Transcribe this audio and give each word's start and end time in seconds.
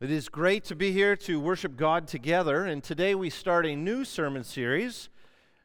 It 0.00 0.12
is 0.12 0.28
great 0.28 0.62
to 0.66 0.76
be 0.76 0.92
here 0.92 1.16
to 1.16 1.40
worship 1.40 1.76
God 1.76 2.06
together, 2.06 2.64
and 2.64 2.84
today 2.84 3.16
we 3.16 3.30
start 3.30 3.66
a 3.66 3.74
new 3.74 4.04
sermon 4.04 4.44
series, 4.44 5.08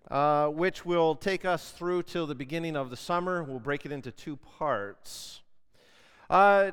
uh, 0.09 0.47
which 0.47 0.83
will 0.83 1.13
take 1.13 1.45
us 1.45 1.69
through 1.69 2.01
till 2.01 2.25
the 2.25 2.33
beginning 2.33 2.75
of 2.75 2.89
the 2.89 2.97
summer. 2.97 3.43
We'll 3.43 3.59
break 3.59 3.85
it 3.85 3.91
into 3.91 4.11
two 4.11 4.37
parts. 4.37 5.41
Uh, 6.31 6.71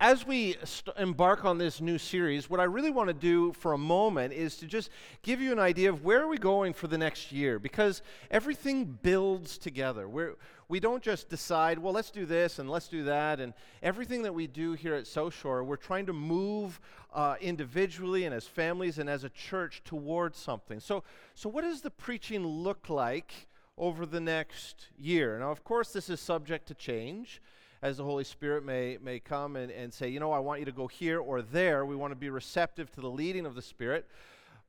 as 0.00 0.26
we 0.26 0.56
st- 0.64 0.96
embark 0.96 1.44
on 1.44 1.58
this 1.58 1.82
new 1.82 1.98
series, 1.98 2.48
what 2.48 2.60
I 2.60 2.64
really 2.64 2.90
want 2.90 3.08
to 3.08 3.14
do 3.14 3.52
for 3.52 3.74
a 3.74 3.78
moment 3.78 4.32
is 4.32 4.56
to 4.56 4.66
just 4.66 4.88
give 5.20 5.38
you 5.38 5.52
an 5.52 5.58
idea 5.58 5.90
of 5.90 6.06
where 6.06 6.22
are 6.22 6.28
we 6.28 6.38
going 6.38 6.72
for 6.72 6.86
the 6.86 6.96
next 6.96 7.30
year, 7.30 7.58
because 7.58 8.00
everything 8.30 8.98
builds 9.02 9.58
together. 9.58 10.08
We're, 10.08 10.36
we 10.72 10.80
don't 10.80 11.02
just 11.02 11.28
decide, 11.28 11.78
well, 11.78 11.92
let's 11.92 12.10
do 12.10 12.24
this 12.24 12.58
and 12.58 12.70
let's 12.70 12.88
do 12.88 13.04
that. 13.04 13.40
And 13.40 13.52
everything 13.82 14.22
that 14.22 14.32
we 14.32 14.46
do 14.46 14.72
here 14.72 14.94
at 14.94 15.06
South 15.06 15.34
Shore, 15.34 15.62
we're 15.62 15.76
trying 15.76 16.06
to 16.06 16.14
move 16.14 16.80
uh, 17.12 17.34
individually 17.42 18.24
and 18.24 18.34
as 18.34 18.46
families 18.46 18.98
and 18.98 19.06
as 19.06 19.22
a 19.22 19.28
church 19.28 19.82
towards 19.84 20.38
something. 20.38 20.80
So, 20.80 21.04
so 21.34 21.50
what 21.50 21.60
does 21.60 21.82
the 21.82 21.90
preaching 21.90 22.46
look 22.46 22.88
like 22.88 23.48
over 23.76 24.06
the 24.06 24.18
next 24.18 24.86
year? 24.98 25.38
Now, 25.38 25.50
of 25.50 25.62
course, 25.62 25.92
this 25.92 26.08
is 26.08 26.20
subject 26.20 26.68
to 26.68 26.74
change 26.74 27.42
as 27.82 27.98
the 27.98 28.04
Holy 28.04 28.24
Spirit 28.24 28.64
may, 28.64 28.96
may 29.02 29.20
come 29.20 29.56
and, 29.56 29.70
and 29.70 29.92
say, 29.92 30.08
you 30.08 30.20
know, 30.20 30.32
I 30.32 30.38
want 30.38 30.60
you 30.60 30.64
to 30.64 30.72
go 30.72 30.86
here 30.86 31.20
or 31.20 31.42
there. 31.42 31.84
We 31.84 31.96
want 31.96 32.12
to 32.12 32.16
be 32.18 32.30
receptive 32.30 32.90
to 32.92 33.02
the 33.02 33.10
leading 33.10 33.44
of 33.44 33.54
the 33.54 33.60
Spirit. 33.60 34.08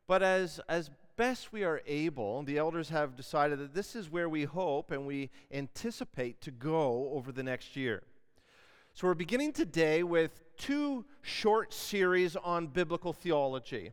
But 0.06 0.22
as, 0.22 0.60
as 0.68 0.90
best 1.16 1.54
we 1.54 1.64
are 1.64 1.82
able, 1.86 2.44
the 2.44 2.58
elders 2.58 2.90
have 2.90 3.16
decided 3.16 3.60
that 3.60 3.74
this 3.74 3.96
is 3.96 4.10
where 4.10 4.30
we 4.30 4.44
hope 4.44 4.92
and 4.92 5.06
we 5.06 5.30
anticipate 5.52 6.42
to 6.42 6.52
go 6.52 7.12
over 7.14 7.32
the 7.32 7.44
next 7.44 7.76
year. 7.76 8.04
So 8.94 9.08
we're 9.08 9.14
beginning 9.14 9.54
today 9.54 10.04
with 10.04 10.44
two 10.58 11.06
short 11.22 11.74
series 11.74 12.36
on 12.36 12.68
biblical 12.68 13.14
theology. 13.14 13.92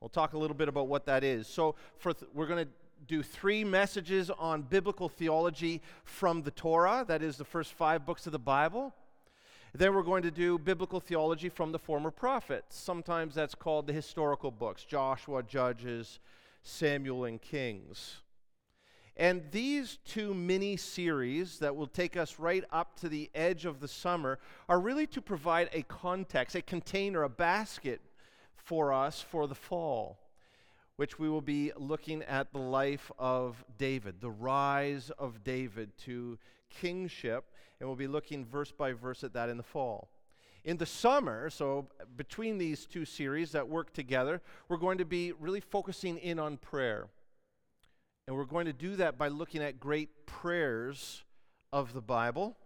We'll 0.00 0.08
talk 0.08 0.34
a 0.34 0.38
little 0.38 0.56
bit 0.56 0.68
about 0.68 0.88
what 0.88 1.06
that 1.06 1.24
is. 1.24 1.46
So 1.46 1.74
for 1.98 2.12
th- 2.12 2.30
we're 2.34 2.46
going 2.46 2.64
to 2.64 2.70
do 3.06 3.22
three 3.22 3.64
messages 3.64 4.30
on 4.30 4.62
biblical 4.62 5.08
theology 5.08 5.82
from 6.04 6.42
the 6.42 6.50
Torah, 6.50 7.04
that 7.08 7.22
is 7.22 7.36
the 7.36 7.44
first 7.44 7.72
5 7.72 8.06
books 8.06 8.26
of 8.26 8.32
the 8.32 8.38
Bible. 8.38 8.94
Then 9.76 9.92
we're 9.92 10.04
going 10.04 10.22
to 10.22 10.30
do 10.30 10.56
biblical 10.56 11.00
theology 11.00 11.48
from 11.48 11.72
the 11.72 11.80
former 11.80 12.12
prophets. 12.12 12.76
Sometimes 12.76 13.34
that's 13.34 13.56
called 13.56 13.88
the 13.88 13.92
historical 13.92 14.52
books 14.52 14.84
Joshua, 14.84 15.42
Judges, 15.42 16.20
Samuel, 16.62 17.24
and 17.24 17.42
Kings. 17.42 18.18
And 19.16 19.42
these 19.50 19.98
two 20.04 20.32
mini 20.32 20.76
series 20.76 21.58
that 21.58 21.74
will 21.74 21.88
take 21.88 22.16
us 22.16 22.38
right 22.38 22.62
up 22.70 22.98
to 23.00 23.08
the 23.08 23.30
edge 23.34 23.64
of 23.64 23.80
the 23.80 23.88
summer 23.88 24.38
are 24.68 24.78
really 24.78 25.08
to 25.08 25.20
provide 25.20 25.70
a 25.72 25.82
context, 25.82 26.54
a 26.54 26.62
container, 26.62 27.24
a 27.24 27.28
basket 27.28 28.00
for 28.54 28.92
us 28.92 29.20
for 29.20 29.48
the 29.48 29.54
fall, 29.56 30.18
which 30.96 31.18
we 31.18 31.28
will 31.28 31.40
be 31.40 31.72
looking 31.76 32.22
at 32.22 32.52
the 32.52 32.60
life 32.60 33.10
of 33.18 33.64
David, 33.76 34.20
the 34.20 34.30
rise 34.30 35.10
of 35.18 35.42
David 35.42 35.90
to 36.04 36.38
kingship 36.70 37.44
and 37.80 37.88
we'll 37.88 37.96
be 37.96 38.06
looking 38.06 38.44
verse 38.44 38.72
by 38.72 38.92
verse 38.92 39.24
at 39.24 39.32
that 39.34 39.48
in 39.48 39.56
the 39.56 39.62
fall. 39.62 40.10
In 40.64 40.78
the 40.78 40.86
summer, 40.86 41.50
so 41.50 41.88
between 42.16 42.56
these 42.56 42.86
two 42.86 43.04
series 43.04 43.52
that 43.52 43.68
work 43.68 43.92
together, 43.92 44.40
we're 44.68 44.78
going 44.78 44.98
to 44.98 45.04
be 45.04 45.32
really 45.32 45.60
focusing 45.60 46.16
in 46.16 46.38
on 46.38 46.56
prayer. 46.56 47.08
And 48.26 48.34
we're 48.34 48.46
going 48.46 48.64
to 48.66 48.72
do 48.72 48.96
that 48.96 49.18
by 49.18 49.28
looking 49.28 49.62
at 49.62 49.78
great 49.78 50.24
prayers 50.24 51.22
of 51.72 51.92
the 51.92 52.00
Bible. 52.00 52.56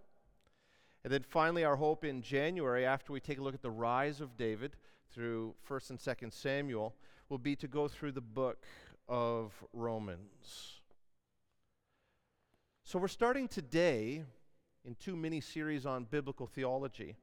And 1.03 1.13
then 1.13 1.25
finally, 1.29 1.65
our 1.65 1.75
hope 1.75 2.05
in 2.05 2.23
January, 2.23 2.87
after 2.87 3.13
we 3.13 3.19
take 3.19 3.39
a 3.39 3.43
look 3.43 3.55
at 3.55 3.63
the 3.63 3.71
rise 3.71 4.21
of 4.21 4.37
David 4.37 4.77
through 5.13 5.55
1st 5.69 5.91
and 5.91 5.99
2nd 5.99 6.33
Samuel, 6.33 6.95
will 7.29 7.39
be 7.39 7.57
to 7.57 7.67
go 7.67 7.89
through 7.89 8.13
the 8.13 8.21
book 8.21 8.65
of 9.09 9.53
Romans. 9.73 10.81
So 12.85 12.99
we're 12.99 13.09
starting 13.09 13.49
today 13.49 14.23
in 14.85 14.95
two 14.95 15.17
mini 15.17 15.41
series 15.41 15.87
on 15.87 16.05
biblical 16.05 16.47
theology, 16.47 17.17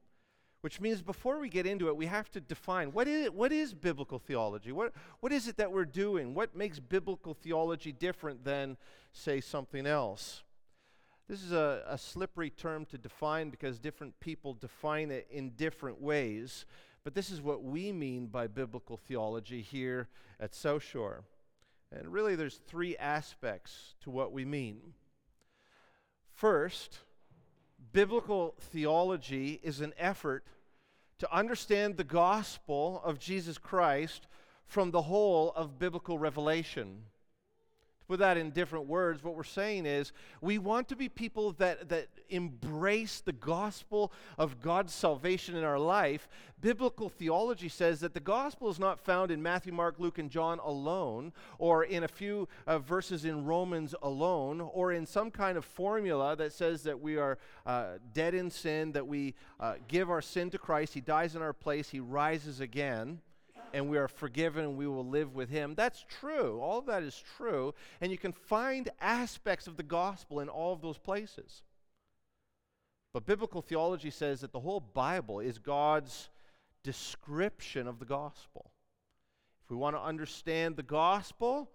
which 0.62 0.82
means 0.82 1.02
before 1.02 1.40
we 1.40 1.50
get 1.50 1.66
into 1.66 1.88
it, 1.88 1.96
we 1.96 2.08
have 2.08 2.30
to 2.32 2.42
define 2.42 2.92
what 2.92 3.08
is, 3.08 3.30
what 3.30 3.52
is 3.52 3.74
biblical 3.74 4.20
theology? 4.20 4.72
What, 4.72 4.94
what 5.20 5.32
is 5.32 5.48
it 5.48 5.58
that 5.58 5.72
we're 5.72 5.86
doing? 5.86 6.34
What 6.34 6.56
makes 6.56 6.80
biblical 6.80 7.34
theology 7.34 7.92
different 7.92 8.44
than, 8.44 8.78
say, 9.14 9.42
something 9.42 9.86
else? 9.86 10.44
This 11.28 11.44
is 11.44 11.52
a, 11.52 11.84
a 11.88 11.98
slippery 11.98 12.50
term 12.50 12.86
to 12.86 12.98
define 12.98 13.50
because 13.50 13.80
different 13.80 14.20
people 14.20 14.54
define 14.54 15.12
it 15.12 15.28
in 15.32 15.52
different 15.52 16.02
ways. 16.02 16.66
But 17.04 17.14
this 17.14 17.30
is 17.30 17.42
what 17.42 17.64
we 17.64 17.92
mean 17.92 18.28
by 18.28 18.48
biblical 18.48 18.98
theology 18.98 19.62
here 19.62 20.08
at 20.40 20.56
South 20.56 20.84
Shore. 20.84 21.24
And 21.92 22.12
really, 22.12 22.36
there's 22.36 22.60
three 22.68 22.98
aspects 22.98 23.96
to 24.02 24.10
what 24.10 24.32
we 24.32 24.46
mean. 24.46 24.94
First, 26.34 27.00
biblical 27.96 28.54
theology 28.60 29.58
is 29.64 29.80
an 29.80 29.94
effort 29.98 30.44
to 31.18 31.34
understand 31.34 31.96
the 31.96 32.04
gospel 32.04 33.02
of 33.06 33.20
Jesus 33.20 33.58
Christ 33.58 34.28
from 34.66 34.92
the 34.92 35.04
whole 35.04 35.54
of 35.56 35.80
biblical 35.80 36.20
revelation. 36.20 37.04
Put 38.08 38.20
that 38.20 38.38
in 38.38 38.52
different 38.52 38.86
words, 38.86 39.24
what 39.24 39.36
we're 39.36 39.44
saying 39.44 39.88
is 39.88 40.12
we 40.40 40.60
want 40.60 40.88
to 40.90 40.96
be 40.96 41.10
people 41.10 41.54
that, 41.54 41.90
that 41.90 42.08
embrace 42.30 43.20
the 43.20 43.34
gospel 43.34 44.12
of 44.38 44.62
God's 44.62 44.94
salvation 44.94 45.56
in 45.56 45.64
our 45.64 45.80
life. 45.80 46.28
Biblical 46.62 47.10
theology 47.10 47.68
says 47.68 48.00
that 48.02 48.14
the 48.14 48.20
gospel 48.20 48.70
is 48.70 48.80
not 48.80 49.00
found 49.00 49.32
in 49.32 49.42
Matthew, 49.42 49.74
Mark, 49.74 49.96
Luke, 49.98 50.20
and 50.20 50.30
John 50.30 50.60
alone, 50.60 51.34
or 51.58 51.84
in 51.84 52.04
a 52.04 52.08
few 52.08 52.48
uh, 52.68 52.78
verses 52.78 53.26
in 53.26 53.44
Romans 53.44 53.96
alone, 54.04 54.62
or 54.62 54.92
in 54.92 55.06
some 55.08 55.32
kind 55.32 55.58
of 55.58 55.66
formula 55.66 56.36
that 56.36 56.54
says 56.54 56.84
that 56.84 57.00
we 57.00 57.18
are 57.18 57.40
uh, 57.66 57.94
dead 58.14 58.36
in 58.36 58.52
sin, 58.52 58.92
that 58.92 59.08
we 59.08 59.34
uh, 59.60 59.76
give 59.88 60.12
our 60.12 60.22
sin 60.22 60.52
to 60.52 60.60
Christ, 60.60 60.94
He 60.94 61.02
dies 61.02 61.36
in 61.36 61.42
our 61.42 61.54
place, 61.54 61.90
He 61.90 62.00
rises 62.00 62.60
again 62.60 63.20
and 63.76 63.90
we 63.90 63.98
are 63.98 64.08
forgiven 64.08 64.64
and 64.64 64.78
we 64.78 64.88
will 64.88 65.06
live 65.06 65.36
with 65.36 65.50
him. 65.50 65.76
That's 65.76 66.06
true. 66.08 66.62
All 66.62 66.80
of 66.80 66.86
that 66.86 67.04
is 67.04 67.22
true. 67.36 67.76
And 68.00 68.10
you 68.10 68.18
can 68.18 68.32
find 68.32 68.90
aspects 69.02 69.68
of 69.68 69.76
the 69.76 69.84
gospel 69.84 70.40
in 70.40 70.48
all 70.48 70.72
of 70.72 70.82
those 70.82 70.98
places. 70.98 71.62
But 73.12 73.26
biblical 73.26 73.62
theology 73.62 74.12
says 74.12 74.40
that 74.42 74.54
the 74.54 74.62
whole 74.62 74.80
Bible 74.80 75.42
is 75.42 75.60
God's 75.60 76.30
description 76.84 77.86
of 77.86 78.00
the 78.00 78.06
gospel. 78.06 78.72
If 79.66 79.70
we 79.70 79.76
want 79.76 79.98
to 79.98 80.02
understand 80.02 80.78
the 80.78 80.84
gospel, 80.84 81.70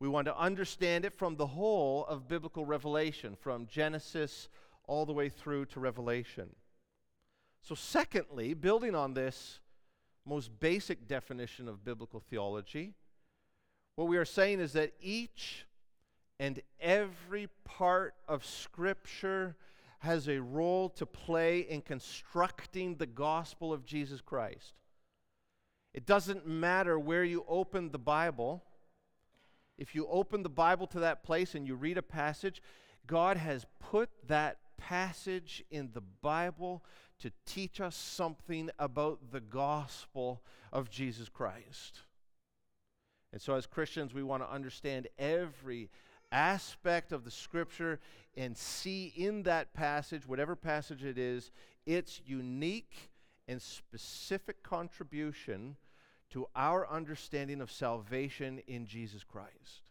we 0.00 0.08
want 0.08 0.24
to 0.24 0.38
understand 0.38 1.04
it 1.04 1.12
from 1.12 1.36
the 1.36 1.46
whole 1.46 2.06
of 2.06 2.26
biblical 2.26 2.64
revelation, 2.64 3.36
from 3.38 3.66
Genesis 3.66 4.48
all 4.86 5.04
the 5.04 5.12
way 5.12 5.28
through 5.28 5.66
to 5.66 5.80
Revelation. 5.80 6.56
So, 7.60 7.74
secondly, 7.74 8.54
building 8.54 8.94
on 8.94 9.12
this 9.12 9.60
most 10.26 10.58
basic 10.60 11.06
definition 11.06 11.68
of 11.68 11.84
biblical 11.84 12.20
theology, 12.20 12.94
what 13.96 14.08
we 14.08 14.16
are 14.16 14.24
saying 14.24 14.60
is 14.60 14.72
that 14.72 14.92
each 15.00 15.66
and 16.40 16.60
every 16.80 17.48
part 17.64 18.14
of 18.26 18.44
Scripture 18.44 19.56
has 20.00 20.28
a 20.28 20.40
role 20.40 20.88
to 20.90 21.06
play 21.06 21.60
in 21.60 21.80
constructing 21.80 22.96
the 22.96 23.06
gospel 23.06 23.72
of 23.72 23.86
Jesus 23.86 24.20
Christ. 24.20 24.74
It 25.94 26.06
doesn't 26.06 26.46
matter 26.46 26.98
where 26.98 27.24
you 27.24 27.44
open 27.48 27.90
the 27.90 27.98
Bible. 27.98 28.64
If 29.78 29.94
you 29.94 30.06
open 30.08 30.42
the 30.42 30.48
Bible 30.48 30.86
to 30.88 31.00
that 31.00 31.22
place 31.22 31.54
and 31.54 31.66
you 31.66 31.76
read 31.76 31.98
a 31.98 32.02
passage, 32.02 32.60
God 33.06 33.36
has 33.36 33.64
put 33.78 34.10
that 34.26 34.58
passage 34.76 35.64
in 35.70 35.90
the 35.92 36.02
Bible 36.20 36.84
to 37.24 37.32
teach 37.46 37.80
us 37.80 37.96
something 37.96 38.68
about 38.78 39.32
the 39.32 39.40
gospel 39.40 40.42
of 40.70 40.90
Jesus 40.90 41.30
Christ. 41.30 42.02
And 43.32 43.40
so, 43.40 43.54
as 43.54 43.64
Christians, 43.64 44.12
we 44.12 44.22
want 44.22 44.42
to 44.42 44.52
understand 44.52 45.08
every 45.18 45.88
aspect 46.30 47.12
of 47.12 47.24
the 47.24 47.30
scripture 47.30 47.98
and 48.36 48.54
see 48.54 49.10
in 49.16 49.44
that 49.44 49.72
passage, 49.72 50.28
whatever 50.28 50.54
passage 50.54 51.02
it 51.02 51.16
is, 51.16 51.50
its 51.86 52.20
unique 52.26 53.10
and 53.48 53.62
specific 53.62 54.62
contribution 54.62 55.76
to 56.28 56.46
our 56.54 56.86
understanding 56.90 57.62
of 57.62 57.72
salvation 57.72 58.60
in 58.66 58.84
Jesus 58.84 59.24
Christ. 59.24 59.88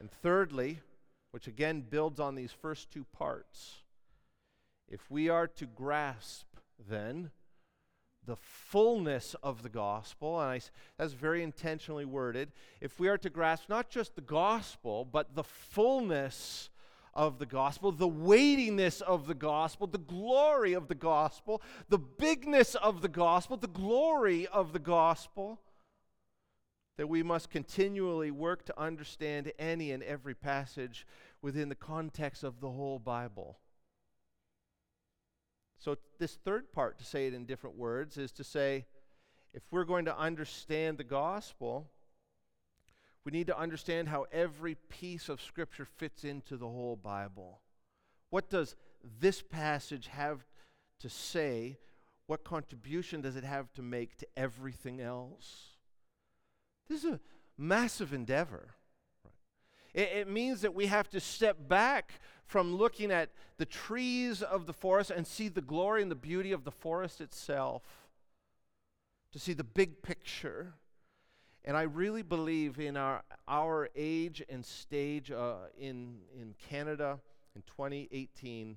And 0.00 0.10
thirdly, 0.10 0.80
which 1.30 1.46
again 1.46 1.82
builds 1.88 2.18
on 2.18 2.34
these 2.34 2.50
first 2.50 2.90
two 2.90 3.04
parts, 3.12 3.81
if 4.88 5.10
we 5.10 5.28
are 5.28 5.46
to 5.46 5.66
grasp, 5.66 6.46
then, 6.88 7.30
the 8.24 8.36
fullness 8.36 9.34
of 9.42 9.62
the 9.62 9.68
gospel, 9.68 10.40
and 10.40 10.50
I, 10.50 10.60
that's 10.96 11.12
very 11.12 11.42
intentionally 11.42 12.04
worded, 12.04 12.52
if 12.80 13.00
we 13.00 13.08
are 13.08 13.18
to 13.18 13.30
grasp 13.30 13.68
not 13.68 13.90
just 13.90 14.14
the 14.14 14.20
gospel, 14.20 15.04
but 15.04 15.34
the 15.34 15.42
fullness 15.42 16.70
of 17.14 17.38
the 17.38 17.46
gospel, 17.46 17.92
the 17.92 18.08
weightiness 18.08 19.00
of 19.00 19.26
the 19.26 19.34
gospel, 19.34 19.86
the 19.86 19.98
glory 19.98 20.72
of 20.72 20.88
the 20.88 20.94
gospel, 20.94 21.60
the 21.88 21.98
bigness 21.98 22.74
of 22.76 23.02
the 23.02 23.08
gospel, 23.08 23.56
the 23.56 23.66
glory 23.66 24.46
of 24.46 24.72
the 24.72 24.78
gospel, 24.78 25.60
that 26.96 27.08
we 27.08 27.22
must 27.22 27.50
continually 27.50 28.30
work 28.30 28.64
to 28.66 28.80
understand 28.80 29.52
any 29.58 29.90
and 29.90 30.02
every 30.02 30.34
passage 30.34 31.06
within 31.40 31.68
the 31.68 31.74
context 31.74 32.44
of 32.44 32.60
the 32.60 32.70
whole 32.70 32.98
Bible. 32.98 33.58
So, 35.82 35.96
this 36.20 36.38
third 36.44 36.72
part, 36.72 36.98
to 36.98 37.04
say 37.04 37.26
it 37.26 37.34
in 37.34 37.44
different 37.44 37.76
words, 37.76 38.16
is 38.16 38.30
to 38.32 38.44
say 38.44 38.86
if 39.52 39.64
we're 39.72 39.84
going 39.84 40.04
to 40.04 40.16
understand 40.16 40.96
the 40.96 41.02
gospel, 41.02 41.90
we 43.24 43.32
need 43.32 43.48
to 43.48 43.58
understand 43.58 44.08
how 44.08 44.26
every 44.30 44.76
piece 44.76 45.28
of 45.28 45.42
Scripture 45.42 45.84
fits 45.84 46.22
into 46.22 46.56
the 46.56 46.68
whole 46.68 46.94
Bible. 46.94 47.62
What 48.30 48.48
does 48.48 48.76
this 49.18 49.42
passage 49.42 50.06
have 50.06 50.46
to 51.00 51.08
say? 51.08 51.78
What 52.28 52.44
contribution 52.44 53.20
does 53.20 53.34
it 53.34 53.42
have 53.42 53.72
to 53.72 53.82
make 53.82 54.16
to 54.18 54.26
everything 54.36 55.00
else? 55.00 55.70
This 56.88 57.02
is 57.02 57.14
a 57.14 57.20
massive 57.58 58.12
endeavor. 58.12 58.76
It, 59.94 60.08
it 60.12 60.28
means 60.28 60.60
that 60.62 60.74
we 60.74 60.86
have 60.86 61.08
to 61.10 61.20
step 61.20 61.56
back 61.68 62.20
from 62.46 62.74
looking 62.74 63.10
at 63.10 63.30
the 63.56 63.64
trees 63.64 64.42
of 64.42 64.66
the 64.66 64.72
forest 64.72 65.10
and 65.10 65.26
see 65.26 65.48
the 65.48 65.60
glory 65.60 66.02
and 66.02 66.10
the 66.10 66.16
beauty 66.16 66.52
of 66.52 66.64
the 66.64 66.70
forest 66.70 67.20
itself, 67.20 67.82
to 69.32 69.38
see 69.38 69.52
the 69.52 69.64
big 69.64 70.02
picture. 70.02 70.74
And 71.64 71.76
I 71.76 71.82
really 71.82 72.22
believe 72.22 72.78
in 72.78 72.96
our, 72.96 73.22
our 73.48 73.88
age 73.94 74.42
and 74.48 74.64
stage 74.64 75.30
uh, 75.30 75.54
in, 75.78 76.18
in 76.38 76.54
Canada 76.68 77.20
in 77.54 77.62
2018 77.62 78.76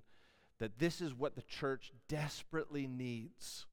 that 0.59 0.79
this 0.79 1.01
is 1.01 1.13
what 1.13 1.35
the 1.35 1.41
church 1.41 1.91
desperately 2.07 2.87
needs 2.87 3.65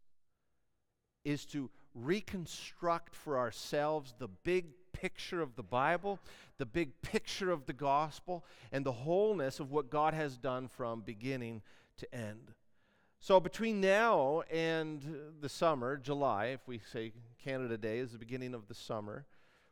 is 1.25 1.45
to 1.47 1.71
reconstruct 1.95 3.15
for 3.15 3.39
ourselves 3.39 4.15
the 4.19 4.29
big 4.29 4.67
picture 4.93 5.41
of 5.41 5.57
the 5.57 5.63
Bible, 5.63 6.19
the 6.59 6.67
big 6.67 7.01
picture 7.03 7.51
of 7.51 7.67
the 7.67 7.73
gospel, 7.73 8.45
and 8.71 8.85
the 8.85 8.93
wholeness 8.93 9.61
of 9.61 9.71
what 9.71 9.91
God 9.91 10.15
has 10.15 10.37
done 10.37 10.69
from 10.69 11.01
beginning 11.01 11.63
to 11.99 12.15
end. 12.15 12.53
So, 13.21 13.39
between 13.39 13.81
now 13.81 14.43
and 14.51 15.01
the 15.41 15.49
summer, 15.49 15.97
July, 15.97 16.47
if 16.47 16.67
we 16.67 16.81
say 16.93 17.13
Canada 17.43 17.79
Day 17.79 17.99
is 17.99 18.11
the 18.13 18.19
beginning 18.19 18.53
of 18.53 18.67
the 18.67 18.75
summer 18.75 19.27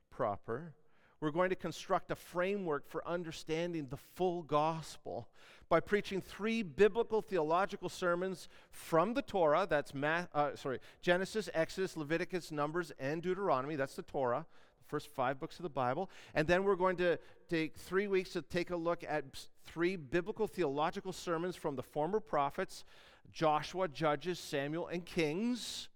proper, 0.08 0.72
we're 1.20 1.30
going 1.30 1.50
to 1.50 1.56
construct 1.56 2.10
a 2.10 2.14
framework 2.14 2.88
for 2.88 3.06
understanding 3.06 3.88
the 3.90 3.96
full 3.96 4.42
gospel 4.42 5.28
by 5.68 5.78
preaching 5.78 6.22
three 6.22 6.62
biblical 6.62 7.20
theological 7.20 7.88
sermons 7.88 8.48
from 8.70 9.14
the 9.14 9.22
Torah. 9.22 9.66
That's 9.68 9.94
Ma- 9.94 10.26
uh, 10.34 10.56
sorry, 10.56 10.78
Genesis, 11.02 11.50
Exodus, 11.52 11.96
Leviticus, 11.96 12.50
Numbers, 12.50 12.90
and 12.98 13.22
Deuteronomy. 13.22 13.76
That's 13.76 13.96
the 13.96 14.02
Torah, 14.02 14.46
first 14.90 15.08
five 15.08 15.38
books 15.38 15.58
of 15.58 15.62
the 15.62 15.70
Bible. 15.70 16.10
And 16.34 16.46
then 16.46 16.64
we're 16.64 16.76
going 16.76 16.96
to 16.96 17.18
take 17.48 17.76
three 17.76 18.08
weeks 18.08 18.30
to 18.30 18.42
take 18.42 18.70
a 18.70 18.76
look 18.76 19.04
at 19.08 19.24
three 19.66 19.96
biblical 19.96 20.46
theological 20.46 21.12
sermons 21.12 21.56
from 21.56 21.76
the 21.76 21.82
former 21.82 22.20
prophets 22.20 22.84
Joshua, 23.32 23.86
Judges, 23.86 24.40
Samuel, 24.40 24.88
and 24.88 25.06
Kings. 25.06 25.88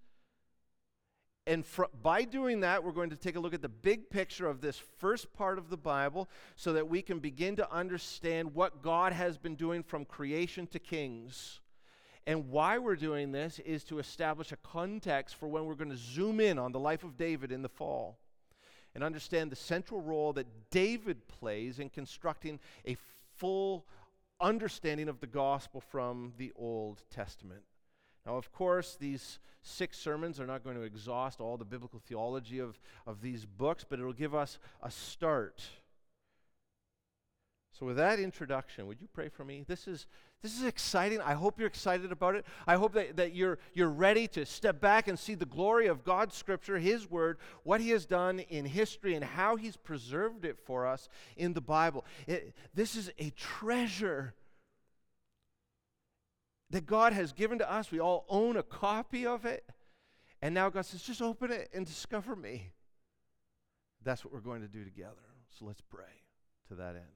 And 1.46 1.66
fr- 1.66 1.84
by 2.00 2.22
doing 2.22 2.60
that, 2.60 2.82
we're 2.82 2.92
going 2.92 3.10
to 3.10 3.16
take 3.16 3.36
a 3.36 3.40
look 3.40 3.52
at 3.52 3.60
the 3.60 3.68
big 3.68 4.08
picture 4.08 4.46
of 4.46 4.60
this 4.60 4.80
first 4.98 5.32
part 5.34 5.58
of 5.58 5.68
the 5.68 5.76
Bible 5.76 6.28
so 6.54 6.72
that 6.72 6.88
we 6.88 7.02
can 7.02 7.18
begin 7.18 7.56
to 7.56 7.70
understand 7.72 8.54
what 8.54 8.82
God 8.82 9.12
has 9.12 9.36
been 9.36 9.56
doing 9.56 9.82
from 9.82 10.04
creation 10.04 10.66
to 10.68 10.78
kings. 10.78 11.60
And 12.26 12.48
why 12.48 12.78
we're 12.78 12.96
doing 12.96 13.32
this 13.32 13.58
is 13.58 13.84
to 13.84 13.98
establish 13.98 14.52
a 14.52 14.56
context 14.56 15.34
for 15.34 15.48
when 15.48 15.66
we're 15.66 15.74
going 15.74 15.90
to 15.90 15.96
zoom 15.96 16.40
in 16.40 16.58
on 16.58 16.72
the 16.72 16.78
life 16.78 17.04
of 17.04 17.16
David 17.18 17.52
in 17.52 17.60
the 17.60 17.68
fall 17.68 18.18
and 18.94 19.02
understand 19.02 19.50
the 19.50 19.56
central 19.56 20.00
role 20.00 20.32
that 20.34 20.46
David 20.70 21.26
plays 21.28 21.78
in 21.78 21.88
constructing 21.88 22.60
a 22.86 22.96
full 23.36 23.86
understanding 24.40 25.08
of 25.08 25.20
the 25.20 25.26
gospel 25.26 25.80
from 25.80 26.32
the 26.38 26.52
Old 26.56 27.02
Testament. 27.10 27.62
Now, 28.26 28.36
of 28.36 28.52
course, 28.52 28.96
these 28.98 29.38
six 29.62 29.98
sermons 29.98 30.40
are 30.40 30.46
not 30.46 30.64
going 30.64 30.76
to 30.76 30.82
exhaust 30.82 31.40
all 31.40 31.56
the 31.56 31.64
biblical 31.64 32.00
theology 32.00 32.58
of, 32.58 32.78
of 33.06 33.20
these 33.20 33.44
books, 33.44 33.84
but 33.88 33.98
it'll 33.98 34.12
give 34.12 34.34
us 34.34 34.58
a 34.82 34.90
start. 34.90 35.62
So, 37.78 37.86
with 37.86 37.96
that 37.96 38.20
introduction, 38.20 38.86
would 38.86 39.00
you 39.00 39.08
pray 39.12 39.28
for 39.28 39.44
me? 39.44 39.64
This 39.66 39.88
is, 39.88 40.06
this 40.44 40.58
is 40.58 40.64
exciting. 40.64 41.22
I 41.22 41.32
hope 41.32 41.58
you're 41.58 41.66
excited 41.66 42.12
about 42.12 42.34
it. 42.34 42.44
I 42.66 42.74
hope 42.74 42.92
that, 42.92 43.16
that 43.16 43.34
you're, 43.34 43.58
you're 43.72 43.88
ready 43.88 44.28
to 44.28 44.44
step 44.44 44.78
back 44.78 45.08
and 45.08 45.18
see 45.18 45.34
the 45.34 45.46
glory 45.46 45.86
of 45.86 46.04
God's 46.04 46.36
Scripture, 46.36 46.78
His 46.78 47.10
Word, 47.10 47.38
what 47.62 47.80
He 47.80 47.88
has 47.90 48.04
done 48.04 48.40
in 48.40 48.66
history, 48.66 49.14
and 49.14 49.24
how 49.24 49.56
He's 49.56 49.78
preserved 49.78 50.44
it 50.44 50.58
for 50.66 50.86
us 50.86 51.08
in 51.38 51.54
the 51.54 51.62
Bible. 51.62 52.04
It, 52.26 52.52
this 52.74 52.94
is 52.94 53.10
a 53.18 53.30
treasure 53.30 54.34
that 56.68 56.84
God 56.84 57.14
has 57.14 57.32
given 57.32 57.58
to 57.60 57.72
us. 57.72 57.90
We 57.90 57.98
all 57.98 58.26
own 58.28 58.58
a 58.58 58.62
copy 58.62 59.26
of 59.26 59.46
it. 59.46 59.64
And 60.42 60.54
now 60.54 60.68
God 60.68 60.84
says, 60.84 61.00
just 61.00 61.22
open 61.22 61.52
it 61.52 61.70
and 61.72 61.86
discover 61.86 62.36
me. 62.36 62.68
That's 64.02 64.22
what 64.22 64.34
we're 64.34 64.40
going 64.40 64.60
to 64.60 64.68
do 64.68 64.84
together. 64.84 65.14
So 65.58 65.64
let's 65.64 65.80
pray 65.80 66.04
to 66.68 66.74
that 66.74 66.96
end. 66.96 67.06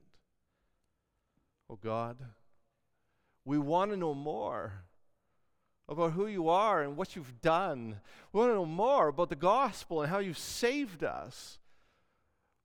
Oh 1.68 1.78
God, 1.82 2.16
we 3.48 3.58
want 3.58 3.90
to 3.90 3.96
know 3.96 4.12
more 4.12 4.84
about 5.88 6.12
who 6.12 6.26
you 6.26 6.50
are 6.50 6.82
and 6.82 6.98
what 6.98 7.16
you've 7.16 7.40
done. 7.40 7.98
We 8.30 8.40
want 8.40 8.50
to 8.50 8.56
know 8.56 8.66
more 8.66 9.08
about 9.08 9.30
the 9.30 9.36
gospel 9.36 10.02
and 10.02 10.10
how 10.10 10.18
you've 10.18 10.36
saved 10.36 11.02
us. 11.02 11.58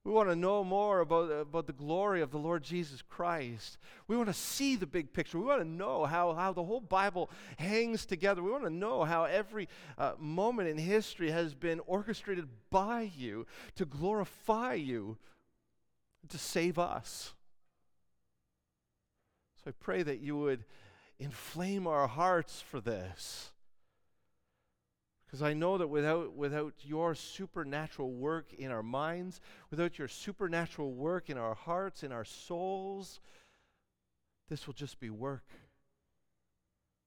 We 0.03 0.11
want 0.11 0.27
to 0.27 0.35
know 0.35 0.61
more 0.61 0.99
about, 0.99 1.31
about 1.31 1.67
the 1.67 1.71
glory 1.71 2.21
of 2.21 2.31
the 2.31 2.37
Lord 2.37 2.63
Jesus 2.63 3.01
Christ. 3.01 3.77
We 4.09 4.17
want 4.17 4.27
to 4.27 4.33
see 4.33 4.75
the 4.75 4.85
big 4.85 5.13
picture. 5.13 5.39
We 5.39 5.45
want 5.45 5.61
to 5.61 5.67
know 5.67 6.03
how, 6.03 6.33
how 6.33 6.51
the 6.51 6.65
whole 6.65 6.81
Bible 6.81 7.29
hangs 7.55 8.05
together. 8.05 8.43
We 8.43 8.51
want 8.51 8.65
to 8.65 8.69
know 8.69 9.05
how 9.05 9.23
every 9.23 9.69
uh, 9.97 10.15
moment 10.19 10.67
in 10.67 10.77
history 10.77 11.31
has 11.31 11.53
been 11.53 11.79
orchestrated 11.87 12.49
by 12.69 13.09
you 13.15 13.47
to 13.75 13.85
glorify 13.85 14.73
you, 14.73 15.17
to 16.27 16.37
save 16.37 16.77
us. 16.77 17.33
So 19.63 19.69
I 19.69 19.73
pray 19.79 20.03
that 20.03 20.19
you 20.19 20.37
would 20.37 20.65
inflame 21.19 21.87
our 21.87 22.07
hearts 22.07 22.61
for 22.61 22.81
this. 22.81 23.51
Because 25.25 25.41
I 25.41 25.53
know 25.53 25.77
that 25.79 25.87
without, 25.87 26.33
without 26.33 26.73
your 26.83 27.15
supernatural 27.15 28.11
work 28.11 28.53
in 28.53 28.71
our 28.71 28.83
minds, 28.83 29.41
without 29.71 29.97
your 29.97 30.07
supernatural 30.07 30.93
work 30.93 31.29
in 31.29 31.37
our 31.37 31.55
hearts, 31.55 32.03
in 32.03 32.11
our 32.11 32.25
souls, 32.25 33.19
this 34.49 34.67
will 34.67 34.75
just 34.75 34.99
be 34.99 35.09
work 35.09 35.45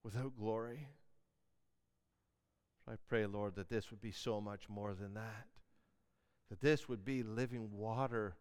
without 0.03 0.37
glory. 0.37 0.89
I 2.89 2.95
pray, 3.09 3.27
Lord, 3.27 3.57
that 3.57 3.69
this 3.69 3.91
would 3.91 4.01
be 4.01 4.13
so 4.13 4.41
much 4.41 4.69
more 4.69 4.95
than 4.95 5.15
that. 5.15 5.47
That 6.51 6.61
this 6.61 6.89
would 6.89 7.05
be 7.05 7.23
living 7.23 7.71
water 7.73 8.35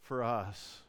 for 0.00 0.22
us. 0.24 0.82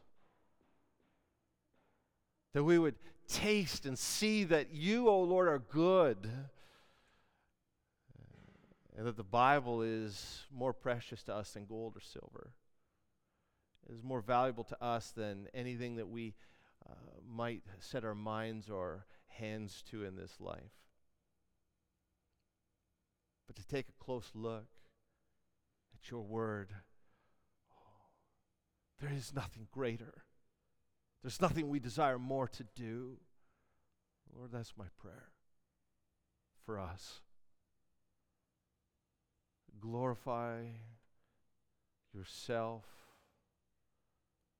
That 2.53 2.63
we 2.63 2.77
would 2.77 2.95
taste 3.27 3.85
and 3.85 3.97
see 3.97 4.43
that 4.45 4.73
you, 4.73 5.07
O 5.09 5.13
oh 5.13 5.21
Lord, 5.21 5.47
are 5.47 5.59
good 5.59 6.29
and 8.95 9.07
that 9.07 9.17
the 9.17 9.23
Bible 9.23 9.81
is 9.81 10.45
more 10.51 10.73
precious 10.73 11.23
to 11.23 11.33
us 11.33 11.51
than 11.51 11.65
gold 11.65 11.97
or 11.97 12.01
silver. 12.01 12.51
It 13.89 13.93
is 13.93 14.03
more 14.03 14.21
valuable 14.21 14.63
to 14.65 14.83
us 14.83 15.11
than 15.11 15.47
anything 15.53 15.95
that 15.95 16.07
we 16.07 16.35
uh, 16.87 16.93
might 17.27 17.63
set 17.79 18.05
our 18.05 18.15
minds 18.15 18.69
or 18.69 19.05
hands 19.27 19.83
to 19.89 20.05
in 20.05 20.15
this 20.15 20.39
life. 20.39 20.61
But 23.47 23.55
to 23.57 23.67
take 23.67 23.87
a 23.89 24.03
close 24.03 24.29
look 24.33 24.67
at 25.93 26.11
your 26.11 26.21
word, 26.21 26.69
there 29.01 29.11
is 29.11 29.33
nothing 29.35 29.67
greater. 29.71 30.23
There's 31.23 31.41
nothing 31.41 31.69
we 31.69 31.79
desire 31.79 32.19
more 32.19 32.47
to 32.49 32.65
do. 32.75 33.17
Lord, 34.35 34.51
that's 34.51 34.73
my 34.77 34.87
prayer 34.99 35.29
for 36.65 36.79
us 36.79 37.21
glorify 39.83 40.61
yourself. 42.13 42.85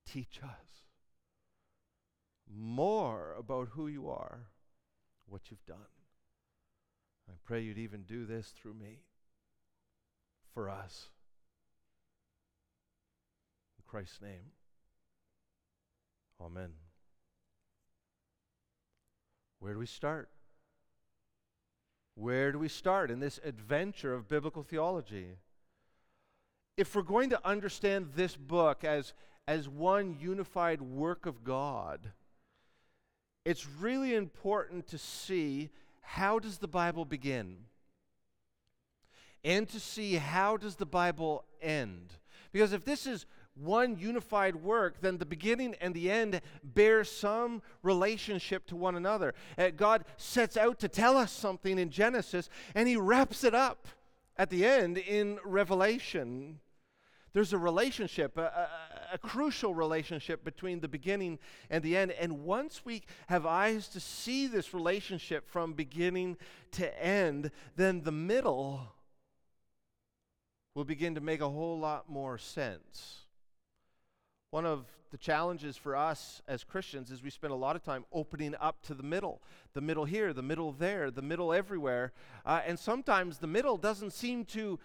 Teach 0.06 0.40
us 0.42 0.84
more 2.46 3.34
about 3.38 3.68
who 3.72 3.86
you 3.86 4.10
are, 4.10 4.50
what 5.26 5.50
you've 5.50 5.64
done. 5.64 5.78
I 7.28 7.32
pray 7.42 7.62
you'd 7.62 7.78
even 7.78 8.02
do 8.02 8.26
this 8.26 8.48
through 8.48 8.74
me 8.74 8.98
for 10.52 10.68
us. 10.68 11.08
In 13.78 13.84
Christ's 13.86 14.20
name, 14.20 14.52
amen. 16.44 16.70
Where 19.60 19.72
do 19.72 19.78
we 19.78 19.86
start? 19.86 20.28
Where 22.16 22.52
do 22.52 22.58
we 22.58 22.68
start 22.68 23.10
in 23.10 23.18
this 23.18 23.40
adventure 23.44 24.12
of 24.12 24.28
biblical 24.28 24.62
theology? 24.62 25.36
If 26.76 26.94
we're 26.94 27.02
going 27.02 27.30
to 27.30 27.46
understand 27.46 28.10
this 28.14 28.36
book 28.36 28.84
as, 28.84 29.14
as 29.48 29.68
one 29.68 30.16
unified 30.20 30.82
work 30.82 31.26
of 31.26 31.44
God, 31.44 32.12
it's 33.44 33.66
really 33.66 34.14
important 34.14 34.86
to 34.88 34.98
see 34.98 35.70
how 36.00 36.38
does 36.38 36.58
the 36.58 36.68
Bible 36.68 37.04
begin? 37.04 37.56
And 39.42 39.68
to 39.70 39.80
see 39.80 40.14
how 40.14 40.56
does 40.56 40.76
the 40.76 40.86
Bible 40.86 41.44
end? 41.60 42.12
Because 42.52 42.72
if 42.72 42.84
this 42.84 43.06
is 43.06 43.26
one 43.54 43.96
unified 43.96 44.56
work, 44.56 45.00
then 45.00 45.18
the 45.18 45.26
beginning 45.26 45.74
and 45.80 45.94
the 45.94 46.10
end 46.10 46.40
bear 46.62 47.04
some 47.04 47.62
relationship 47.82 48.66
to 48.66 48.76
one 48.76 48.96
another. 48.96 49.34
Uh, 49.56 49.70
God 49.70 50.04
sets 50.16 50.56
out 50.56 50.78
to 50.80 50.88
tell 50.88 51.16
us 51.16 51.30
something 51.30 51.78
in 51.78 51.90
Genesis, 51.90 52.48
and 52.74 52.88
He 52.88 52.96
wraps 52.96 53.44
it 53.44 53.54
up 53.54 53.86
at 54.36 54.50
the 54.50 54.64
end 54.66 54.98
in 54.98 55.38
Revelation. 55.44 56.58
There's 57.32 57.52
a 57.52 57.58
relationship, 57.58 58.38
a, 58.38 58.42
a, 58.42 59.14
a, 59.14 59.18
crucial 59.18 59.74
relationship 59.74 60.44
between 60.44 60.78
the 60.78 60.86
beginning 60.86 61.40
and 61.68 61.82
the 61.82 61.96
end. 61.96 62.12
And 62.12 62.44
once 62.44 62.82
we 62.84 63.02
have 63.26 63.44
eyes 63.44 63.88
to 63.88 64.00
see 64.00 64.46
this 64.46 64.72
relationship 64.72 65.48
from 65.48 65.72
beginning 65.72 66.36
to 66.72 67.04
end, 67.04 67.50
then 67.74 68.02
the 68.02 68.12
middle 68.12 68.94
will 70.76 70.84
begin 70.84 71.16
to 71.16 71.20
make 71.20 71.40
a 71.40 71.48
whole 71.48 71.78
lot 71.78 72.08
more 72.08 72.38
sense. 72.38 73.23
One 74.54 74.66
of 74.66 74.86
the 75.10 75.18
challenges 75.18 75.76
for 75.76 75.96
us 75.96 76.40
as 76.46 76.62
Christians 76.62 77.10
is 77.10 77.24
we 77.24 77.30
spend 77.30 77.52
a 77.52 77.56
lot 77.56 77.74
of 77.74 77.82
time 77.82 78.04
opening 78.12 78.54
up 78.60 78.80
to 78.82 78.94
the 78.94 79.02
middle. 79.02 79.42
The 79.72 79.80
middle 79.80 80.04
here, 80.04 80.32
the 80.32 80.44
middle 80.44 80.70
there, 80.70 81.10
the 81.10 81.22
middle 81.22 81.52
everywhere. 81.52 82.12
Uh, 82.46 82.60
and 82.64 82.78
sometimes 82.78 83.38
the 83.38 83.48
middle 83.48 83.76
doesn't 83.76 84.12
seem 84.12 84.44
to 84.44 84.78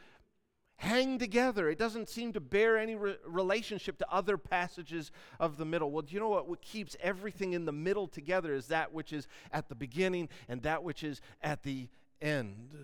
hang 0.77 1.19
together. 1.19 1.69
It 1.69 1.77
doesn't 1.77 2.09
seem 2.09 2.33
to 2.33 2.39
bear 2.39 2.79
any 2.79 2.95
re- 2.95 3.17
relationship 3.23 3.99
to 3.99 4.11
other 4.11 4.39
passages 4.39 5.11
of 5.39 5.57
the 5.57 5.65
middle. 5.65 5.91
Well, 5.91 6.01
do 6.01 6.15
you 6.15 6.19
know 6.19 6.29
what? 6.29 6.49
What 6.49 6.63
keeps 6.63 6.97
everything 6.99 7.53
in 7.53 7.65
the 7.65 7.71
middle 7.71 8.07
together 8.07 8.55
is 8.55 8.69
that 8.69 8.91
which 8.91 9.13
is 9.13 9.27
at 9.51 9.69
the 9.69 9.75
beginning 9.75 10.29
and 10.47 10.63
that 10.63 10.83
which 10.83 11.03
is 11.03 11.21
at 11.43 11.61
the 11.61 11.89
end. 12.23 12.75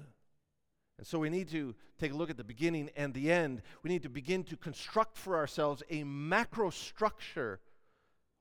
And 0.98 1.06
so 1.06 1.20
we 1.20 1.30
need 1.30 1.50
to 1.50 1.75
take 2.00 2.14
a 2.14 2.16
look 2.16 2.30
at 2.30 2.38
the 2.38 2.44
beginning 2.44 2.90
and 2.96 3.14
the 3.14 3.32
end. 3.32 3.62
We 3.84 3.90
need 3.90 4.04
to 4.04 4.10
begin 4.10 4.44
to 4.46 4.58
construct 4.58 5.18
for 5.18 5.36
ourselves 5.36 5.84
a 5.90 6.04
macro 6.04 6.70
structure. 6.70 7.60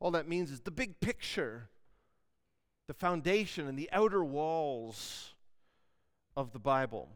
All 0.00 0.12
that 0.12 0.28
means 0.28 0.50
is 0.50 0.60
the 0.60 0.70
big 0.70 1.00
picture, 1.00 1.68
the 2.86 2.94
foundation 2.94 3.66
and 3.66 3.78
the 3.78 3.88
outer 3.92 4.24
walls 4.24 5.34
of 6.36 6.52
the 6.52 6.58
Bible. 6.58 7.08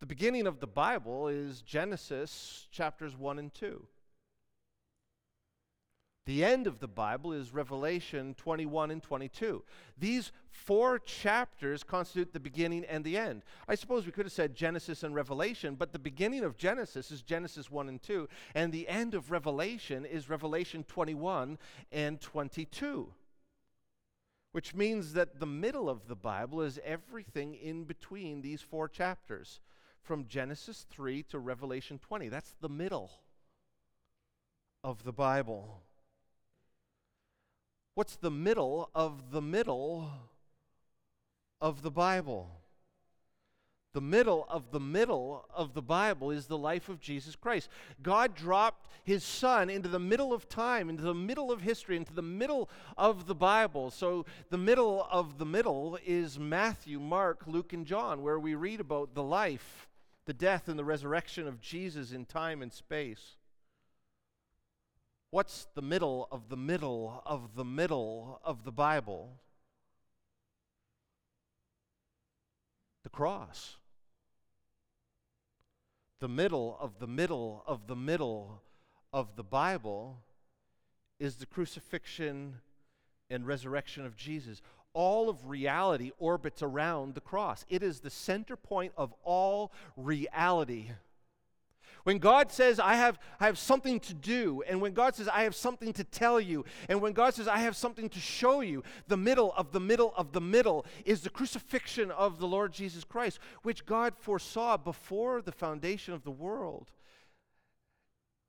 The 0.00 0.06
beginning 0.06 0.46
of 0.46 0.60
the 0.60 0.66
Bible 0.66 1.28
is 1.28 1.62
Genesis 1.62 2.68
chapters 2.70 3.16
1 3.16 3.38
and 3.38 3.54
2. 3.54 3.86
The 6.26 6.44
end 6.44 6.66
of 6.66 6.80
the 6.80 6.88
Bible 6.88 7.32
is 7.32 7.54
Revelation 7.54 8.34
21 8.34 8.90
and 8.90 9.02
22. 9.02 9.62
These 9.96 10.32
four 10.50 10.98
chapters 10.98 11.84
constitute 11.84 12.32
the 12.32 12.40
beginning 12.40 12.84
and 12.84 13.04
the 13.04 13.16
end. 13.16 13.42
I 13.68 13.76
suppose 13.76 14.04
we 14.04 14.12
could 14.12 14.26
have 14.26 14.32
said 14.32 14.56
Genesis 14.56 15.04
and 15.04 15.14
Revelation, 15.14 15.76
but 15.76 15.92
the 15.92 16.00
beginning 16.00 16.42
of 16.42 16.56
Genesis 16.56 17.12
is 17.12 17.22
Genesis 17.22 17.70
1 17.70 17.88
and 17.88 18.02
2, 18.02 18.28
and 18.56 18.72
the 18.72 18.88
end 18.88 19.14
of 19.14 19.30
Revelation 19.30 20.04
is 20.04 20.28
Revelation 20.28 20.84
21 20.84 21.58
and 21.92 22.20
22. 22.20 23.12
Which 24.50 24.74
means 24.74 25.12
that 25.12 25.38
the 25.38 25.46
middle 25.46 25.88
of 25.88 26.08
the 26.08 26.16
Bible 26.16 26.60
is 26.60 26.80
everything 26.84 27.54
in 27.54 27.84
between 27.84 28.42
these 28.42 28.62
four 28.62 28.88
chapters, 28.88 29.60
from 30.06 30.26
Genesis 30.26 30.86
3 30.90 31.24
to 31.24 31.38
Revelation 31.38 31.98
20. 31.98 32.28
That's 32.28 32.54
the 32.60 32.68
middle 32.68 33.10
of 34.84 35.02
the 35.02 35.12
Bible. 35.12 35.82
What's 37.96 38.16
the 38.16 38.30
middle 38.30 38.90
of 38.94 39.30
the 39.30 39.40
middle 39.40 40.10
of 41.62 41.80
the 41.80 41.90
Bible? 41.90 42.50
The 43.94 44.02
middle 44.02 44.46
of 44.50 44.70
the 44.70 44.80
middle 44.80 45.46
of 45.54 45.72
the 45.72 45.80
Bible 45.80 46.30
is 46.30 46.44
the 46.44 46.58
life 46.58 46.90
of 46.90 47.00
Jesus 47.00 47.34
Christ. 47.36 47.70
God 48.02 48.34
dropped 48.34 48.90
his 49.02 49.24
son 49.24 49.70
into 49.70 49.88
the 49.88 49.98
middle 49.98 50.34
of 50.34 50.46
time, 50.46 50.90
into 50.90 51.04
the 51.04 51.14
middle 51.14 51.50
of 51.50 51.62
history, 51.62 51.96
into 51.96 52.12
the 52.12 52.20
middle 52.20 52.68
of 52.98 53.26
the 53.26 53.34
Bible. 53.34 53.90
So 53.90 54.26
the 54.50 54.58
middle 54.58 55.08
of 55.10 55.38
the 55.38 55.46
middle 55.46 55.98
is 56.04 56.38
Matthew, 56.38 57.00
Mark, 57.00 57.44
Luke, 57.46 57.72
and 57.72 57.86
John, 57.86 58.20
where 58.20 58.38
we 58.38 58.54
read 58.54 58.80
about 58.80 59.14
the 59.14 59.22
life, 59.22 59.88
the 60.26 60.34
death, 60.34 60.68
and 60.68 60.78
the 60.78 60.84
resurrection 60.84 61.48
of 61.48 61.62
Jesus 61.62 62.12
in 62.12 62.26
time 62.26 62.60
and 62.60 62.74
space. 62.74 63.35
What's 65.30 65.66
the 65.74 65.82
middle 65.82 66.28
of 66.30 66.48
the 66.48 66.56
middle 66.56 67.22
of 67.26 67.56
the 67.56 67.64
middle 67.64 68.40
of 68.44 68.64
the 68.64 68.72
Bible? 68.72 69.40
The 73.02 73.10
cross. 73.10 73.76
The 76.20 76.28
middle 76.28 76.76
of 76.80 76.98
the 76.98 77.06
middle 77.06 77.62
of 77.66 77.86
the 77.86 77.96
middle 77.96 78.62
of 79.12 79.36
the 79.36 79.42
Bible 79.42 80.22
is 81.18 81.36
the 81.36 81.46
crucifixion 81.46 82.60
and 83.28 83.46
resurrection 83.46 84.06
of 84.06 84.16
Jesus. 84.16 84.62
All 84.92 85.28
of 85.28 85.48
reality 85.48 86.12
orbits 86.18 86.62
around 86.62 87.14
the 87.14 87.20
cross. 87.20 87.64
It 87.68 87.82
is 87.82 88.00
the 88.00 88.10
center 88.10 88.56
point 88.56 88.92
of 88.96 89.12
all 89.24 89.72
reality. 89.96 90.90
When 92.06 92.18
God 92.18 92.52
says, 92.52 92.78
I 92.78 92.94
have, 92.94 93.18
I 93.40 93.46
have 93.46 93.58
something 93.58 93.98
to 93.98 94.14
do, 94.14 94.62
and 94.68 94.80
when 94.80 94.92
God 94.92 95.16
says, 95.16 95.26
I 95.26 95.42
have 95.42 95.56
something 95.56 95.92
to 95.94 96.04
tell 96.04 96.40
you, 96.40 96.64
and 96.88 97.02
when 97.02 97.12
God 97.12 97.34
says, 97.34 97.48
I 97.48 97.58
have 97.58 97.74
something 97.74 98.08
to 98.10 98.20
show 98.20 98.60
you, 98.60 98.84
the 99.08 99.16
middle 99.16 99.52
of 99.56 99.72
the 99.72 99.80
middle 99.80 100.14
of 100.16 100.30
the 100.30 100.40
middle 100.40 100.86
is 101.04 101.22
the 101.22 101.30
crucifixion 101.30 102.12
of 102.12 102.38
the 102.38 102.46
Lord 102.46 102.72
Jesus 102.72 103.02
Christ, 103.02 103.40
which 103.64 103.84
God 103.84 104.14
foresaw 104.16 104.76
before 104.76 105.42
the 105.42 105.50
foundation 105.50 106.14
of 106.14 106.22
the 106.22 106.30
world 106.30 106.92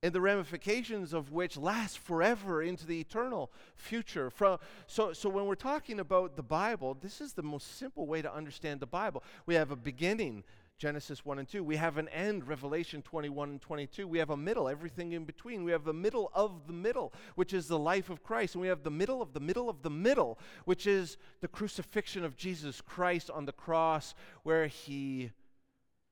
and 0.03 0.13
the 0.13 0.21
ramifications 0.21 1.11
of 1.11 1.31
which 1.31 1.57
last 1.57 1.97
forever 1.97 2.61
into 2.61 2.85
the 2.85 2.99
eternal 2.99 3.51
future. 3.75 4.29
From, 4.29 4.59
so, 4.85 5.13
so 5.13 5.29
when 5.29 5.47
we're 5.47 5.55
talking 5.55 5.99
about 5.99 6.35
the 6.35 6.43
Bible, 6.43 6.95
this 7.01 7.21
is 7.21 7.33
the 7.33 7.41
most 7.41 7.79
simple 7.79 8.05
way 8.05 8.21
to 8.21 8.31
understand 8.31 8.81
the 8.81 8.85
Bible. 8.85 9.23
We 9.47 9.55
have 9.55 9.71
a 9.71 9.75
beginning, 9.75 10.43
Genesis 10.77 11.25
1 11.25 11.39
and 11.39 11.47
2. 11.47 11.63
We 11.63 11.75
have 11.77 11.97
an 11.97 12.07
end, 12.09 12.47
Revelation 12.47 13.01
21 13.01 13.49
and 13.49 13.61
22. 13.61 14.07
We 14.07 14.19
have 14.19 14.29
a 14.29 14.37
middle, 14.37 14.69
everything 14.69 15.13
in 15.13 15.25
between. 15.25 15.63
We 15.63 15.71
have 15.71 15.83
the 15.83 15.93
middle 15.93 16.31
of 16.35 16.67
the 16.67 16.73
middle, 16.73 17.13
which 17.33 17.51
is 17.51 17.67
the 17.67 17.79
life 17.79 18.11
of 18.11 18.23
Christ. 18.23 18.53
And 18.53 18.61
we 18.61 18.67
have 18.67 18.83
the 18.83 18.91
middle 18.91 19.21
of 19.21 19.33
the 19.33 19.39
middle 19.39 19.69
of 19.69 19.81
the 19.81 19.89
middle, 19.89 20.37
which 20.65 20.85
is 20.85 21.17
the 21.41 21.47
crucifixion 21.47 22.23
of 22.23 22.37
Jesus 22.37 22.79
Christ 22.79 23.31
on 23.31 23.45
the 23.45 23.51
cross, 23.51 24.13
where 24.43 24.67
he 24.67 25.31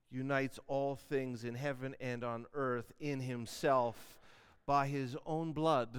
unites 0.09 0.59
all 0.67 0.95
things 0.95 1.43
in 1.43 1.53
heaven 1.53 1.95
and 1.99 2.23
on 2.23 2.45
earth 2.53 2.91
in 2.99 3.19
himself 3.19 4.17
by 4.65 4.87
his 4.87 5.15
own 5.27 5.53
blood. 5.53 5.95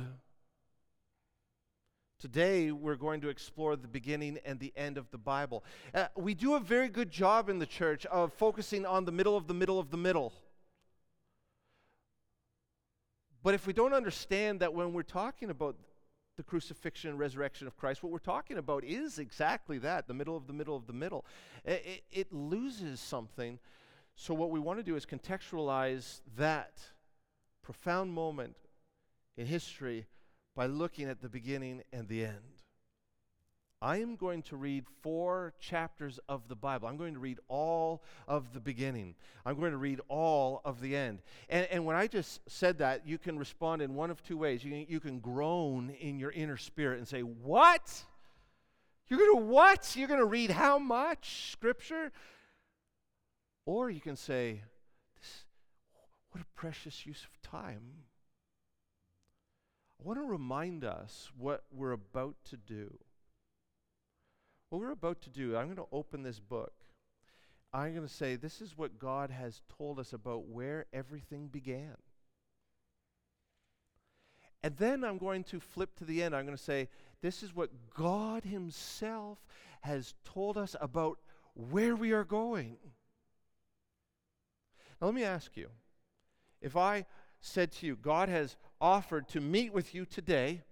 Today, 2.18 2.72
we're 2.72 2.96
going 2.96 3.20
to 3.20 3.28
explore 3.28 3.76
the 3.76 3.86
beginning 3.86 4.38
and 4.46 4.58
the 4.58 4.72
end 4.74 4.96
of 4.96 5.10
the 5.10 5.18
Bible. 5.18 5.62
Uh, 5.92 6.06
we 6.16 6.32
do 6.32 6.54
a 6.54 6.60
very 6.60 6.88
good 6.88 7.10
job 7.10 7.50
in 7.50 7.58
the 7.58 7.66
church 7.66 8.06
of 8.06 8.32
focusing 8.32 8.86
on 8.86 9.04
the 9.04 9.12
middle 9.12 9.36
of 9.36 9.46
the 9.46 9.52
middle 9.52 9.78
of 9.78 9.90
the 9.90 9.98
middle. 9.98 10.32
But 13.42 13.52
if 13.52 13.66
we 13.66 13.74
don't 13.74 13.92
understand 13.92 14.60
that 14.60 14.72
when 14.72 14.94
we're 14.94 15.02
talking 15.02 15.50
about 15.50 15.76
the 16.38 16.42
crucifixion 16.42 17.10
and 17.10 17.18
resurrection 17.18 17.66
of 17.66 17.76
Christ, 17.76 18.02
what 18.02 18.10
we're 18.10 18.18
talking 18.18 18.56
about 18.56 18.82
is 18.82 19.18
exactly 19.18 19.76
that 19.78 20.08
the 20.08 20.14
middle 20.14 20.38
of 20.38 20.46
the 20.46 20.54
middle 20.54 20.74
of 20.74 20.86
the 20.86 20.94
middle. 20.94 21.26
It, 21.66 21.84
it, 21.84 22.02
it 22.10 22.32
loses 22.32 22.98
something. 22.98 23.58
So, 24.14 24.32
what 24.32 24.50
we 24.50 24.58
want 24.58 24.78
to 24.78 24.82
do 24.82 24.96
is 24.96 25.04
contextualize 25.04 26.22
that 26.38 26.80
profound 27.62 28.14
moment 28.14 28.56
in 29.36 29.44
history 29.44 30.06
by 30.56 30.66
looking 30.66 31.08
at 31.08 31.20
the 31.20 31.28
beginning 31.28 31.82
and 31.92 32.08
the 32.08 32.24
end. 32.24 32.56
I 33.82 33.98
am 33.98 34.16
going 34.16 34.42
to 34.44 34.56
read 34.56 34.86
four 35.02 35.52
chapters 35.60 36.18
of 36.30 36.48
the 36.48 36.56
Bible. 36.56 36.88
I'm 36.88 36.96
going 36.96 37.12
to 37.12 37.20
read 37.20 37.38
all 37.46 38.02
of 38.26 38.54
the 38.54 38.58
beginning. 38.58 39.14
I'm 39.44 39.60
going 39.60 39.72
to 39.72 39.76
read 39.76 40.00
all 40.08 40.62
of 40.64 40.80
the 40.80 40.96
end. 40.96 41.20
And, 41.50 41.66
and 41.70 41.84
when 41.84 41.94
I 41.94 42.06
just 42.06 42.40
said 42.48 42.78
that, 42.78 43.06
you 43.06 43.18
can 43.18 43.38
respond 43.38 43.82
in 43.82 43.94
one 43.94 44.10
of 44.10 44.22
two 44.22 44.38
ways. 44.38 44.64
You 44.64 44.70
can, 44.70 44.86
you 44.88 44.98
can 44.98 45.18
groan 45.18 45.90
in 45.90 46.18
your 46.18 46.30
inner 46.30 46.56
spirit 46.56 46.98
and 46.98 47.06
say, 47.06 47.20
What? 47.20 48.02
You're 49.08 49.20
going 49.20 49.40
to 49.40 49.46
what? 49.46 49.94
You're 49.94 50.08
going 50.08 50.20
to 50.20 50.26
read 50.26 50.50
how 50.50 50.78
much 50.78 51.52
scripture? 51.52 52.12
Or 53.66 53.90
you 53.90 54.00
can 54.00 54.16
say, 54.16 54.62
What 56.30 56.40
a 56.40 56.46
precious 56.58 57.04
use 57.04 57.24
of 57.24 57.50
time. 57.50 58.05
I 60.00 60.06
want 60.06 60.18
to 60.18 60.24
remind 60.24 60.84
us 60.84 61.30
what 61.36 61.64
we're 61.72 61.92
about 61.92 62.36
to 62.50 62.56
do. 62.56 62.98
what 64.70 64.80
we're 64.80 64.90
about 64.90 65.20
to 65.22 65.30
do, 65.30 65.56
I'm 65.56 65.66
going 65.66 65.76
to 65.76 65.86
open 65.92 66.22
this 66.22 66.40
book. 66.40 66.72
I'm 67.72 67.94
going 67.94 68.06
to 68.06 68.12
say, 68.12 68.36
this 68.36 68.60
is 68.60 68.76
what 68.76 68.98
God 68.98 69.30
has 69.30 69.62
told 69.76 69.98
us 69.98 70.12
about 70.12 70.48
where 70.48 70.86
everything 70.92 71.48
began. 71.48 71.96
And 74.62 74.76
then 74.76 75.04
I'm 75.04 75.18
going 75.18 75.44
to 75.44 75.60
flip 75.60 75.94
to 75.96 76.04
the 76.04 76.22
end. 76.22 76.34
I'm 76.34 76.44
going 76.44 76.56
to 76.56 76.62
say, 76.62 76.88
this 77.22 77.42
is 77.42 77.54
what 77.54 77.70
God 77.94 78.44
Himself 78.44 79.38
has 79.82 80.14
told 80.24 80.58
us 80.58 80.74
about 80.80 81.18
where 81.54 81.94
we 81.94 82.12
are 82.12 82.24
going. 82.24 82.76
Now, 85.00 85.06
let 85.06 85.14
me 85.14 85.24
ask 85.24 85.56
you 85.56 85.68
if 86.60 86.76
I 86.76 87.06
said 87.40 87.70
to 87.72 87.86
you, 87.86 87.96
God 87.96 88.28
has 88.28 88.56
offered 88.80 89.28
to 89.28 89.40
meet 89.40 89.72
with 89.72 89.94
you 89.94 90.04
today, 90.04 90.62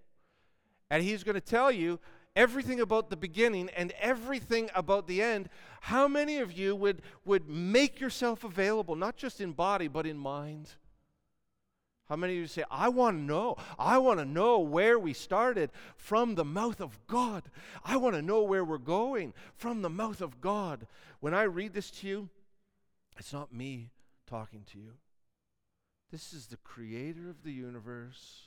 and 0.90 1.02
He's 1.02 1.25
going 1.25 1.34
to 1.34 1.40
tell 1.40 1.70
you 1.70 1.99
everything 2.37 2.80
about 2.80 3.11
the 3.11 3.16
beginning 3.16 3.70
and 3.76 3.92
everything 4.00 4.70
about 4.75 5.06
the 5.06 5.23
end, 5.23 5.49
how 5.82 6.08
many 6.08 6.38
of 6.38 6.52
you 6.52 6.75
would, 6.75 7.02
would 7.25 7.49
make 7.49 8.00
yourself 8.00 8.44
available, 8.44 8.96
not 8.96 9.16
just 9.16 9.40
in 9.40 9.52
body, 9.52 9.88
but 9.88 10.06
in 10.06 10.18
mind? 10.18 10.70
How 12.08 12.16
many 12.16 12.34
of 12.34 12.40
you 12.40 12.46
say, 12.46 12.64
I 12.70 12.90
want 12.90 13.16
to 13.16 13.23
know? 13.23 13.56
I 13.78 13.96
want 13.99 14.18
to 14.18 14.26
know 14.26 14.58
where 14.58 14.99
we 14.99 15.14
started 15.14 15.70
from 15.96 16.34
the 16.34 16.44
mouth 16.44 16.80
of 16.80 16.99
God. 17.06 17.44
I 17.84 17.96
want 17.96 18.14
to 18.14 18.23
know 18.23 18.42
where 18.42 18.64
we're 18.64 18.78
going 18.78 19.32
from 19.56 19.80
the 19.80 19.88
mouth 19.88 20.20
of 20.20 20.40
God. 20.40 20.87
When 21.20 21.32
I 21.32 21.44
read 21.44 21.73
this 21.73 21.90
to 21.92 22.06
you, 22.06 22.28
it's 23.18 23.32
not 23.32 23.54
me 23.54 23.90
talking 24.26 24.64
to 24.73 24.78
you. 24.78 24.92
This 26.14 26.33
is 26.33 26.47
the 26.47 26.59
creator 26.59 27.28
of 27.28 27.42
the 27.42 27.50
universe, 27.50 28.42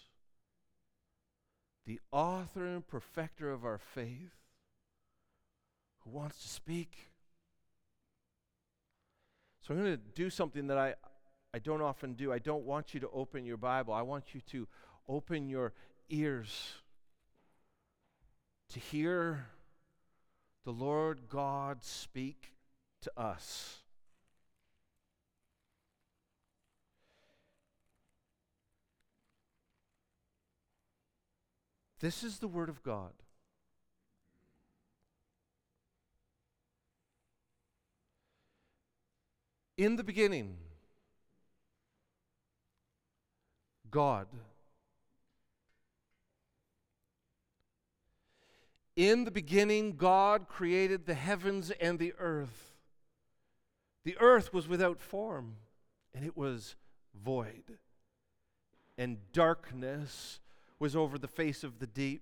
the 1.86 2.00
author 2.14 2.66
and 2.66 2.88
perfecter 2.88 3.52
of 3.52 3.66
our 3.66 3.78
faith, 3.78 4.38
who 6.00 6.12
wants 6.12 6.42
to 6.44 6.48
speak. 6.48 7.10
So 9.60 9.74
I'm 9.74 9.82
going 9.82 9.98
to 9.98 10.02
do 10.16 10.30
something 10.30 10.68
that 10.68 10.78
I, 10.78 10.94
I 11.54 11.60
don't 11.60 11.82
often 11.82 12.14
do. 12.14 12.32
I 12.32 12.40
don't 12.40 12.64
want 12.64 12.94
you 12.94 13.02
to 13.02 13.10
open 13.10 13.46
your 13.46 13.58
Bible. 13.58 13.94
I 13.94 14.02
want 14.02 14.34
you 14.34 14.40
to 14.52 14.66
open 15.10 15.50
your 15.50 15.74
ears 16.10 16.72
to 18.70 18.80
hear 18.80 19.48
the 20.64 20.72
Lord 20.72 21.28
God 21.28 21.84
speak 21.84 22.54
to 23.02 23.12
us. 23.18 23.80
This 32.00 32.24
is 32.24 32.40
the 32.40 32.48
Word 32.48 32.70
of 32.70 32.84
God. 32.84 33.14
In 39.78 39.96
the 39.96 40.04
beginning, 40.04 40.58
God. 43.92 44.28
In 48.96 49.26
the 49.26 49.32
beginning, 49.32 49.96
God 49.96 50.48
created 50.48 51.06
the 51.06 51.14
heavens 51.14 51.70
and 51.80 52.00
the 52.00 52.14
earth. 52.18 52.74
The 54.04 54.18
earth 54.20 54.52
was 54.54 54.68
without 54.68 55.00
form, 55.00 55.58
and 56.14 56.26
it 56.26 56.36
was 56.36 56.76
void. 57.14 57.78
And 58.98 59.18
darkness 59.32 60.40
was 60.80 60.96
over 60.96 61.18
the 61.18 61.28
face 61.28 61.64
of 61.64 61.80
the 61.80 61.88
deep. 61.88 62.22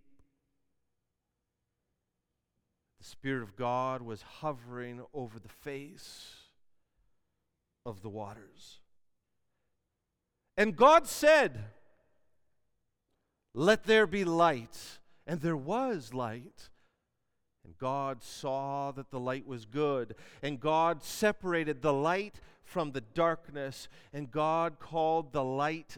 The 3.00 3.06
Spirit 3.06 3.44
of 3.44 3.56
God 3.56 4.02
was 4.02 4.22
hovering 4.22 5.02
over 5.14 5.40
the 5.40 5.50
face 5.50 6.36
of 7.86 8.02
the 8.02 8.10
waters. 8.10 8.80
And 10.58 10.76
God 10.76 11.08
said, 11.08 11.66
Let 13.54 13.84
there 13.84 14.08
be 14.08 14.24
light. 14.24 15.00
And 15.28 15.42
there 15.42 15.58
was 15.58 16.14
light. 16.14 16.70
And 17.66 17.78
God 17.78 18.24
saw 18.24 18.92
that 18.92 19.10
the 19.10 19.20
light 19.20 19.48
was 19.48 19.66
good. 19.66 20.16
And 20.42 20.60
God 20.60 21.04
separated 21.04 21.82
the 21.82 21.94
light 21.94 22.40
from 22.64 22.92
the 22.92 23.02
darkness. 23.02 23.88
And 24.14 24.32
God 24.32 24.80
called 24.80 25.34
the 25.34 25.44
light 25.44 25.98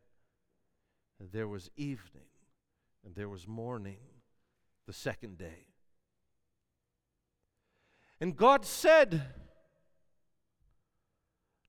And 1.21 1.31
there 1.31 1.47
was 1.47 1.69
evening, 1.77 2.25
and 3.05 3.13
there 3.13 3.29
was 3.29 3.47
morning 3.47 3.99
the 4.87 4.93
second 4.93 5.37
day. 5.37 5.67
And 8.19 8.35
God 8.35 8.65
said, 8.65 9.21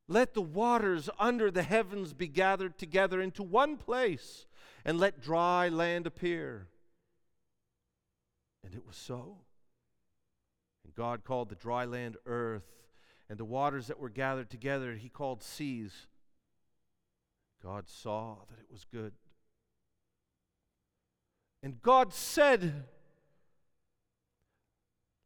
let 0.08 0.32
the 0.32 0.40
waters 0.40 1.10
under 1.18 1.50
the 1.50 1.62
heavens 1.62 2.14
be 2.14 2.28
gathered 2.28 2.78
together 2.78 3.20
into 3.20 3.42
one 3.42 3.76
place, 3.76 4.46
and 4.86 4.98
let 4.98 5.20
dry 5.20 5.68
land 5.68 6.06
appear. 6.06 6.68
And 8.64 8.74
it 8.74 8.86
was 8.86 8.96
so. 8.96 9.36
And 10.82 10.94
God 10.94 11.24
called 11.24 11.50
the 11.50 11.56
dry 11.56 11.84
land 11.84 12.16
earth, 12.24 12.70
and 13.28 13.38
the 13.38 13.44
waters 13.44 13.88
that 13.88 13.98
were 13.98 14.08
gathered 14.08 14.48
together 14.48 14.94
he 14.94 15.10
called 15.10 15.42
seas. 15.42 16.06
God 17.62 17.86
saw 17.86 18.36
that 18.48 18.58
it 18.58 18.72
was 18.72 18.86
good. 18.90 19.12
And 21.62 21.80
God 21.80 22.12
said, 22.12 22.84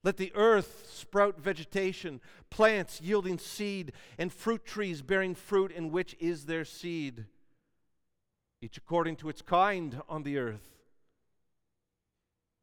let 0.07 0.19
the 0.19 0.33
earth 0.37 0.89
sprout 0.93 1.41
vegetation, 1.41 2.21
plants 2.49 3.01
yielding 3.01 3.39
seed, 3.39 3.91
and 4.19 4.33
fruit 4.33 4.65
trees 4.65 5.03
bearing 5.03 5.35
fruit 5.35 5.73
in 5.73 5.91
which 5.91 6.15
is 6.21 6.45
their 6.45 6.65
seed, 6.65 7.25
each 8.63 8.77
according 8.77 9.17
to 9.17 9.29
its 9.29 9.43
kind 9.43 10.01
on 10.09 10.23
the 10.23 10.39
earth. 10.39 10.69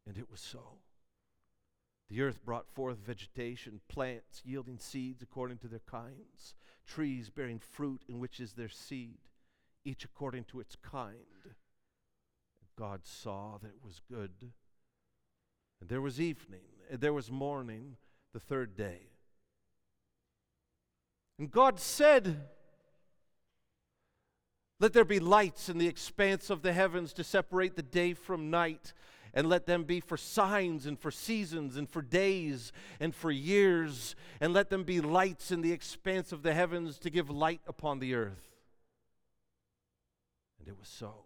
And 0.07 0.17
it 0.17 0.31
was 0.31 0.39
so. 0.39 0.77
The 2.09 2.21
earth 2.21 2.45
brought 2.45 2.69
forth 2.69 2.99
vegetation, 2.99 3.81
plants 3.89 4.41
yielding 4.45 4.79
seeds 4.79 5.21
according 5.21 5.57
to 5.57 5.67
their 5.67 5.81
kinds, 5.85 6.55
trees 6.87 7.29
bearing 7.29 7.59
fruit 7.59 8.03
in 8.07 8.19
which 8.19 8.39
is 8.39 8.53
their 8.53 8.69
seed, 8.69 9.17
each 9.83 10.05
according 10.05 10.45
to 10.45 10.61
its 10.61 10.77
kind. 10.81 11.17
God 12.77 13.01
saw 13.05 13.57
that 13.61 13.67
it 13.67 13.83
was 13.83 14.01
good. 14.09 14.31
And 15.79 15.89
there 15.89 16.01
was 16.01 16.19
evening 16.19 16.61
and 16.89 16.99
there 17.01 17.13
was 17.13 17.31
morning 17.31 17.97
the 18.33 18.39
third 18.39 18.75
day. 18.75 19.09
And 21.39 21.49
God 21.49 21.79
said, 21.79 22.49
Let 24.79 24.93
there 24.93 25.05
be 25.05 25.19
lights 25.19 25.69
in 25.69 25.77
the 25.77 25.87
expanse 25.87 26.49
of 26.49 26.61
the 26.61 26.73
heavens 26.73 27.13
to 27.13 27.23
separate 27.23 27.75
the 27.75 27.83
day 27.83 28.13
from 28.13 28.49
night, 28.49 28.93
and 29.33 29.49
let 29.49 29.65
them 29.65 29.83
be 29.83 29.99
for 29.99 30.17
signs 30.17 30.85
and 30.85 30.99
for 30.99 31.09
seasons 31.09 31.75
and 31.75 31.89
for 31.89 32.01
days 32.01 32.71
and 32.99 33.15
for 33.15 33.31
years, 33.31 34.15
and 34.39 34.53
let 34.53 34.69
them 34.69 34.83
be 34.83 35.01
lights 35.01 35.51
in 35.51 35.61
the 35.61 35.71
expanse 35.71 36.31
of 36.31 36.43
the 36.43 36.53
heavens 36.53 36.99
to 36.99 37.09
give 37.09 37.29
light 37.29 37.61
upon 37.67 37.99
the 37.99 38.13
earth. 38.13 38.53
And 40.59 40.67
it 40.67 40.77
was 40.77 40.87
so. 40.87 41.25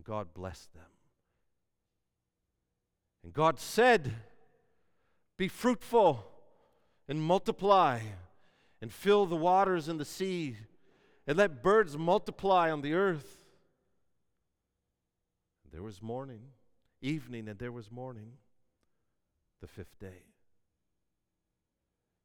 And 0.00 0.06
God 0.06 0.32
blessed 0.32 0.72
them. 0.72 0.82
And 3.22 3.34
God 3.34 3.60
said, 3.60 4.14
Be 5.36 5.46
fruitful 5.46 6.24
and 7.06 7.20
multiply, 7.20 8.00
and 8.80 8.90
fill 8.90 9.26
the 9.26 9.36
waters 9.36 9.88
and 9.88 10.00
the 10.00 10.06
sea, 10.06 10.56
and 11.26 11.36
let 11.36 11.62
birds 11.62 11.98
multiply 11.98 12.70
on 12.70 12.80
the 12.80 12.94
earth. 12.94 13.44
There 15.70 15.82
was 15.82 16.00
morning, 16.00 16.44
evening, 17.02 17.46
and 17.46 17.58
there 17.58 17.70
was 17.70 17.90
morning, 17.90 18.38
the 19.60 19.66
fifth 19.66 19.98
day. 19.98 20.22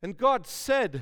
And 0.01 0.15
God 0.15 0.47
said, 0.47 1.01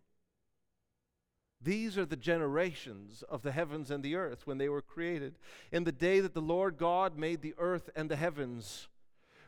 These 1.63 1.97
are 1.97 2.05
the 2.05 2.15
generations 2.15 3.23
of 3.29 3.43
the 3.43 3.51
heavens 3.51 3.91
and 3.91 4.03
the 4.03 4.15
earth 4.15 4.47
when 4.47 4.57
they 4.57 4.69
were 4.69 4.81
created. 4.81 5.35
In 5.71 5.83
the 5.83 5.91
day 5.91 6.19
that 6.19 6.33
the 6.33 6.41
Lord 6.41 6.77
God 6.77 7.17
made 7.17 7.41
the 7.41 7.53
earth 7.59 7.89
and 7.95 8.09
the 8.09 8.15
heavens, 8.15 8.87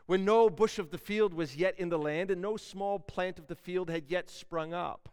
when 0.06 0.24
no 0.24 0.48
bush 0.48 0.78
of 0.78 0.90
the 0.90 0.98
field 0.98 1.34
was 1.34 1.56
yet 1.56 1.78
in 1.78 1.88
the 1.88 1.98
land, 1.98 2.30
and 2.30 2.40
no 2.40 2.56
small 2.56 2.98
plant 3.00 3.38
of 3.38 3.48
the 3.48 3.56
field 3.56 3.90
had 3.90 4.04
yet 4.08 4.30
sprung 4.30 4.72
up, 4.72 5.08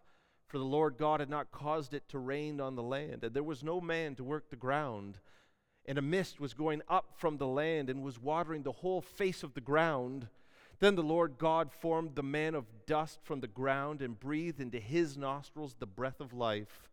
for 0.47 0.59
the 0.59 0.65
Lord 0.65 0.97
God 0.97 1.21
had 1.21 1.29
not 1.29 1.51
caused 1.51 1.93
it 1.93 2.07
to 2.09 2.19
rain 2.19 2.61
on 2.61 2.75
the 2.75 2.83
land, 2.83 3.23
and 3.23 3.33
there 3.33 3.41
was 3.41 3.63
no 3.63 3.81
man 3.81 4.15
to 4.15 4.23
work 4.23 4.49
the 4.49 4.55
ground. 4.55 5.17
And 5.87 5.97
a 5.97 6.01
mist 6.03 6.39
was 6.39 6.53
going 6.53 6.83
up 6.87 7.13
from 7.15 7.37
the 7.37 7.47
land 7.47 7.89
and 7.89 8.03
was 8.03 8.21
watering 8.21 8.61
the 8.61 8.71
whole 8.71 9.01
face 9.01 9.41
of 9.41 9.55
the 9.55 9.61
ground. 9.61 10.27
Then 10.79 10.95
the 10.95 11.01
Lord 11.01 11.39
God 11.39 11.71
formed 11.71 12.13
the 12.13 12.21
man 12.21 12.53
of 12.53 12.85
dust 12.85 13.19
from 13.23 13.39
the 13.39 13.47
ground 13.47 14.01
and 14.01 14.19
breathed 14.19 14.59
into 14.59 14.79
his 14.79 15.17
nostrils 15.17 15.75
the 15.79 15.87
breath 15.87 16.19
of 16.19 16.33
life 16.33 16.90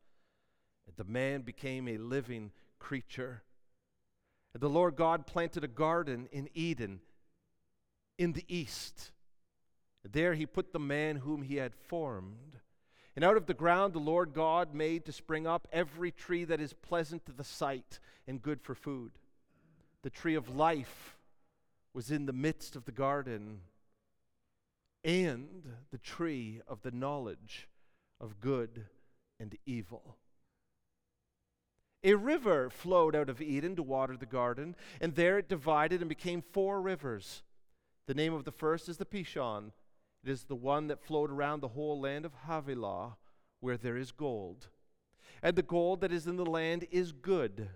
the 0.96 1.04
man 1.04 1.42
became 1.42 1.88
a 1.88 1.98
living 1.98 2.52
creature. 2.78 3.42
And 4.54 4.62
the 4.62 4.68
Lord 4.68 4.96
God 4.96 5.26
planted 5.26 5.64
a 5.64 5.68
garden 5.68 6.28
in 6.32 6.48
Eden 6.54 7.00
in 8.16 8.32
the 8.32 8.44
east. 8.48 9.12
There 10.10 10.34
he 10.34 10.46
put 10.46 10.72
the 10.72 10.78
man 10.78 11.16
whom 11.16 11.42
he 11.42 11.56
had 11.56 11.74
formed. 11.74 12.56
And 13.14 13.24
out 13.24 13.36
of 13.36 13.46
the 13.46 13.54
ground 13.54 13.92
the 13.92 13.98
Lord 13.98 14.32
God 14.32 14.74
made 14.74 15.04
to 15.04 15.12
spring 15.12 15.46
up 15.46 15.68
every 15.72 16.10
tree 16.10 16.44
that 16.44 16.60
is 16.60 16.72
pleasant 16.72 17.26
to 17.26 17.32
the 17.32 17.44
sight 17.44 17.98
and 18.26 18.40
good 18.40 18.62
for 18.62 18.74
food. 18.74 19.12
The 20.02 20.10
tree 20.10 20.34
of 20.34 20.54
life 20.54 21.16
was 21.92 22.10
in 22.10 22.26
the 22.26 22.32
midst 22.32 22.76
of 22.76 22.84
the 22.84 22.92
garden, 22.92 23.60
and 25.02 25.74
the 25.90 25.98
tree 25.98 26.60
of 26.68 26.82
the 26.82 26.92
knowledge 26.92 27.68
of 28.20 28.40
good 28.40 28.86
and 29.40 29.56
evil. 29.66 30.16
A 32.04 32.14
river 32.14 32.70
flowed 32.70 33.16
out 33.16 33.28
of 33.28 33.42
Eden 33.42 33.74
to 33.76 33.82
water 33.82 34.16
the 34.16 34.26
garden, 34.26 34.76
and 35.00 35.14
there 35.14 35.38
it 35.38 35.48
divided 35.48 36.00
and 36.00 36.08
became 36.08 36.42
four 36.42 36.80
rivers. 36.80 37.42
The 38.06 38.14
name 38.14 38.32
of 38.32 38.44
the 38.44 38.52
first 38.52 38.88
is 38.88 38.98
the 38.98 39.04
Pishon. 39.04 39.72
It 40.22 40.30
is 40.30 40.44
the 40.44 40.54
one 40.54 40.86
that 40.88 41.02
flowed 41.02 41.30
around 41.30 41.60
the 41.60 41.68
whole 41.68 42.00
land 42.00 42.24
of 42.24 42.32
Havilah, 42.46 43.16
where 43.60 43.76
there 43.76 43.96
is 43.96 44.12
gold. 44.12 44.68
And 45.42 45.56
the 45.56 45.62
gold 45.62 46.00
that 46.00 46.12
is 46.12 46.26
in 46.26 46.36
the 46.36 46.46
land 46.46 46.86
is 46.90 47.12
good. 47.12 47.68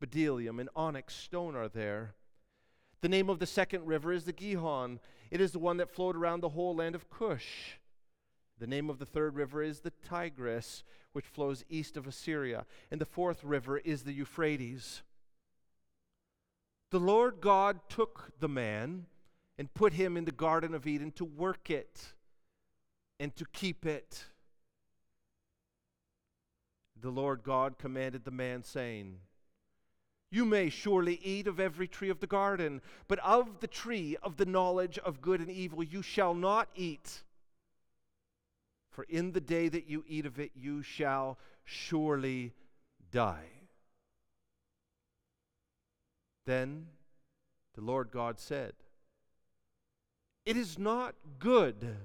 Bdellium 0.00 0.60
and 0.60 0.68
onyx 0.74 1.14
stone 1.14 1.54
are 1.54 1.68
there. 1.68 2.14
The 3.00 3.08
name 3.08 3.28
of 3.28 3.38
the 3.38 3.46
second 3.46 3.86
river 3.86 4.12
is 4.12 4.24
the 4.24 4.32
Gihon. 4.32 5.00
It 5.30 5.40
is 5.40 5.52
the 5.52 5.58
one 5.58 5.76
that 5.78 5.90
flowed 5.90 6.16
around 6.16 6.40
the 6.40 6.50
whole 6.50 6.74
land 6.76 6.94
of 6.94 7.10
Cush. 7.10 7.78
The 8.62 8.68
name 8.68 8.88
of 8.88 9.00
the 9.00 9.06
third 9.06 9.34
river 9.34 9.60
is 9.60 9.80
the 9.80 9.90
Tigris, 10.08 10.84
which 11.14 11.26
flows 11.26 11.64
east 11.68 11.96
of 11.96 12.06
Assyria. 12.06 12.64
And 12.92 13.00
the 13.00 13.04
fourth 13.04 13.42
river 13.42 13.78
is 13.78 14.04
the 14.04 14.12
Euphrates. 14.12 15.02
The 16.92 17.00
Lord 17.00 17.40
God 17.40 17.80
took 17.88 18.30
the 18.38 18.48
man 18.48 19.06
and 19.58 19.74
put 19.74 19.94
him 19.94 20.16
in 20.16 20.26
the 20.26 20.30
Garden 20.30 20.76
of 20.76 20.86
Eden 20.86 21.10
to 21.16 21.24
work 21.24 21.70
it 21.70 22.12
and 23.18 23.34
to 23.34 23.44
keep 23.52 23.84
it. 23.84 24.26
the 27.00 27.10
Lord 27.10 27.42
God 27.42 27.78
commanded 27.78 28.24
the 28.24 28.30
man, 28.30 28.62
saying, 28.62 29.18
You 30.30 30.44
may 30.44 30.70
surely 30.70 31.18
eat 31.24 31.48
of 31.48 31.58
every 31.58 31.88
tree 31.88 32.10
of 32.10 32.20
the 32.20 32.28
garden, 32.28 32.80
but 33.08 33.18
of 33.24 33.58
the 33.58 33.66
tree 33.66 34.16
of 34.22 34.36
the 34.36 34.46
knowledge 34.46 35.00
of 35.00 35.20
good 35.20 35.40
and 35.40 35.50
evil 35.50 35.82
you 35.82 36.00
shall 36.00 36.32
not 36.32 36.68
eat. 36.76 37.24
For 38.92 39.04
in 39.04 39.32
the 39.32 39.40
day 39.40 39.68
that 39.68 39.88
you 39.88 40.04
eat 40.06 40.26
of 40.26 40.38
it, 40.38 40.52
you 40.54 40.82
shall 40.82 41.38
surely 41.64 42.52
die. 43.10 43.48
Then 46.44 46.88
the 47.74 47.80
Lord 47.80 48.10
God 48.10 48.38
said, 48.38 48.74
It 50.44 50.56
is 50.56 50.78
not 50.78 51.14
good 51.38 51.96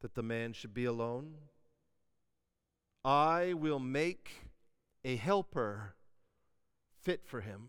that 0.00 0.14
the 0.14 0.22
man 0.22 0.52
should 0.52 0.74
be 0.74 0.84
alone. 0.84 1.34
I 3.04 3.52
will 3.52 3.78
make 3.78 4.50
a 5.04 5.14
helper 5.14 5.94
fit 7.02 7.24
for 7.24 7.40
him. 7.40 7.68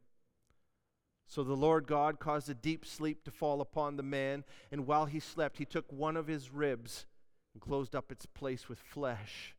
So 1.31 1.45
the 1.45 1.53
Lord 1.53 1.87
God 1.87 2.19
caused 2.19 2.49
a 2.49 2.53
deep 2.53 2.85
sleep 2.85 3.23
to 3.23 3.31
fall 3.31 3.61
upon 3.61 3.95
the 3.95 4.03
man, 4.03 4.43
and 4.69 4.85
while 4.85 5.05
he 5.05 5.21
slept, 5.21 5.59
he 5.59 5.63
took 5.63 5.89
one 5.89 6.17
of 6.17 6.27
his 6.27 6.51
ribs 6.51 7.05
and 7.53 7.61
closed 7.61 7.95
up 7.95 8.11
its 8.11 8.25
place 8.25 8.67
with 8.67 8.79
flesh. 8.79 9.55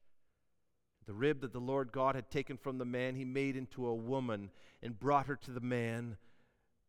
The 1.06 1.14
rib 1.14 1.40
that 1.40 1.54
the 1.54 1.60
Lord 1.60 1.90
God 1.90 2.14
had 2.14 2.30
taken 2.30 2.58
from 2.58 2.76
the 2.76 2.84
man, 2.84 3.14
he 3.14 3.24
made 3.24 3.56
into 3.56 3.86
a 3.86 3.94
woman 3.94 4.50
and 4.82 5.00
brought 5.00 5.24
her 5.24 5.36
to 5.36 5.50
the 5.50 5.62
man. 5.62 6.18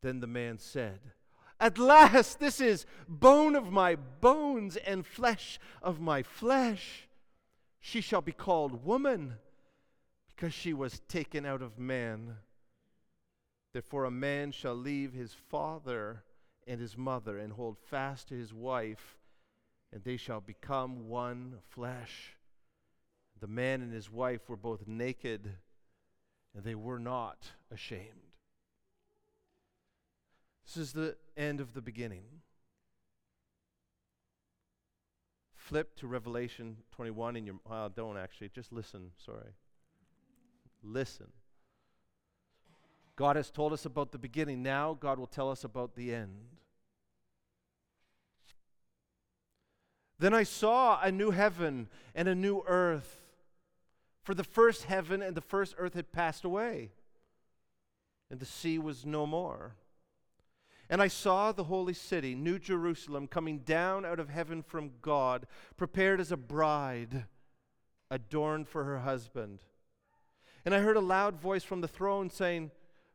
Then 0.02 0.19
the 0.19 0.28
man 0.28 0.60
said, 0.60 1.00
At 1.62 1.78
last, 1.78 2.41
this 2.41 2.60
is 2.60 2.86
bone 3.08 3.56
of 3.56 3.72
my 3.72 3.96
bones 3.96 4.76
and 4.76 5.08
flesh 5.08 5.60
of 5.82 6.02
my 6.02 6.24
flesh. 6.24 7.08
She 7.80 8.02
shall 8.02 8.22
be 8.22 8.34
called 8.34 8.84
woman 8.84 9.36
because 10.28 10.54
she 10.54 10.74
was 10.74 11.00
taken 11.08 11.46
out 11.46 11.62
of 11.62 11.80
man. 11.80 12.36
Therefore, 13.73 14.05
a 14.05 14.12
man 14.12 14.51
shall 14.51 14.75
leave 14.75 15.13
his 15.13 15.33
father 15.33 16.23
and 16.67 16.79
his 16.79 16.95
mother 16.95 17.39
and 17.39 17.53
hold 17.53 17.77
fast 17.79 18.29
to 18.29 18.36
his 18.36 18.53
wife, 18.53 19.17
and 19.91 20.03
they 20.03 20.15
shall 20.15 20.39
become 20.39 21.09
one 21.09 21.55
flesh. 21.69 22.38
The 23.41 23.47
man 23.47 23.81
and 23.81 23.91
his 23.91 24.12
wife 24.12 24.47
were 24.47 24.55
both 24.55 24.88
naked, 24.88 25.49
and 26.55 26.63
they 26.63 26.75
were 26.75 26.99
not 26.99 27.51
ashamed. 27.71 28.31
This 30.65 30.77
is 30.77 30.93
the 30.93 31.17
end 31.36 31.59
of 31.59 31.73
the 31.73 31.81
beginning. 31.81 32.23
Flip 35.55 35.95
to 35.97 36.07
Revelation 36.07 36.77
21 36.91 37.36
in 37.38 37.45
your. 37.45 37.55
Well, 37.67 37.89
don't 37.89 38.17
actually. 38.17 38.49
Just 38.49 38.71
listen. 38.71 39.12
Sorry. 39.17 39.51
Listen. 40.83 41.27
God 43.15 43.36
has 43.36 43.52
told 43.52 43.73
us 43.73 43.86
about 43.86 44.12
the 44.12 44.17
beginning. 44.17 44.63
Now, 44.63 44.97
God 44.99 45.19
will 45.19 45.28
tell 45.28 45.52
us 45.52 45.63
about 45.63 45.95
the 45.95 46.13
end. 46.13 46.34
Then 50.19 50.34
I 50.34 50.43
saw 50.43 51.02
a 51.02 51.12
new 51.12 51.32
heaven 51.32 51.89
and 52.15 52.28
a 52.28 52.36
new 52.36 52.63
earth. 52.65 53.21
For 54.23 54.34
the 54.34 54.43
first 54.43 54.84
heaven 54.84 55.21
and 55.21 55.36
the 55.36 55.41
first 55.41 55.76
earth 55.78 55.95
had 55.95 56.13
passed 56.13 56.45
away, 56.45 56.91
and 58.32 58.39
the 58.39 58.45
sea 58.45 58.80
was 58.80 59.06
no 59.06 59.26
more. 59.26 59.76
And 60.89 61.02
I 61.02 61.10
saw 61.10 61.52
the 61.52 61.65
holy 61.65 61.93
city, 61.93 62.34
New 62.34 62.58
Jerusalem, 62.58 63.28
coming 63.28 63.60
down 63.60 64.06
out 64.06 64.19
of 64.19 64.30
heaven 64.30 64.63
from 64.63 64.91
God, 65.02 65.45
prepared 65.76 66.21
as 66.21 66.32
a 66.32 66.38
bride, 66.38 67.26
adorned 68.10 68.69
for 68.69 68.86
her 68.86 68.99
husband. 68.99 69.60
And 70.63 70.73
I 70.73 70.80
heard 70.80 70.95
a 70.95 71.02
loud 71.02 71.36
voice 71.36 71.63
from 71.63 71.82
the 71.82 71.88
throne 71.88 72.30
saying, 72.30 72.71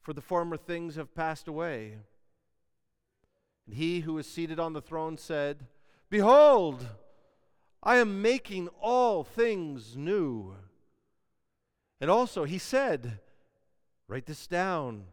for 0.00 0.12
the 0.12 0.20
former 0.20 0.56
things 0.56 0.96
have 0.96 1.14
passed 1.14 1.48
away. 1.48 1.96
And 3.66 3.74
he 3.76 4.00
who 4.00 4.18
is 4.18 4.26
seated 4.26 4.58
on 4.58 4.72
the 4.72 4.80
throne 4.80 5.16
said, 5.16 5.66
Behold, 6.08 6.86
I 7.82 7.96
am 7.96 8.20
making 8.20 8.68
all 8.80 9.22
things 9.24 9.96
new. 9.96 10.54
And 12.00 12.10
also 12.10 12.44
he 12.44 12.58
said, 12.58 13.20
Write 14.08 14.26
this 14.26 14.46
down, 14.46 15.04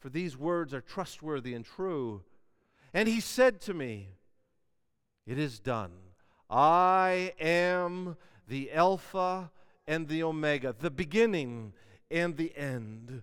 for 0.00 0.08
these 0.08 0.36
words 0.36 0.72
are 0.72 0.80
trustworthy 0.80 1.54
and 1.54 1.64
true. 1.64 2.22
And 2.94 3.08
he 3.08 3.20
said 3.20 3.60
to 3.62 3.74
me, 3.74 4.08
It 5.26 5.38
is 5.38 5.58
done. 5.58 5.92
I 6.48 7.34
am 7.38 8.16
the 8.46 8.72
Alpha 8.72 9.50
and 9.86 10.08
the 10.08 10.22
Omega, 10.22 10.74
the 10.78 10.90
beginning 10.90 11.74
and 12.10 12.36
the 12.36 12.56
end. 12.56 13.22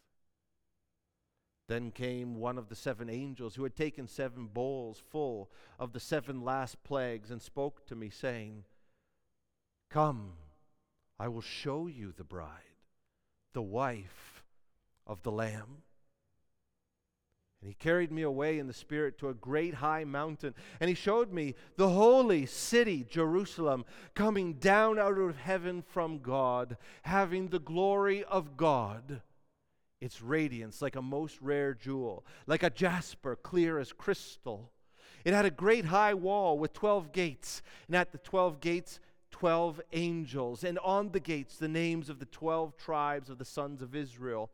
Then 1.71 1.91
came 1.91 2.35
one 2.35 2.57
of 2.57 2.67
the 2.67 2.75
seven 2.75 3.09
angels 3.09 3.55
who 3.55 3.63
had 3.63 3.77
taken 3.77 4.05
seven 4.05 4.47
bowls 4.47 5.01
full 5.09 5.49
of 5.79 5.93
the 5.93 6.01
seven 6.01 6.43
last 6.43 6.83
plagues 6.83 7.31
and 7.31 7.41
spoke 7.41 7.85
to 7.85 7.95
me, 7.95 8.09
saying, 8.09 8.65
Come, 9.89 10.33
I 11.17 11.29
will 11.29 11.39
show 11.39 11.87
you 11.87 12.11
the 12.11 12.25
bride, 12.25 12.75
the 13.53 13.61
wife 13.61 14.43
of 15.07 15.23
the 15.23 15.31
Lamb. 15.31 15.83
And 17.61 17.69
he 17.69 17.73
carried 17.75 18.11
me 18.11 18.23
away 18.23 18.59
in 18.59 18.67
the 18.67 18.73
Spirit 18.73 19.17
to 19.19 19.29
a 19.29 19.33
great 19.33 19.75
high 19.75 20.03
mountain, 20.03 20.53
and 20.81 20.89
he 20.89 20.93
showed 20.93 21.31
me 21.31 21.55
the 21.77 21.87
holy 21.87 22.47
city, 22.47 23.05
Jerusalem, 23.09 23.85
coming 24.13 24.55
down 24.55 24.99
out 24.99 25.17
of 25.17 25.37
heaven 25.37 25.83
from 25.83 26.19
God, 26.19 26.75
having 27.03 27.47
the 27.47 27.59
glory 27.59 28.25
of 28.25 28.57
God. 28.57 29.21
Its 30.01 30.21
radiance 30.21 30.81
like 30.81 30.95
a 30.95 31.01
most 31.01 31.39
rare 31.41 31.73
jewel, 31.73 32.25
like 32.47 32.63
a 32.63 32.69
jasper, 32.69 33.35
clear 33.35 33.79
as 33.79 33.93
crystal. 33.93 34.71
It 35.23 35.33
had 35.33 35.45
a 35.45 35.51
great 35.51 35.85
high 35.85 36.15
wall 36.15 36.57
with 36.57 36.73
12 36.73 37.11
gates, 37.13 37.61
and 37.87 37.95
at 37.95 38.11
the 38.11 38.17
12 38.17 38.59
gates, 38.59 38.99
12 39.29 39.79
angels, 39.93 40.63
and 40.63 40.79
on 40.79 41.11
the 41.11 41.19
gates, 41.19 41.57
the 41.57 41.67
names 41.67 42.09
of 42.09 42.19
the 42.19 42.25
12 42.25 42.75
tribes 42.75 43.29
of 43.29 43.37
the 43.37 43.45
sons 43.45 43.81
of 43.81 43.95
Israel 43.95 44.49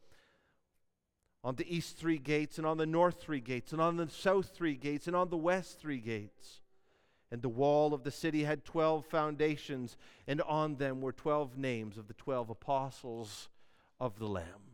on 1.47 1.55
the 1.55 1.73
east 1.73 1.95
three 1.97 2.17
gates, 2.17 2.57
and 2.57 2.67
on 2.67 2.77
the 2.77 2.85
north 2.85 3.21
three 3.21 3.39
gates, 3.39 3.71
and 3.71 3.81
on 3.81 3.95
the 3.95 4.09
south 4.09 4.49
three 4.53 4.75
gates, 4.75 5.07
and 5.07 5.15
on 5.15 5.29
the 5.29 5.37
west 5.37 5.79
three 5.79 5.99
gates. 5.99 6.59
And 7.31 7.41
the 7.41 7.47
wall 7.47 7.93
of 7.93 8.03
the 8.03 8.11
city 8.11 8.43
had 8.43 8.65
12 8.65 9.05
foundations, 9.05 9.95
and 10.27 10.41
on 10.41 10.75
them 10.75 10.99
were 10.99 11.13
12 11.13 11.57
names 11.57 11.97
of 11.97 12.09
the 12.09 12.13
12 12.15 12.49
apostles 12.49 13.47
of 13.97 14.19
the 14.19 14.27
Lamb. 14.27 14.66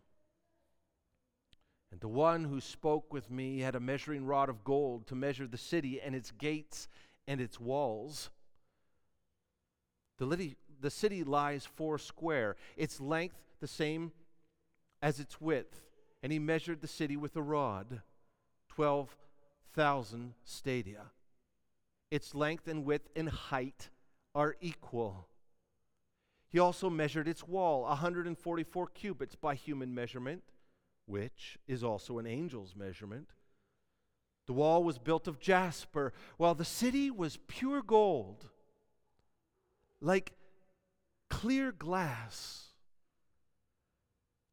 And 1.93 2.01
the 2.01 2.07
one 2.07 2.45
who 2.45 2.59
spoke 2.59 3.13
with 3.13 3.29
me 3.29 3.59
had 3.59 3.75
a 3.75 3.79
measuring 3.79 4.25
rod 4.25 4.49
of 4.49 4.63
gold 4.63 5.05
to 5.05 5.15
measure 5.15 5.45
the 5.45 5.59
city 5.59 6.01
and 6.01 6.15
its 6.15 6.31
gates 6.31 6.87
and 7.27 7.39
its 7.39 7.59
walls. 7.59 8.31
The, 10.17 10.55
the 10.81 10.89
city 10.89 11.23
lies 11.23 11.67
four 11.67 11.99
square, 11.99 12.55
its 12.75 12.99
length 12.99 13.35
the 13.59 13.67
same 13.67 14.11
as 15.03 15.19
its 15.19 15.39
width. 15.39 15.83
And 16.23 16.31
he 16.31 16.39
measured 16.39 16.81
the 16.81 16.87
city 16.87 17.15
with 17.15 17.35
a 17.35 17.43
rod, 17.43 18.01
12,000 18.69 20.33
stadia. 20.43 21.11
Its 22.09 22.33
length 22.33 22.67
and 22.67 22.85
width 22.85 23.07
and 23.15 23.29
height 23.29 23.89
are 24.33 24.55
equal. 24.61 25.27
He 26.49 26.57
also 26.57 26.89
measured 26.89 27.27
its 27.27 27.47
wall, 27.47 27.83
144 27.83 28.87
cubits 28.87 29.35
by 29.35 29.53
human 29.53 29.93
measurement, 29.93 30.41
which 31.05 31.57
is 31.67 31.83
also 31.83 32.17
an 32.19 32.27
angel's 32.27 32.75
measurement. 32.75 33.29
The 34.45 34.53
wall 34.53 34.83
was 34.83 34.97
built 34.97 35.27
of 35.27 35.39
jasper, 35.39 36.13
while 36.37 36.55
the 36.55 36.65
city 36.65 37.09
was 37.09 37.37
pure 37.47 37.81
gold, 37.81 38.49
like 40.01 40.33
clear 41.29 41.71
glass. 41.71 42.67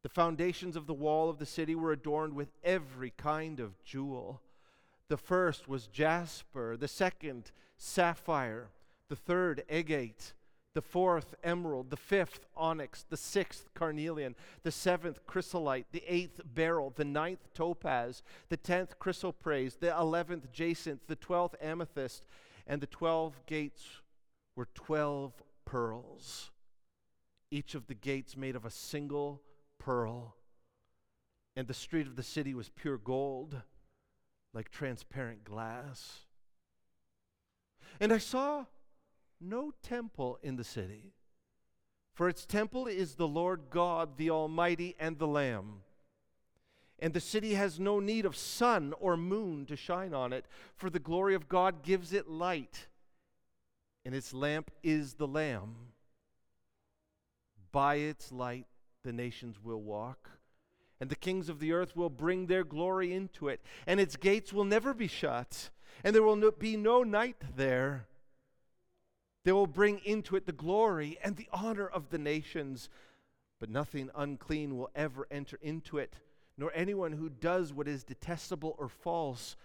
The 0.02 0.08
foundations 0.08 0.76
of 0.76 0.86
the 0.86 0.94
wall 0.94 1.28
of 1.28 1.38
the 1.38 1.46
city 1.46 1.74
were 1.74 1.92
adorned 1.92 2.34
with 2.34 2.52
every 2.64 3.10
kind 3.10 3.60
of 3.60 3.82
jewel. 3.84 4.40
The 5.08 5.16
first 5.16 5.68
was 5.68 5.88
jasper, 5.88 6.76
the 6.76 6.88
second, 6.88 7.50
sapphire, 7.76 8.68
the 9.08 9.16
third, 9.16 9.64
agate, 9.68 10.32
the 10.74 10.82
fourth, 10.82 11.34
emerald, 11.42 11.90
the 11.90 11.96
fifth, 11.96 12.46
onyx, 12.56 13.04
the 13.08 13.16
sixth, 13.16 13.68
carnelian, 13.74 14.36
the 14.62 14.70
seventh, 14.70 15.18
chrysolite, 15.26 15.86
the 15.90 16.04
eighth, 16.06 16.40
beryl, 16.54 16.92
the 16.94 17.04
ninth, 17.04 17.48
topaz, 17.54 18.22
the 18.48 18.56
tenth, 18.56 18.98
chrysoprase, 19.00 19.78
the 19.80 19.96
eleventh, 19.96 20.52
jacinth, 20.52 21.00
the 21.08 21.16
twelfth, 21.16 21.56
amethyst, 21.60 22.24
and 22.66 22.80
the 22.80 22.86
twelve 22.86 23.40
gates 23.46 23.84
were 24.54 24.68
twelve 24.74 25.32
pearls, 25.64 26.50
each 27.50 27.74
of 27.74 27.88
the 27.88 27.94
gates 27.94 28.36
made 28.36 28.54
of 28.54 28.64
a 28.64 28.70
single 28.70 29.42
pearl. 29.78 30.36
And 31.56 31.66
the 31.66 31.74
street 31.74 32.06
of 32.06 32.14
the 32.14 32.22
city 32.22 32.54
was 32.54 32.68
pure 32.68 32.96
gold, 32.96 33.60
like 34.54 34.70
transparent 34.70 35.42
glass. 35.42 36.20
And 37.98 38.12
I 38.12 38.18
saw 38.18 38.66
no 39.40 39.72
temple 39.82 40.38
in 40.42 40.56
the 40.56 40.64
city, 40.64 41.12
for 42.12 42.28
its 42.28 42.44
temple 42.44 42.86
is 42.86 43.14
the 43.14 43.28
Lord 43.28 43.62
God, 43.70 44.16
the 44.16 44.30
Almighty, 44.30 44.94
and 44.98 45.18
the 45.18 45.26
Lamb. 45.26 45.82
And 46.98 47.14
the 47.14 47.20
city 47.20 47.54
has 47.54 47.80
no 47.80 47.98
need 47.98 48.26
of 48.26 48.36
sun 48.36 48.92
or 49.00 49.16
moon 49.16 49.64
to 49.66 49.76
shine 49.76 50.12
on 50.12 50.34
it, 50.34 50.44
for 50.76 50.90
the 50.90 50.98
glory 50.98 51.34
of 51.34 51.48
God 51.48 51.82
gives 51.82 52.12
it 52.12 52.28
light, 52.28 52.88
and 54.04 54.14
its 54.14 54.34
lamp 54.34 54.70
is 54.82 55.14
the 55.14 55.26
Lamb. 55.26 55.76
By 57.72 57.96
its 57.96 58.32
light, 58.32 58.66
the 59.02 59.12
nations 59.12 59.56
will 59.62 59.80
walk, 59.80 60.28
and 61.00 61.08
the 61.08 61.16
kings 61.16 61.48
of 61.48 61.58
the 61.58 61.72
earth 61.72 61.96
will 61.96 62.10
bring 62.10 62.46
their 62.46 62.64
glory 62.64 63.14
into 63.14 63.48
it, 63.48 63.62
and 63.86 63.98
its 63.98 64.16
gates 64.16 64.52
will 64.52 64.64
never 64.64 64.92
be 64.92 65.06
shut, 65.06 65.70
and 66.04 66.14
there 66.14 66.22
will 66.22 66.36
no, 66.36 66.50
be 66.50 66.76
no 66.76 67.02
night 67.02 67.42
there. 67.56 68.06
They 69.44 69.52
will 69.52 69.66
bring 69.66 70.00
into 70.04 70.36
it 70.36 70.46
the 70.46 70.52
glory 70.52 71.18
and 71.22 71.36
the 71.36 71.48
honor 71.52 71.86
of 71.86 72.10
the 72.10 72.18
nations, 72.18 72.88
but 73.58 73.70
nothing 73.70 74.10
unclean 74.14 74.76
will 74.76 74.90
ever 74.94 75.26
enter 75.30 75.58
into 75.62 75.98
it, 75.98 76.16
nor 76.56 76.72
anyone 76.74 77.12
who 77.12 77.28
does 77.28 77.72
what 77.72 77.88
is 77.88 78.04
detestable 78.04 78.76
or 78.78 78.88
false, 78.88 79.56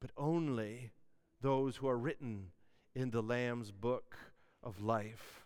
but 0.00 0.10
only 0.16 0.92
those 1.40 1.76
who 1.76 1.88
are 1.88 1.96
written 1.96 2.50
in 2.94 3.10
the 3.10 3.22
Lamb's 3.22 3.70
book 3.70 4.16
of 4.62 4.82
life. 4.82 5.44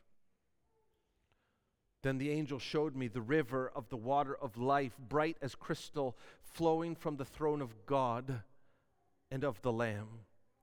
Then 2.03 2.19
the 2.19 2.31
angel 2.31 2.59
showed 2.59 2.95
me 2.95 3.09
the 3.09 3.21
river 3.21 3.71
of 3.75 3.89
the 3.89 3.97
water 3.97 4.37
of 4.37 4.57
life, 4.57 4.97
bright 4.99 5.37
as 5.41 5.55
crystal, 5.55 6.17
flowing 6.41 6.95
from 6.95 7.17
the 7.17 7.25
throne 7.25 7.61
of 7.61 7.87
God 7.87 8.43
and 9.31 9.45
of 9.45 9.61
the 9.63 9.73
Lamb, 9.73 10.26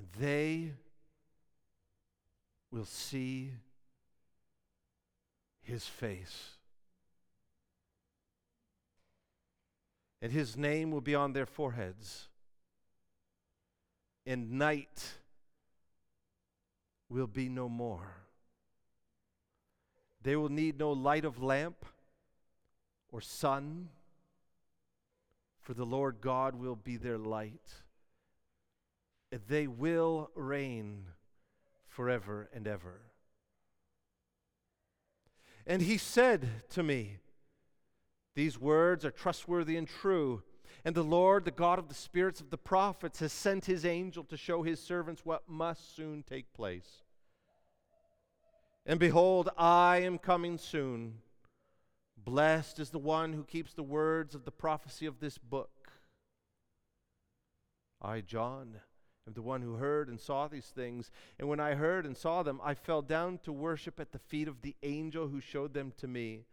and 0.00 0.08
they 0.18 0.72
will 2.70 2.86
see 2.86 3.50
his 5.60 5.86
face. 5.86 6.52
And 10.22 10.32
his 10.32 10.56
name 10.56 10.90
will 10.90 11.02
be 11.02 11.14
on 11.14 11.34
their 11.34 11.44
foreheads. 11.44 12.28
And 14.24 14.52
night 14.52 15.16
will 17.10 17.26
be 17.26 17.50
no 17.50 17.68
more. 17.68 18.14
They 20.22 20.34
will 20.36 20.48
need 20.48 20.78
no 20.78 20.92
light 20.92 21.26
of 21.26 21.42
lamp 21.42 21.84
or 23.12 23.20
sun, 23.20 23.90
for 25.60 25.74
the 25.74 25.84
Lord 25.84 26.22
God 26.22 26.54
will 26.54 26.76
be 26.76 26.96
their 26.96 27.18
light. 27.18 27.82
They 29.30 29.66
will 29.66 30.30
reign 30.34 31.06
forever 31.86 32.48
and 32.52 32.66
ever. 32.66 33.02
And 35.66 35.82
he 35.82 35.98
said 35.98 36.48
to 36.70 36.82
me, 36.82 37.18
These 38.34 38.58
words 38.58 39.04
are 39.04 39.10
trustworthy 39.10 39.76
and 39.76 39.86
true. 39.86 40.42
And 40.84 40.94
the 40.94 41.04
Lord, 41.04 41.44
the 41.44 41.50
God 41.50 41.78
of 41.78 41.88
the 41.88 41.94
spirits 41.94 42.40
of 42.40 42.50
the 42.50 42.58
prophets, 42.58 43.20
has 43.20 43.32
sent 43.32 43.66
his 43.66 43.84
angel 43.84 44.24
to 44.24 44.36
show 44.36 44.62
his 44.62 44.80
servants 44.80 45.24
what 45.24 45.48
must 45.48 45.94
soon 45.94 46.22
take 46.22 46.52
place. 46.54 47.02
And 48.86 48.98
behold, 48.98 49.50
I 49.58 49.98
am 49.98 50.18
coming 50.18 50.58
soon. 50.58 51.18
Blessed 52.16 52.80
is 52.80 52.90
the 52.90 52.98
one 52.98 53.32
who 53.32 53.44
keeps 53.44 53.74
the 53.74 53.82
words 53.82 54.34
of 54.34 54.44
the 54.44 54.50
prophecy 54.50 55.06
of 55.06 55.20
this 55.20 55.38
book. 55.38 55.92
I, 58.00 58.22
John, 58.22 58.76
am 59.30 59.34
the 59.34 59.42
one 59.42 59.62
who 59.62 59.74
heard 59.74 60.08
and 60.08 60.20
saw 60.20 60.48
these 60.48 60.66
things. 60.66 61.10
And 61.38 61.48
when 61.48 61.60
I 61.60 61.74
heard 61.74 62.04
and 62.04 62.16
saw 62.16 62.42
them, 62.42 62.60
I 62.64 62.74
fell 62.74 63.00
down 63.00 63.38
to 63.44 63.52
worship 63.52 64.00
at 64.00 64.10
the 64.12 64.18
feet 64.18 64.48
of 64.48 64.62
the 64.62 64.74
angel 64.82 65.28
who 65.28 65.40
showed 65.40 65.72
them 65.72 65.92
to 65.98 66.08
me. 66.08 66.46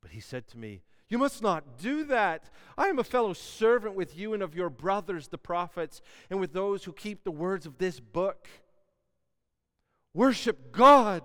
But 0.00 0.12
he 0.12 0.20
said 0.20 0.48
to 0.48 0.58
me, 0.58 0.82
You 1.08 1.18
must 1.18 1.42
not 1.42 1.78
do 1.78 2.04
that. 2.04 2.50
I 2.78 2.86
am 2.86 2.98
a 2.98 3.04
fellow 3.04 3.34
servant 3.34 3.94
with 3.94 4.16
you 4.16 4.32
and 4.32 4.42
of 4.42 4.54
your 4.54 4.70
brothers, 4.70 5.28
the 5.28 5.38
prophets, 5.38 6.00
and 6.30 6.40
with 6.40 6.54
those 6.54 6.84
who 6.84 6.92
keep 6.92 7.24
the 7.24 7.30
words 7.30 7.66
of 7.66 7.78
this 7.78 8.00
book. 8.00 8.48
Worship 10.14 10.72
God. 10.72 11.22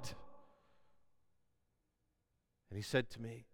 And 2.70 2.78
he 2.78 2.84
said 2.84 3.10
to 3.12 3.22
me, 3.22 3.46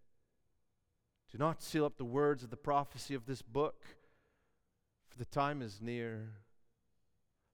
Do 1.31 1.37
not 1.37 1.61
seal 1.61 1.85
up 1.85 1.97
the 1.97 2.05
words 2.05 2.43
of 2.43 2.49
the 2.49 2.57
prophecy 2.57 3.13
of 3.13 3.27
this 3.27 3.43
book, 3.43 3.85
for 5.13 5.19
the 5.19 5.25
time 5.25 5.61
is 5.61 5.79
near. 5.79 6.29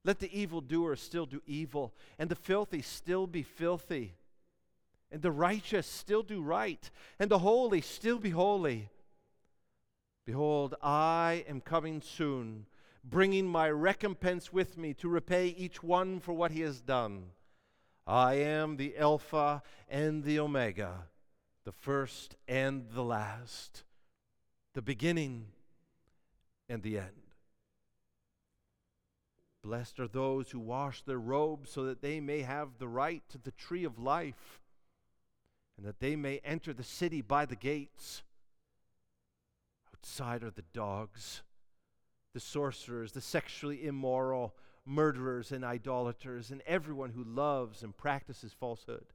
Let 0.05 0.19
the 0.19 0.33
evildoer 0.33 0.95
still 0.95 1.25
do 1.25 1.41
evil, 1.45 1.93
and 2.17 2.29
the 2.29 2.35
filthy 2.35 2.81
still 2.81 3.27
be 3.27 3.43
filthy, 3.43 4.15
and 5.11 5.21
the 5.21 5.31
righteous 5.31 5.85
still 5.85 6.23
do 6.23 6.41
right, 6.41 6.89
and 7.19 7.29
the 7.29 7.39
holy 7.39 7.81
still 7.81 8.17
be 8.17 8.29
holy. 8.29 8.89
Behold, 10.25 10.75
I 10.81 11.43
am 11.49 11.59
coming 11.59 12.01
soon, 12.01 12.65
bringing 13.03 13.45
my 13.45 13.69
recompense 13.69 14.53
with 14.53 14.77
me 14.77 14.93
to 14.95 15.09
repay 15.09 15.47
each 15.47 15.83
one 15.83 16.21
for 16.21 16.33
what 16.33 16.51
he 16.51 16.61
has 16.61 16.79
done. 16.79 17.31
I 18.07 18.35
am 18.35 18.77
the 18.77 18.97
Alpha 18.97 19.63
and 19.89 20.23
the 20.23 20.39
Omega, 20.39 21.07
the 21.65 21.73
first 21.73 22.35
and 22.47 22.85
the 22.91 23.03
last, 23.03 23.83
the 24.73 24.81
beginning 24.81 25.47
and 26.69 26.81
the 26.83 26.99
end. 26.99 27.18
Blessed 29.69 29.99
are 29.99 30.07
those 30.07 30.49
who 30.49 30.59
wash 30.59 31.03
their 31.03 31.19
robes 31.19 31.69
so 31.69 31.83
that 31.83 32.01
they 32.01 32.19
may 32.19 32.41
have 32.41 32.79
the 32.79 32.87
right 32.87 33.21
to 33.29 33.37
the 33.37 33.51
tree 33.51 33.83
of 33.83 33.99
life 33.99 34.59
and 35.77 35.85
that 35.85 35.99
they 35.99 36.15
may 36.15 36.39
enter 36.43 36.73
the 36.73 36.83
city 36.83 37.21
by 37.21 37.45
the 37.45 37.55
gates. 37.55 38.23
Outside 39.93 40.41
are 40.41 40.49
the 40.49 40.63
dogs, 40.73 41.43
the 42.33 42.39
sorcerers, 42.39 43.11
the 43.11 43.21
sexually 43.21 43.85
immoral, 43.85 44.55
murderers, 44.87 45.51
and 45.51 45.63
idolaters, 45.63 46.49
and 46.49 46.63
everyone 46.65 47.11
who 47.11 47.23
loves 47.23 47.83
and 47.83 47.95
practices 47.95 48.55
falsehood. 48.59 49.13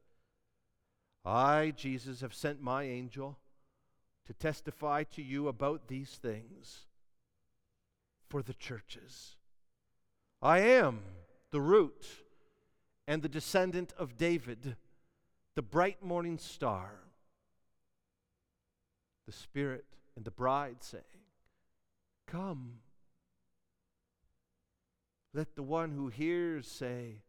I, 1.25 1.73
Jesus, 1.77 2.21
have 2.21 2.33
sent 2.33 2.63
my 2.63 2.85
angel 2.85 3.41
to 4.27 4.33
testify 4.33 5.03
to 5.15 5.21
you 5.21 5.49
about 5.49 5.89
these 5.89 6.11
things 6.11 6.87
for 8.31 8.41
the 8.41 8.55
churches. 8.55 9.35
I 10.45 10.59
am 10.59 11.01
the 11.53 11.61
root 11.61 12.07
and 13.09 13.23
the 13.23 13.31
descendant 13.31 13.95
of 13.97 14.19
David, 14.19 14.77
the 15.57 15.63
bright 15.63 16.03
morning 16.03 16.37
star. 16.37 16.91
The 19.25 19.33
Spirit 19.33 19.87
and 20.15 20.25
the 20.27 20.31
bride 20.31 20.83
say, 20.83 20.99
Come. 22.27 22.81
Let 25.33 25.57
the 25.57 25.63
one 25.63 25.93
who 25.93 26.09
hears 26.09 26.67
say, 26.67 27.23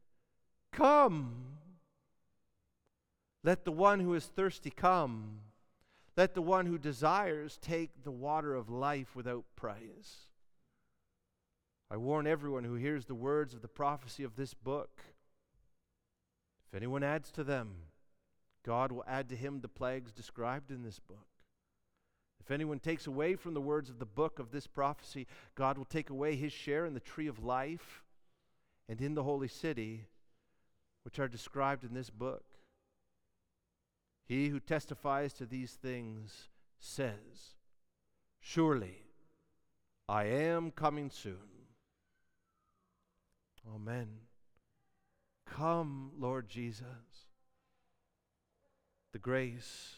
Come. 0.74 1.58
Let 3.46 3.64
the 3.64 3.72
one 3.72 4.02
who 4.02 4.14
is 4.14 4.26
thirsty 4.26 4.72
come. 4.72 5.40
Let 6.18 6.34
the 6.34 6.42
one 6.42 6.66
who 6.66 6.78
desires 6.78 7.58
take 7.62 8.04
the 8.04 8.12
water 8.12 8.56
of 8.56 8.70
life 8.70 9.16
without 9.16 9.46
price. 9.56 10.28
I 11.90 11.98
warn 11.98 12.26
everyone 12.26 12.64
who 12.64 12.76
hears 12.76 13.06
the 13.06 13.16
words 13.16 13.54
of 13.54 13.62
the 13.62 13.68
prophecy 13.68 14.24
of 14.24 14.36
this 14.36 14.54
book. 14.54 15.04
If 16.68 16.76
anyone 16.76 17.04
adds 17.04 17.32
to 17.32 17.44
them, 17.44 17.76
God 18.66 18.92
will 18.92 19.04
add 19.08 19.30
to 19.30 19.36
him 19.36 19.62
the 19.62 19.68
plagues 19.68 20.12
described 20.12 20.72
in 20.72 20.82
this 20.82 21.00
book. 21.00 21.28
If 22.40 22.52
anyone 22.52 22.80
takes 22.80 23.08
away 23.08 23.36
from 23.36 23.54
the 23.54 23.62
words 23.62 23.90
of 23.90 24.00
the 24.00 24.06
book 24.06 24.40
of 24.40 24.52
this 24.52 24.68
prophecy, 24.68 25.28
God 25.56 25.78
will 25.78 25.86
take 25.86 26.10
away 26.10 26.36
his 26.36 26.52
share 26.52 26.86
in 26.86 26.94
the 26.94 27.00
tree 27.00 27.28
of 27.28 27.44
life 27.44 28.04
and 28.90 29.02
in 29.02 29.16
the 29.16 29.24
holy 29.24 29.48
city, 29.48 30.06
which 31.04 31.20
are 31.20 31.28
described 31.28 31.84
in 31.84 31.94
this 31.94 32.10
book. 32.10 32.44
He 34.28 34.50
who 34.50 34.60
testifies 34.60 35.34
to 35.34 35.46
these 35.46 35.74
things 35.74 36.50
says, 36.80 37.56
Surely 38.40 39.04
I 40.10 40.26
am 40.26 40.72
coming 40.72 41.10
soon. 41.10 41.55
Amen. 43.74 44.08
Come, 45.48 46.12
Lord 46.18 46.50
Jesus. 46.50 46.86
The 49.14 49.20
grace 49.20 49.96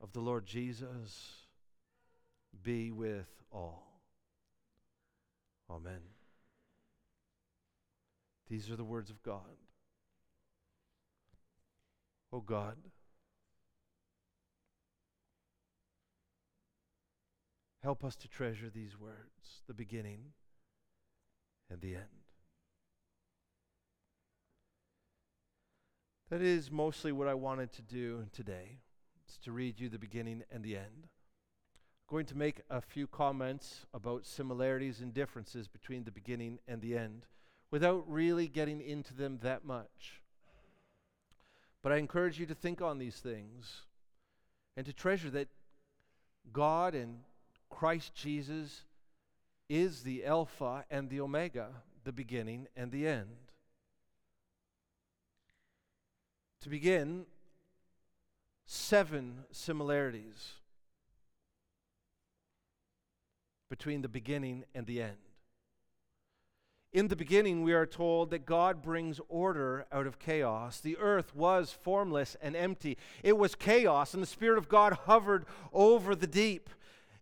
of 0.00 0.12
the 0.12 0.20
Lord 0.20 0.46
Jesus 0.46 1.46
be 2.62 2.90
with 2.90 3.28
all. 3.52 4.00
Amen. 5.68 6.00
These 8.48 8.70
are 8.70 8.76
the 8.76 8.84
words 8.84 9.10
of 9.10 9.22
God. 9.22 9.56
Oh 12.32 12.40
God, 12.40 12.76
help 17.82 18.04
us 18.04 18.14
to 18.16 18.28
treasure 18.28 18.70
these 18.70 18.98
words, 18.98 19.62
the 19.66 19.74
beginning 19.74 20.20
and 21.68 21.80
the 21.80 21.96
end. 21.96 22.19
That 26.30 26.42
is 26.42 26.70
mostly 26.70 27.10
what 27.10 27.26
I 27.26 27.34
wanted 27.34 27.72
to 27.72 27.82
do 27.82 28.24
today. 28.32 28.78
is 29.28 29.36
to 29.38 29.50
read 29.50 29.80
you 29.80 29.88
the 29.88 29.98
beginning 29.98 30.44
and 30.52 30.62
the 30.62 30.76
end. 30.76 31.08
I'm 31.08 32.08
going 32.08 32.26
to 32.26 32.36
make 32.36 32.60
a 32.70 32.80
few 32.80 33.08
comments 33.08 33.84
about 33.92 34.24
similarities 34.24 35.00
and 35.00 35.12
differences 35.12 35.66
between 35.66 36.04
the 36.04 36.12
beginning 36.12 36.60
and 36.68 36.80
the 36.80 36.96
end 36.96 37.26
without 37.72 38.08
really 38.08 38.46
getting 38.46 38.80
into 38.80 39.12
them 39.12 39.40
that 39.42 39.64
much. 39.64 40.22
But 41.82 41.90
I 41.90 41.96
encourage 41.96 42.38
you 42.38 42.46
to 42.46 42.54
think 42.54 42.80
on 42.80 42.98
these 42.98 43.16
things 43.16 43.82
and 44.76 44.86
to 44.86 44.92
treasure 44.92 45.30
that 45.30 45.48
God 46.52 46.94
and 46.94 47.24
Christ 47.70 48.14
Jesus 48.14 48.82
is 49.68 50.04
the 50.04 50.24
Alpha 50.24 50.84
and 50.92 51.10
the 51.10 51.20
Omega, 51.20 51.70
the 52.04 52.12
beginning 52.12 52.68
and 52.76 52.92
the 52.92 53.08
end. 53.08 53.49
To 56.62 56.68
begin, 56.68 57.24
seven 58.66 59.44
similarities 59.50 60.52
between 63.70 64.02
the 64.02 64.08
beginning 64.08 64.64
and 64.74 64.86
the 64.86 65.00
end. 65.00 65.16
In 66.92 67.06
the 67.06 67.16
beginning, 67.16 67.62
we 67.62 67.72
are 67.72 67.86
told 67.86 68.30
that 68.30 68.44
God 68.44 68.82
brings 68.82 69.20
order 69.28 69.86
out 69.92 70.08
of 70.08 70.18
chaos. 70.18 70.80
The 70.80 70.98
earth 70.98 71.34
was 71.36 71.72
formless 71.72 72.36
and 72.42 72.56
empty. 72.56 72.98
It 73.22 73.38
was 73.38 73.54
chaos, 73.54 74.12
and 74.12 74.22
the 74.22 74.26
Spirit 74.26 74.58
of 74.58 74.68
God 74.68 74.98
hovered 75.04 75.46
over 75.72 76.16
the 76.16 76.26
deep. 76.26 76.68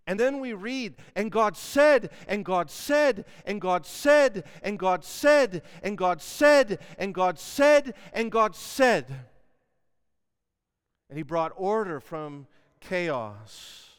And 0.09 0.19
then 0.19 0.41
we 0.41 0.55
read, 0.55 0.95
and 1.15 1.31
God 1.31 1.55
said, 1.55 2.09
and 2.27 2.43
God 2.43 2.71
said, 2.71 3.27
and 3.45 3.61
God 3.61 3.85
said, 3.85 4.43
and 4.63 4.79
God 4.79 5.05
said, 5.05 5.63
and 5.83 5.99
God 5.99 6.23
said, 6.23 6.79
and 6.97 7.13
God 7.13 7.39
said, 7.39 7.93
and 8.15 8.33
God 8.33 8.57
said. 8.57 9.05
And 11.11 11.19
He 11.19 11.23
brought 11.23 11.53
order 11.57 12.01
from 12.01 12.47
chaos. 12.81 13.91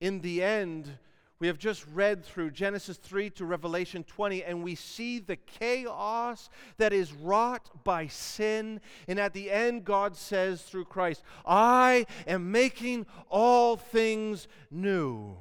In 0.00 0.22
the 0.22 0.42
end, 0.42 0.96
we 1.42 1.48
have 1.48 1.58
just 1.58 1.84
read 1.92 2.24
through 2.24 2.52
Genesis 2.52 2.96
3 2.98 3.28
to 3.30 3.44
Revelation 3.44 4.04
20, 4.04 4.44
and 4.44 4.62
we 4.62 4.76
see 4.76 5.18
the 5.18 5.34
chaos 5.34 6.48
that 6.76 6.92
is 6.92 7.12
wrought 7.12 7.82
by 7.82 8.06
sin. 8.06 8.80
And 9.08 9.18
at 9.18 9.32
the 9.32 9.50
end, 9.50 9.84
God 9.84 10.16
says 10.16 10.62
through 10.62 10.84
Christ, 10.84 11.24
I 11.44 12.06
am 12.28 12.52
making 12.52 13.06
all 13.28 13.76
things 13.76 14.46
new. 14.70 15.36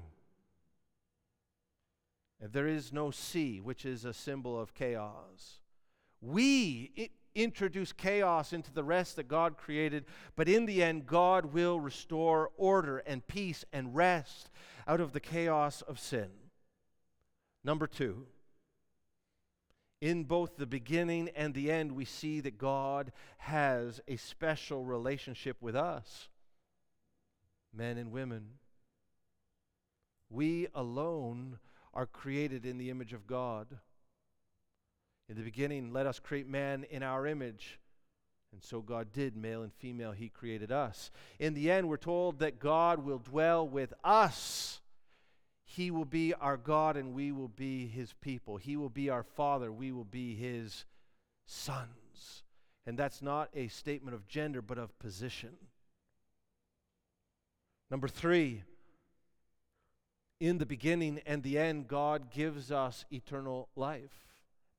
And 2.41 2.51
there 2.51 2.67
is 2.67 2.91
no 2.91 3.11
sea, 3.11 3.61
which 3.61 3.85
is 3.85 4.03
a 4.03 4.11
symbol 4.11 4.59
of 4.59 4.73
chaos. 4.73 5.59
We 6.19 7.11
introduce 7.35 7.93
chaos 7.93 8.53
into 8.53 8.73
the 8.73 8.83
rest 8.83 9.17
that 9.17 9.27
God 9.27 9.55
created, 9.55 10.05
but 10.35 10.49
in 10.49 10.65
the 10.65 10.81
end, 10.81 11.05
God 11.05 11.53
will 11.53 11.79
restore 11.79 12.49
order 12.57 12.97
and 13.05 13.25
peace 13.27 13.63
and 13.71 13.95
rest 13.95 14.49
out 14.87 14.99
of 14.99 15.13
the 15.13 15.19
chaos 15.19 15.81
of 15.81 15.99
sin. 15.99 16.29
Number 17.63 17.87
two, 17.87 18.27
in 20.01 20.23
both 20.23 20.57
the 20.57 20.65
beginning 20.65 21.29
and 21.35 21.53
the 21.53 21.71
end, 21.71 21.91
we 21.91 22.05
see 22.05 22.39
that 22.41 22.57
God 22.57 23.11
has 23.37 24.01
a 24.07 24.15
special 24.15 24.83
relationship 24.83 25.57
with 25.61 25.75
us, 25.75 26.29
men 27.71 27.97
and 27.97 28.11
women. 28.11 28.53
We 30.29 30.67
alone 30.73 31.59
are 31.93 32.07
created 32.07 32.65
in 32.65 32.77
the 32.77 32.89
image 32.89 33.13
of 33.13 33.27
God. 33.27 33.67
In 35.29 35.35
the 35.35 35.43
beginning, 35.43 35.93
let 35.93 36.07
us 36.07 36.19
create 36.19 36.47
man 36.47 36.85
in 36.89 37.03
our 37.03 37.27
image. 37.27 37.79
And 38.51 38.61
so 38.61 38.81
God 38.81 39.13
did, 39.13 39.35
male 39.35 39.63
and 39.63 39.73
female, 39.73 40.11
He 40.11 40.29
created 40.29 40.71
us. 40.71 41.11
In 41.39 41.53
the 41.53 41.71
end, 41.71 41.87
we're 41.87 41.97
told 41.97 42.39
that 42.39 42.59
God 42.59 43.03
will 43.03 43.19
dwell 43.19 43.67
with 43.67 43.93
us. 44.03 44.81
He 45.63 45.89
will 45.89 46.05
be 46.05 46.33
our 46.33 46.57
God 46.57 46.97
and 46.97 47.13
we 47.13 47.31
will 47.31 47.47
be 47.47 47.87
His 47.87 48.13
people. 48.21 48.57
He 48.57 48.75
will 48.75 48.89
be 48.89 49.09
our 49.09 49.23
Father, 49.23 49.71
we 49.71 49.91
will 49.91 50.03
be 50.03 50.35
His 50.35 50.85
sons. 51.45 52.43
And 52.85 52.97
that's 52.97 53.21
not 53.21 53.49
a 53.53 53.67
statement 53.69 54.15
of 54.15 54.27
gender, 54.27 54.61
but 54.61 54.77
of 54.77 54.97
position. 54.99 55.51
Number 57.89 58.07
three, 58.07 58.63
in 60.39 60.57
the 60.57 60.65
beginning 60.65 61.21
and 61.25 61.43
the 61.43 61.57
end, 61.57 61.87
God 61.87 62.31
gives 62.31 62.71
us 62.71 63.05
eternal 63.11 63.69
life 63.75 64.30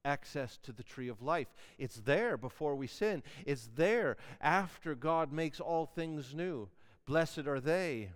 access 0.05 0.59
to 0.65 0.73
the 0.73 0.83
tree 0.83 1.09
of 1.09 1.23
life. 1.23 1.49
It's 1.79 1.97
there 1.97 2.37
before 2.37 2.75
we 2.75 2.87
sin, 2.87 3.23
it's 3.47 3.69
there 3.75 4.17
after 4.41 4.95
God 4.95 5.33
makes 5.33 5.61
all 5.61 5.87
things 5.87 6.35
new. 6.35 6.69
Blessed 7.07 7.47
are 7.47 7.61
they 7.61 8.11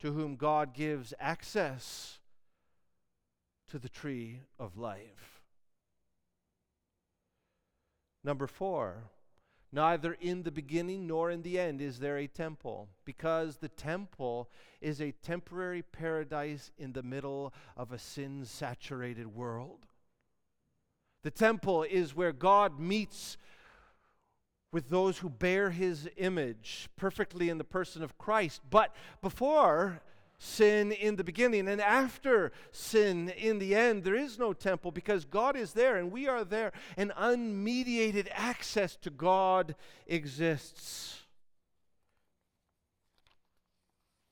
to 0.00 0.12
whom 0.12 0.36
God 0.36 0.74
gives 0.74 1.14
access 1.20 2.18
to 3.68 3.78
the 3.78 3.88
tree 3.88 4.40
of 4.58 4.76
life. 4.76 5.40
Number 8.24 8.46
four, 8.46 9.04
neither 9.72 10.12
in 10.20 10.42
the 10.42 10.50
beginning 10.50 11.06
nor 11.06 11.30
in 11.30 11.42
the 11.42 11.58
end 11.58 11.80
is 11.80 11.98
there 11.98 12.18
a 12.18 12.26
temple, 12.26 12.88
because 13.04 13.56
the 13.56 13.68
temple 13.68 14.50
is 14.80 15.00
a 15.00 15.12
temporary 15.22 15.82
paradise 15.82 16.70
in 16.78 16.92
the 16.92 17.02
middle 17.02 17.54
of 17.76 17.92
a 17.92 17.98
sin 17.98 18.44
saturated 18.44 19.34
world. 19.34 19.86
The 21.22 21.30
temple 21.30 21.84
is 21.84 22.16
where 22.16 22.32
God 22.32 22.80
meets 22.80 23.36
with 24.72 24.88
those 24.88 25.18
who 25.18 25.28
bear 25.28 25.70
his 25.70 26.08
image 26.16 26.88
perfectly 26.96 27.50
in 27.50 27.58
the 27.58 27.64
person 27.64 28.02
of 28.02 28.16
Christ. 28.18 28.62
But 28.70 28.94
before 29.20 30.00
sin 30.38 30.90
in 30.90 31.14
the 31.14 31.22
beginning 31.22 31.68
and 31.68 31.80
after 31.80 32.50
sin 32.72 33.28
in 33.28 33.60
the 33.60 33.76
end, 33.76 34.02
there 34.02 34.16
is 34.16 34.38
no 34.38 34.52
temple 34.52 34.90
because 34.90 35.24
God 35.24 35.56
is 35.56 35.72
there 35.72 35.96
and 35.96 36.10
we 36.10 36.26
are 36.26 36.42
there, 36.42 36.72
and 36.96 37.12
unmediated 37.12 38.26
access 38.32 38.96
to 38.96 39.10
God 39.10 39.76
exists. 40.06 41.20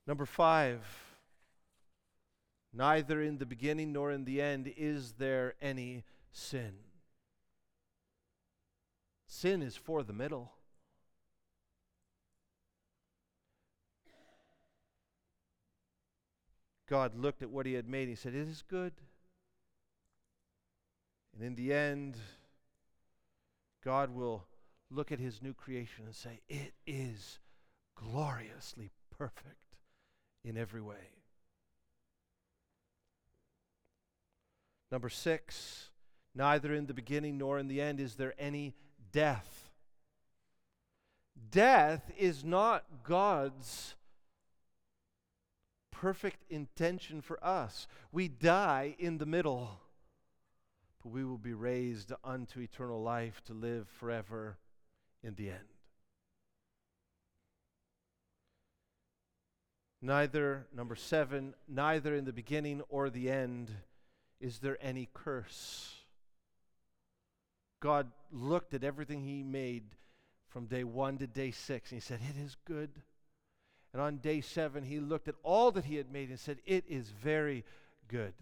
Number 0.06 0.26
five, 0.26 0.80
neither 2.72 3.22
in 3.22 3.38
the 3.38 3.46
beginning 3.46 3.92
nor 3.92 4.10
in 4.10 4.24
the 4.24 4.42
end 4.42 4.72
is 4.76 5.12
there 5.12 5.54
any 5.62 6.02
sin. 6.32 6.72
Sin 9.26 9.62
is 9.62 9.76
for 9.76 10.02
the 10.02 10.12
middle. 10.12 10.52
God 16.88 17.14
looked 17.14 17.42
at 17.42 17.50
what 17.50 17.66
he 17.66 17.74
had 17.74 17.88
made. 17.88 18.08
He 18.08 18.16
said, 18.16 18.34
It 18.34 18.48
is 18.48 18.64
good. 18.68 18.92
And 21.32 21.44
in 21.44 21.54
the 21.54 21.72
end, 21.72 22.16
God 23.84 24.10
will 24.10 24.46
look 24.90 25.12
at 25.12 25.20
his 25.20 25.40
new 25.40 25.54
creation 25.54 26.04
and 26.04 26.14
say, 26.14 26.40
It 26.48 26.72
is 26.86 27.38
gloriously 27.94 28.90
perfect 29.16 29.76
in 30.44 30.56
every 30.56 30.80
way. 30.80 31.14
Number 34.90 35.08
six, 35.08 35.89
neither 36.34 36.74
in 36.74 36.86
the 36.86 36.94
beginning 36.94 37.38
nor 37.38 37.58
in 37.58 37.68
the 37.68 37.80
end 37.80 38.00
is 38.00 38.14
there 38.14 38.34
any 38.38 38.74
death. 39.12 39.70
Death 41.50 42.10
is 42.18 42.44
not 42.44 42.84
God's 43.02 43.94
perfect 45.90 46.44
intention 46.48 47.20
for 47.20 47.42
us. 47.44 47.86
We 48.12 48.28
die 48.28 48.94
in 48.98 49.18
the 49.18 49.26
middle, 49.26 49.80
but 51.02 51.10
we 51.10 51.24
will 51.24 51.38
be 51.38 51.52
raised 51.52 52.12
unto 52.24 52.60
eternal 52.60 53.02
life 53.02 53.42
to 53.46 53.52
live 53.52 53.88
forever 53.88 54.58
in 55.22 55.34
the 55.34 55.50
end. 55.50 55.58
Neither, 60.02 60.66
number 60.74 60.96
seven, 60.96 61.54
neither 61.68 62.14
in 62.14 62.24
the 62.24 62.32
beginning 62.32 62.80
or 62.88 63.10
the 63.10 63.30
end 63.30 63.70
is 64.40 64.60
there 64.60 64.78
any 64.80 65.10
curse. 65.12 65.99
God 67.80 68.08
looked 68.30 68.74
at 68.74 68.84
everything 68.84 69.22
He 69.22 69.42
made 69.42 69.84
from 70.48 70.66
day 70.66 70.84
one 70.84 71.18
to 71.18 71.26
day 71.26 71.50
six, 71.50 71.90
and 71.90 72.00
He 72.00 72.06
said, 72.06 72.20
It 72.28 72.38
is 72.40 72.56
good. 72.66 72.90
And 73.92 74.00
on 74.00 74.18
day 74.18 74.40
seven, 74.40 74.84
He 74.84 75.00
looked 75.00 75.28
at 75.28 75.34
all 75.42 75.70
that 75.72 75.86
He 75.86 75.96
had 75.96 76.12
made 76.12 76.28
and 76.28 76.38
said, 76.38 76.58
It 76.66 76.84
is 76.88 77.08
very 77.08 77.64
good. 78.08 78.34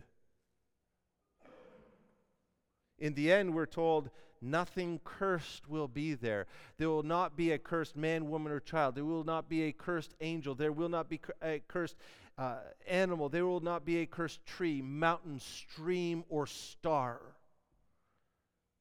In 2.98 3.14
the 3.14 3.30
end, 3.32 3.54
we're 3.54 3.66
told 3.66 4.10
nothing 4.40 5.00
cursed 5.04 5.68
will 5.68 5.86
be 5.86 6.14
there. 6.14 6.46
There 6.78 6.88
will 6.88 7.04
not 7.04 7.36
be 7.36 7.52
a 7.52 7.58
cursed 7.58 7.96
man, 7.96 8.28
woman, 8.28 8.50
or 8.52 8.60
child. 8.60 8.96
There 8.96 9.04
will 9.04 9.24
not 9.24 9.48
be 9.48 9.64
a 9.64 9.72
cursed 9.72 10.14
angel. 10.20 10.56
There 10.56 10.72
will 10.72 10.88
not 10.88 11.08
be 11.08 11.20
a 11.40 11.60
cursed 11.60 11.96
uh, 12.36 12.56
animal. 12.88 13.28
There 13.28 13.46
will 13.46 13.60
not 13.60 13.84
be 13.84 13.98
a 13.98 14.06
cursed 14.06 14.44
tree, 14.46 14.82
mountain, 14.82 15.38
stream, 15.38 16.24
or 16.28 16.46
star 16.46 17.20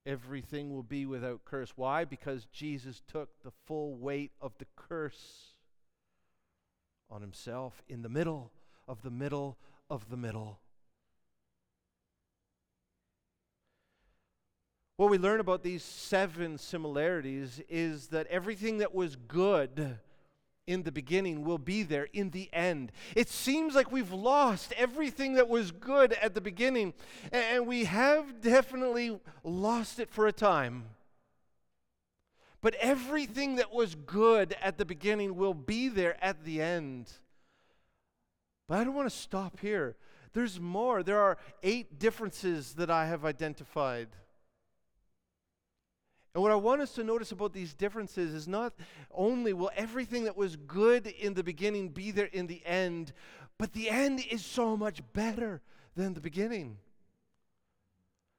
everything 0.08 0.74
will 0.74 0.84
be 0.84 1.06
without 1.06 1.46
curse. 1.46 1.74
Why? 1.76 2.06
Because 2.06 2.46
Jesus 2.46 3.04
took 3.08 3.30
the 3.44 3.52
full 3.66 3.96
weight 3.96 4.32
of 4.42 4.54
the 4.58 4.66
curse 4.76 5.56
on 7.12 7.22
himself 7.22 7.84
in 7.88 8.02
the 8.02 8.10
middle 8.10 8.52
of 8.88 9.02
the 9.04 9.12
middle 9.12 9.58
of 9.90 10.10
the 10.10 10.18
middle. 10.18 10.60
What 14.96 15.12
we 15.12 15.20
learn 15.20 15.40
about 15.40 15.62
these 15.62 15.84
seven 15.84 16.58
similarities 16.58 17.62
is 17.70 18.08
that 18.08 18.26
everything 18.28 18.80
that 18.80 18.96
was 18.96 19.16
good 19.16 20.00
in 20.68 20.84
the 20.84 20.92
beginning 20.92 21.44
will 21.44 21.58
be 21.58 21.82
there 21.82 22.08
in 22.14 22.30
the 22.30 22.50
end. 22.54 22.92
It 23.16 23.30
seems 23.30 23.74
like 23.74 23.92
we've 23.92 24.12
lost 24.12 24.74
everything 24.78 25.34
that 25.34 25.48
was 25.48 25.72
good 25.72 26.14
at 26.14 26.36
the 26.36 26.42
beginning, 26.42 26.94
and 27.32 27.66
we 27.66 27.86
have 27.86 28.42
definitely 28.42 29.20
lost 29.44 30.00
it 30.00 30.12
for 30.12 30.28
a 30.28 30.34
time. 30.34 30.86
But 32.62 32.76
everything 32.76 33.56
that 33.56 33.74
was 33.74 33.96
good 33.96 34.56
at 34.62 34.78
the 34.78 34.86
beginning 34.86 35.36
will 35.36 35.54
be 35.54 35.88
there 35.88 36.22
at 36.24 36.44
the 36.44 36.62
end. 36.62 37.12
But 38.68 38.80
I 38.80 38.84
don't 38.84 38.96
want 38.96 39.10
to 39.10 39.16
stop 39.16 39.60
here. 39.60 39.96
There's 40.34 40.60
more. 40.60 41.02
There 41.02 41.20
are 41.20 41.38
eight 41.64 41.98
differences 41.98 42.74
that 42.74 42.92
I 42.92 43.08
have 43.08 43.24
identified. 43.24 44.10
And 46.38 46.44
what 46.44 46.52
I 46.52 46.56
want 46.56 46.82
us 46.82 46.92
to 46.92 47.04
notice 47.04 47.32
about 47.32 47.52
these 47.52 47.74
differences 47.74 48.32
is 48.32 48.48
not 48.48 48.72
only 49.10 49.54
will 49.54 49.72
everything 49.76 50.26
that 50.26 50.38
was 50.38 50.56
good 50.56 51.08
in 51.08 51.34
the 51.34 51.42
beginning 51.42 51.90
be 51.90 52.12
there 52.12 52.30
in 52.32 52.46
the 52.46 52.64
end, 52.64 53.12
but 53.58 53.74
the 53.74 53.90
end 53.90 54.24
is 54.30 54.46
so 54.46 54.78
much 54.78 55.02
better 55.14 55.62
than 55.96 56.14
the 56.14 56.22
beginning. 56.22 56.78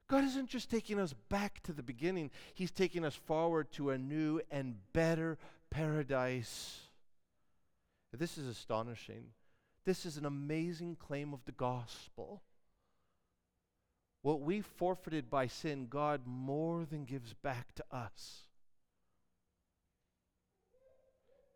God 0.07 0.23
isn't 0.23 0.49
just 0.49 0.71
taking 0.71 1.01
us 1.01 1.13
back 1.29 1.61
to 1.65 1.73
the 1.73 1.83
beginning, 1.83 2.31
He's 2.55 2.71
taking 2.71 3.05
us 3.05 3.17
forward 3.17 3.73
to 3.73 3.91
a 3.91 3.99
new 3.99 4.43
and 4.49 4.77
better 4.93 5.37
paradise. 5.69 6.79
This 8.13 8.39
is 8.39 8.47
astonishing. 8.47 9.25
This 9.85 10.07
is 10.07 10.17
an 10.17 10.25
amazing 10.25 10.99
claim 11.01 11.35
of 11.35 11.45
the 11.47 11.53
gospel. 11.53 12.43
What 14.23 14.41
we 14.41 14.61
forfeited 14.61 15.31
by 15.31 15.47
sin, 15.47 15.87
God 15.89 16.23
more 16.27 16.85
than 16.85 17.05
gives 17.05 17.35
back 17.35 17.75
to 17.77 17.85
us. 17.93 18.43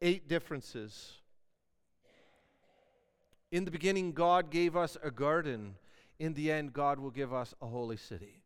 Eight 0.00 0.28
differences. 0.28 1.14
In 3.50 3.64
the 3.64 3.70
beginning, 3.70 4.12
God 4.12 4.50
gave 4.50 4.76
us 4.76 4.96
a 5.02 5.10
garden. 5.10 5.74
In 6.18 6.34
the 6.34 6.50
end, 6.50 6.72
God 6.72 6.98
will 6.98 7.10
give 7.10 7.34
us 7.34 7.54
a 7.60 7.66
holy 7.66 7.96
city. 7.96 8.42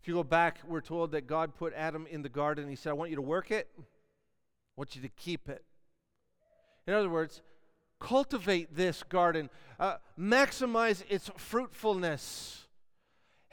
If 0.00 0.08
you 0.08 0.14
go 0.14 0.24
back, 0.24 0.60
we're 0.66 0.80
told 0.80 1.12
that 1.12 1.26
God 1.26 1.54
put 1.56 1.72
Adam 1.74 2.06
in 2.08 2.22
the 2.22 2.28
garden. 2.28 2.68
He 2.68 2.76
said, 2.76 2.90
I 2.90 2.92
want 2.92 3.10
you 3.10 3.16
to 3.16 3.22
work 3.22 3.50
it, 3.50 3.68
I 3.78 3.82
want 4.76 4.94
you 4.94 5.02
to 5.02 5.08
keep 5.08 5.48
it. 5.48 5.64
In 6.86 6.94
other 6.94 7.08
words, 7.08 7.42
cultivate 8.00 8.76
this 8.76 9.02
garden, 9.02 9.50
uh, 9.80 9.96
maximize 10.18 11.02
its 11.08 11.30
fruitfulness 11.36 12.63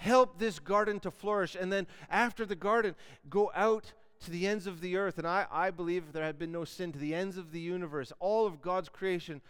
help 0.01 0.39
this 0.39 0.57
garden 0.57 0.99
to 0.99 1.11
flourish. 1.11 1.55
And 1.55 1.71
then 1.71 1.85
after 2.09 2.43
the 2.43 2.55
garden, 2.55 2.95
go 3.29 3.51
out 3.55 3.93
to 4.21 4.31
the 4.31 4.47
ends 4.47 4.65
of 4.65 4.81
the 4.81 4.97
earth. 4.97 5.19
And 5.19 5.27
I, 5.27 5.45
I 5.51 5.69
believe 5.69 6.05
if 6.07 6.13
there 6.13 6.25
had 6.25 6.39
been 6.39 6.51
no 6.51 6.65
sin 6.65 6.91
to 6.91 6.99
the 6.99 7.13
ends 7.13 7.37
of 7.37 7.51
the 7.51 7.59
universe, 7.59 8.11
all 8.19 8.47
of 8.47 8.61
God's 8.61 8.89
creation, 8.89 9.41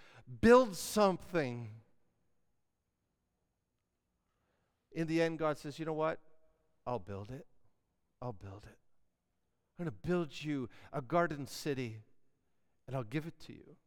build 0.42 0.76
something. 0.76 1.70
In 4.92 5.08
the 5.08 5.22
end, 5.22 5.40
God 5.40 5.58
says, 5.58 5.80
you 5.80 5.86
know 5.86 5.94
what? 5.94 6.20
I'll 6.86 7.00
build 7.00 7.32
it. 7.32 7.46
I'll 8.22 8.34
build 8.34 8.66
it. 8.66 8.78
I'm 9.80 9.86
going 9.86 9.96
to 9.96 10.08
build 10.08 10.44
you 10.44 10.68
a 10.92 11.02
garden 11.02 11.48
city, 11.48 12.00
and 12.88 12.96
I'll 12.96 13.04
give 13.04 13.26
it 13.26 13.40
to 13.48 13.54
you. 13.54 13.78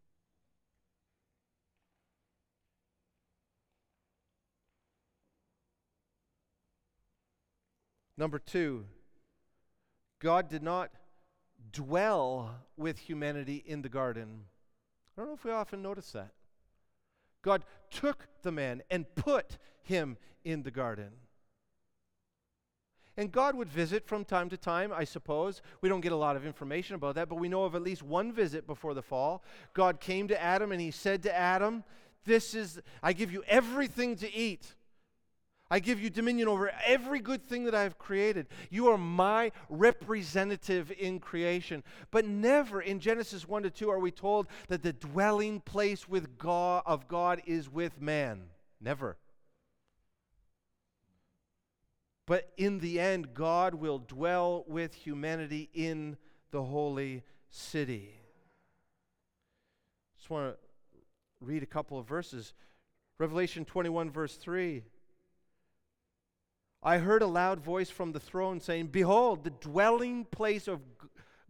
Number 8.17 8.39
two, 8.39 8.85
God 10.21 10.49
did 10.49 10.63
not 10.63 10.91
dwell 11.73 12.55
with 12.77 12.99
humanity 12.99 13.63
in 13.67 13.83
the 13.83 13.89
garden. 13.89 14.45
I 15.17 15.21
don't 15.21 15.29
know 15.29 15.35
if 15.35 15.45
we 15.45 15.51
often 15.51 15.83
notice 15.83 16.13
that. 16.13 16.33
God 17.43 17.65
took 17.91 18.27
the 18.43 18.53
man 18.53 18.83
and 18.91 19.13
put 19.15 19.59
him 19.83 20.17
in 20.45 20.63
the 20.63 20.71
garden. 20.71 21.11
And 23.17 23.31
God 23.31 23.55
would 23.55 23.69
visit 23.69 24.07
from 24.07 24.25
time 24.25 24.49
to 24.49 24.57
time, 24.57 24.93
I 24.93 25.05
suppose. 25.05 25.63
We 25.81 25.89
don't 25.89 26.01
get 26.01 26.11
a 26.11 26.17
lot 26.17 26.35
of 26.35 26.45
information 26.45 26.97
about 26.97 27.15
that, 27.15 27.29
but 27.29 27.37
we 27.37 27.49
know 27.49 27.65
of 27.65 27.75
at 27.75 27.83
least 27.83 28.03
one 28.03 28.33
visit 28.33 28.67
before 28.67 28.93
the 28.93 29.03
fall. 29.03 29.45
God 29.73 30.01
came 30.01 30.27
to 30.29 30.43
Adam 30.43 30.73
and 30.73 30.81
he 30.81 30.91
said 30.91 31.23
to 31.25 31.35
Adam, 31.35 31.85
This 32.25 32.55
is, 32.55 32.81
I 33.03 33.13
give 33.13 33.33
you 33.33 33.45
everything 33.47 34.17
to 34.17 34.33
eat. 34.33 34.75
I 35.71 35.79
give 35.79 36.01
you 36.01 36.11
dominion 36.11 36.47
over 36.47 36.71
every 36.87 37.21
good 37.21 37.43
thing 37.43 37.65
that 37.65 37.75
I 37.75 37.83
have 37.83 37.99
created. 37.99 38.47
You 38.71 38.89
are 38.89 38.99
my 38.99 39.51
representative 39.69 40.93
in 40.99 41.19
creation. 41.19 41.83
But 42.11 42.27
never 42.27 42.81
in 42.81 43.01
Genesis 43.01 43.49
1 43.49 43.63
to 43.65 43.71
2 43.71 43.91
are 43.91 43.99
we 43.99 44.11
told 44.11 44.47
that 44.69 44.83
the 44.83 44.93
dwelling 44.93 45.61
place 45.61 46.09
with 46.09 46.39
God 46.39 46.83
of 46.85 47.09
God 47.09 47.41
is 47.47 47.71
with 47.71 48.01
man. 48.01 48.43
Never. 48.81 49.17
But 52.27 52.53
in 52.57 52.79
the 52.79 53.01
end, 53.01 53.35
God 53.35 53.75
will 53.75 53.99
dwell 53.99 54.65
with 54.67 54.95
humanity 54.95 55.71
in 55.75 56.17
the 56.51 56.63
holy 56.63 57.23
city. 57.51 58.15
Just 60.17 60.31
want 60.31 60.53
to 60.53 60.59
read 61.41 61.63
a 61.63 61.67
couple 61.67 61.99
of 61.99 62.07
verses. 62.07 62.55
Revelation 63.19 63.65
21, 63.65 64.11
verse 64.11 64.37
3. 64.37 64.83
I 66.85 66.99
heard 66.99 67.23
a 67.23 67.27
loud 67.27 67.61
voice 67.61 67.89
from 67.89 68.13
the 68.13 68.21
throne 68.21 68.61
saying, 68.61 68.89
Behold, 68.89 69.43
the 69.43 69.51
dwelling 69.51 70.27
place 70.27 70.69
of 70.69 70.81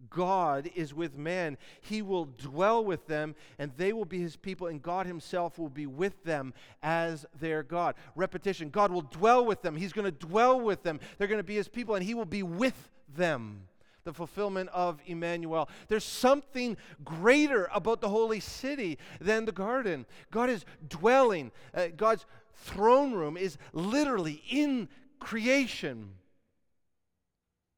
God 0.09 0.71
is 0.77 0.95
with 0.95 1.17
man. 1.17 1.59
He 1.81 2.03
will 2.03 2.27
dwell 2.27 2.85
with 2.85 3.07
them, 3.07 3.35
and 3.59 3.73
they 3.77 3.93
will 3.93 4.05
be 4.05 4.21
his 4.21 4.37
people, 4.37 4.69
and 4.69 4.81
God 4.81 5.07
himself 5.07 5.59
will 5.59 5.69
be 5.69 5.87
with 5.87 6.23
them 6.23 6.55
as 6.83 7.27
their 7.41 7.63
God. 7.65 7.97
Repetition 8.15 8.71
God 8.71 8.93
will 8.93 9.03
dwell 9.03 9.45
with 9.45 9.63
them. 9.63 9.77
He's 9.77 9.93
going 9.93 10.05
to 10.05 10.27
dwell 10.27 10.61
with 10.61 10.85
them. 10.85 11.01
They're 11.19 11.29
going 11.29 11.39
to 11.39 11.45
be 11.45 11.57
his 11.57 11.69
people, 11.69 11.97
and 11.97 12.05
he 12.05 12.15
will 12.15 12.25
be 12.25 12.43
with 12.43 12.91
them. 13.17 13.63
The 14.05 14.13
fulfillment 14.13 14.69
of 14.73 15.01
Emmanuel. 15.07 15.69
There's 15.89 16.05
something 16.05 16.77
greater 17.05 17.71
about 17.75 18.03
the 18.03 18.11
holy 18.11 18.39
city 18.39 18.99
than 19.19 19.47
the 19.47 19.53
garden. 19.53 20.05
God 20.31 20.51
is 20.51 20.67
dwelling. 20.87 21.53
Uh, 21.75 21.87
God's 21.97 22.27
throne 22.53 23.15
room 23.15 23.39
is 23.39 23.57
literally 23.73 24.43
in 24.51 24.89
creation. 25.25 26.11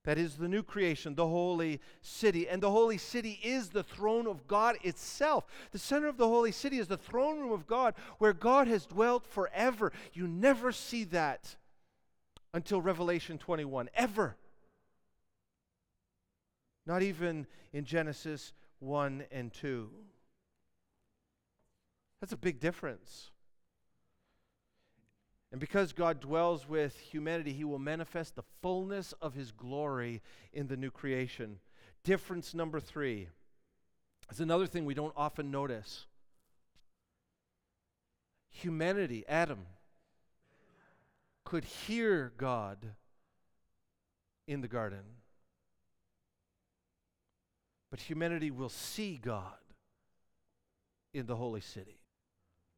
That 0.05 0.19
is 0.19 0.37
the 0.37 0.49
new 0.49 0.63
creation, 0.63 1.15
the 1.15 1.27
holy 1.27 1.81
city. 2.01 2.49
And 2.49 2.63
the 2.63 2.71
holy 2.71 2.99
city 2.99 3.41
is 3.43 3.71
the 3.71 3.83
throne 3.83 4.27
of 4.27 4.47
God 4.47 4.77
itself. 4.83 5.47
The 5.73 5.79
center 5.79 6.07
of 6.07 6.17
the 6.17 6.29
holy 6.29 6.53
city 6.53 6.79
is 6.79 6.87
the 6.87 6.97
throne 6.97 7.41
room 7.41 7.53
of 7.53 7.67
God 7.67 7.95
where 8.19 8.33
God 8.33 8.69
has 8.69 8.87
dwelt 8.87 9.27
forever. 9.27 9.93
You 10.13 10.29
never 10.29 10.71
see 10.71 11.05
that 11.05 11.57
until 12.55 12.81
Revelation 12.81 13.37
21, 13.39 13.91
ever. 13.95 14.37
Not 16.87 17.03
even 17.03 17.47
in 17.73 17.85
Genesis 17.85 18.53
1 18.79 19.25
and 19.33 19.53
2. 19.53 19.91
That's 22.21 22.33
a 22.33 22.37
big 22.37 22.61
difference. 22.61 23.31
And 25.57 25.61
because 25.63 25.95
God 25.95 26.21
dwells 26.21 26.69
with 26.69 26.99
humanity, 26.99 27.55
he 27.55 27.65
will 27.65 27.79
manifest 27.79 28.37
the 28.37 28.43
fullness 28.61 29.15
of 29.23 29.33
his 29.33 29.53
glory 29.53 30.21
in 30.53 30.67
the 30.67 30.77
new 30.77 30.91
creation. 30.91 31.61
Difference 32.05 32.53
number 32.53 32.79
three 32.79 33.29
is 34.31 34.39
another 34.39 34.67
thing 34.67 34.85
we 34.85 34.93
don't 34.93 35.15
often 35.17 35.51
notice. 35.51 36.05
Humanity, 38.51 39.25
Adam, 39.27 39.61
could 41.43 41.65
hear 41.65 42.35
God 42.37 42.77
in 44.47 44.61
the 44.61 44.69
garden, 44.69 45.05
but 47.91 48.01
humanity 48.01 48.51
will 48.51 48.69
see 48.69 49.19
God 49.23 49.57
in 51.15 51.25
the 51.25 51.37
holy 51.37 51.63
city. 51.63 51.97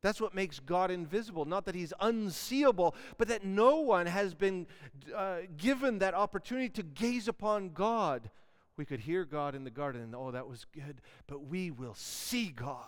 That's 0.02 0.20
what 0.20 0.34
makes 0.34 0.60
God 0.60 0.90
invisible. 0.90 1.44
Not 1.44 1.64
that 1.66 1.74
he's 1.74 1.92
unseeable, 2.00 2.94
but 3.16 3.28
that 3.28 3.44
no 3.44 3.80
one 3.80 4.06
has 4.06 4.34
been 4.34 4.66
uh, 5.14 5.38
given 5.56 5.98
that 5.98 6.14
opportunity 6.14 6.68
to 6.70 6.82
gaze 6.82 7.26
upon 7.26 7.70
God. 7.70 8.30
We 8.76 8.84
could 8.84 9.00
hear 9.00 9.24
God 9.24 9.56
in 9.56 9.64
the 9.64 9.70
garden, 9.70 10.02
and 10.02 10.14
oh, 10.14 10.30
that 10.30 10.48
was 10.48 10.66
good, 10.72 11.00
but 11.26 11.46
we 11.46 11.72
will 11.72 11.94
see 11.94 12.48
God. 12.48 12.84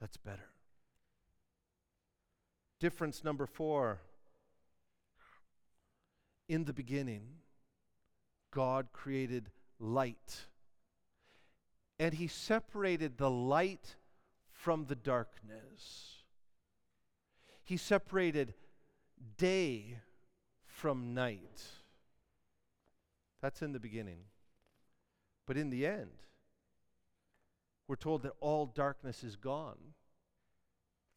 That's 0.00 0.16
better. 0.16 0.48
Difference 2.80 3.22
number 3.22 3.46
four. 3.46 4.00
In 6.48 6.64
the 6.64 6.72
beginning, 6.72 7.22
God 8.52 8.88
created 8.92 9.50
light. 9.78 10.46
And 11.98 12.14
he 12.14 12.26
separated 12.26 13.16
the 13.16 13.30
light 13.30 13.96
from 14.66 14.86
the 14.86 14.96
darkness. 14.96 16.24
He 17.62 17.76
separated 17.76 18.52
day 19.38 20.00
from 20.64 21.14
night. 21.14 21.62
That's 23.40 23.62
in 23.62 23.70
the 23.70 23.78
beginning. 23.78 24.22
But 25.46 25.56
in 25.56 25.70
the 25.70 25.86
end, 25.86 26.24
we're 27.86 27.94
told 27.94 28.22
that 28.24 28.32
all 28.40 28.66
darkness 28.66 29.22
is 29.22 29.36
gone. 29.36 29.78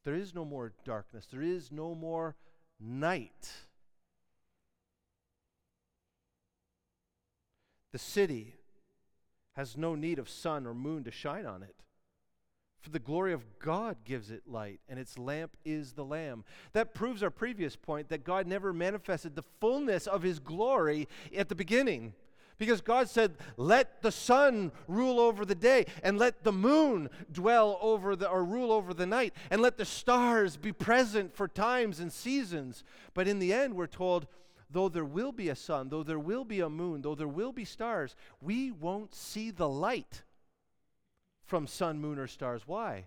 There 0.06 0.14
is 0.14 0.36
no 0.36 0.46
more 0.46 0.74
darkness, 0.86 1.26
there 1.26 1.42
is 1.42 1.72
no 1.72 1.96
more 1.96 2.36
night. 2.80 3.50
The 7.94 7.98
city 7.98 8.58
has 9.54 9.76
no 9.76 9.96
need 9.96 10.20
of 10.20 10.30
sun 10.30 10.68
or 10.68 10.76
moon 10.76 11.04
to 11.06 11.12
shine 11.12 11.48
on 11.48 11.64
it. 11.64 11.80
For 12.82 12.90
the 12.90 13.00
glory 13.00 13.34
of 13.34 13.44
God 13.60 13.98
gives 14.06 14.32
it 14.32 14.44
light, 14.48 14.80
and 14.88 14.98
its 14.98 15.18
lamp 15.18 15.52
is 15.66 15.94
the 15.94 16.06
Lamb. 16.06 16.46
That 16.72 16.94
proves 16.94 17.22
our 17.22 17.30
previous 17.30 17.76
point 17.76 18.10
that 18.10 18.24
God 18.24 18.48
never 18.48 18.72
manifested 18.72 19.36
the 19.36 19.44
fullness 19.60 20.08
of 20.08 20.22
his 20.22 20.40
glory 20.40 21.08
at 21.36 21.50
the 21.50 21.56
beginning. 21.56 22.14
Because 22.58 22.80
God 22.82 23.10
said, 23.10 23.36
Let 23.58 24.02
the 24.02 24.12
sun 24.12 24.72
rule 24.88 25.20
over 25.20 25.46
the 25.46 25.56
day, 25.56 25.86
and 26.04 26.18
let 26.18 26.44
the 26.44 26.54
moon 26.54 27.10
dwell 27.32 27.78
over 27.82 28.16
the, 28.16 28.30
or 28.30 28.46
rule 28.46 28.72
over 28.72 28.94
the 28.94 29.06
night, 29.06 29.34
and 29.52 29.62
let 29.62 29.78
the 29.78 29.86
stars 29.86 30.56
be 30.56 30.72
present 30.72 31.36
for 31.36 31.48
times 31.48 32.00
and 32.00 32.12
seasons. 32.12 32.84
But 33.14 33.28
in 33.28 33.40
the 33.40 33.54
end, 33.54 33.76
we're 33.76 33.88
told, 33.88 34.28
though 34.70 34.88
there 34.88 35.06
will 35.06 35.32
be 35.34 35.50
a 35.50 35.56
sun, 35.56 35.90
though 35.90 36.04
there 36.04 36.20
will 36.20 36.46
be 36.46 36.62
a 36.62 36.70
moon, 36.70 37.02
though 37.02 37.16
there 37.16 37.28
will 37.28 37.52
be 37.54 37.66
stars, 37.66 38.16
we 38.42 38.72
won't 38.72 39.14
see 39.14 39.52
the 39.52 39.70
light 39.70 40.24
from 41.50 41.66
sun, 41.66 42.00
moon, 42.00 42.20
or 42.20 42.28
stars. 42.28 42.62
Why? 42.68 43.06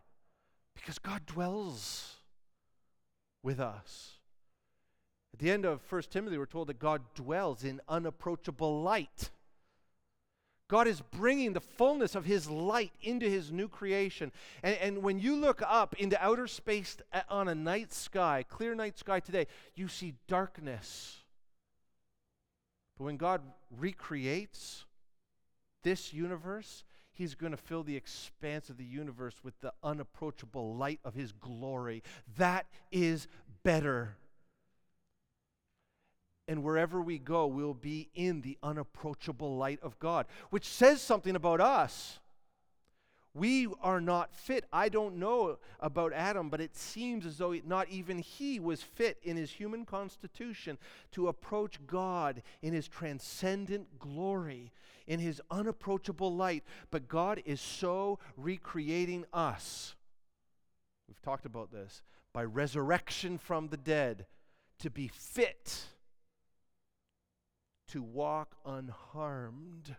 Because 0.74 0.98
God 0.98 1.24
dwells 1.26 2.16
with 3.42 3.60
us. 3.60 4.18
At 5.32 5.38
the 5.38 5.50
end 5.50 5.64
of 5.64 5.80
1 5.90 6.02
Timothy, 6.10 6.36
we're 6.36 6.46
told 6.46 6.68
that 6.68 6.78
God 6.78 7.02
dwells 7.14 7.64
in 7.64 7.80
unapproachable 7.88 8.82
light. 8.82 9.30
God 10.68 10.88
is 10.88 11.00
bringing 11.00 11.52
the 11.52 11.60
fullness 11.60 12.14
of 12.14 12.24
His 12.24 12.50
light 12.50 12.92
into 13.00 13.28
His 13.28 13.52
new 13.52 13.68
creation. 13.68 14.32
And, 14.62 14.76
and 14.76 15.02
when 15.02 15.20
you 15.20 15.36
look 15.36 15.62
up 15.66 15.94
into 15.98 16.22
outer 16.22 16.48
space 16.48 16.96
uh, 17.12 17.20
on 17.28 17.48
a 17.48 17.54
night 17.54 17.92
sky, 17.92 18.44
clear 18.48 18.74
night 18.74 18.98
sky 18.98 19.20
today, 19.20 19.46
you 19.74 19.86
see 19.86 20.14
darkness. 20.26 21.18
But 22.98 23.04
when 23.04 23.16
God 23.16 23.42
recreates 23.78 24.84
this 25.82 26.12
universe, 26.12 26.84
He's 27.12 27.34
going 27.34 27.52
to 27.52 27.58
fill 27.58 27.82
the 27.82 27.96
expanse 27.96 28.70
of 28.70 28.78
the 28.78 28.84
universe 28.84 29.34
with 29.42 29.60
the 29.60 29.72
unapproachable 29.82 30.74
light 30.74 31.00
of 31.04 31.14
His 31.14 31.32
glory. 31.32 32.02
That 32.36 32.66
is 32.90 33.28
better. 33.62 34.16
And 36.48 36.64
wherever 36.64 37.00
we 37.00 37.18
go, 37.18 37.46
we'll 37.46 37.74
be 37.74 38.08
in 38.14 38.40
the 38.40 38.58
unapproachable 38.62 39.56
light 39.56 39.78
of 39.82 39.98
God, 39.98 40.26
which 40.50 40.66
says 40.66 41.00
something 41.00 41.36
about 41.36 41.60
us. 41.60 42.18
We 43.34 43.66
are 43.80 44.00
not 44.00 44.34
fit. 44.34 44.66
I 44.72 44.90
don't 44.90 45.16
know 45.16 45.58
about 45.80 46.12
Adam, 46.12 46.50
but 46.50 46.60
it 46.60 46.76
seems 46.76 47.24
as 47.24 47.38
though 47.38 47.54
not 47.64 47.88
even 47.88 48.18
he 48.18 48.60
was 48.60 48.82
fit 48.82 49.18
in 49.22 49.38
his 49.38 49.50
human 49.50 49.86
constitution 49.86 50.76
to 51.12 51.28
approach 51.28 51.78
God 51.86 52.42
in 52.60 52.74
his 52.74 52.88
transcendent 52.88 53.98
glory, 53.98 54.70
in 55.06 55.18
his 55.18 55.40
unapproachable 55.50 56.34
light. 56.34 56.62
But 56.90 57.08
God 57.08 57.42
is 57.46 57.60
so 57.60 58.18
recreating 58.36 59.24
us. 59.32 59.94
We've 61.08 61.22
talked 61.22 61.46
about 61.46 61.72
this 61.72 62.02
by 62.34 62.44
resurrection 62.44 63.38
from 63.38 63.68
the 63.68 63.78
dead 63.78 64.26
to 64.80 64.90
be 64.90 65.08
fit 65.08 65.86
to 67.88 68.02
walk 68.02 68.56
unharmed 68.64 69.96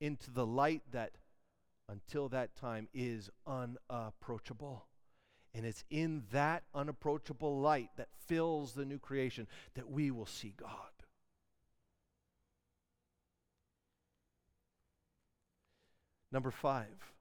into 0.00 0.30
the 0.30 0.46
light 0.46 0.82
that 0.92 1.12
until 1.88 2.28
that 2.30 2.56
time 2.56 2.88
is 2.92 3.30
unapproachable. 3.46 4.86
And 5.54 5.64
it's 5.64 5.84
in 5.90 6.24
that 6.32 6.64
unapproachable 6.74 7.60
light 7.60 7.90
that 7.96 8.08
fills 8.26 8.72
the 8.72 8.84
new 8.84 8.98
creation 8.98 9.46
that 9.74 9.88
we 9.88 10.10
will 10.10 10.26
see 10.26 10.52
God. 10.56 10.70
Number 16.30 16.50
five. 16.50 17.12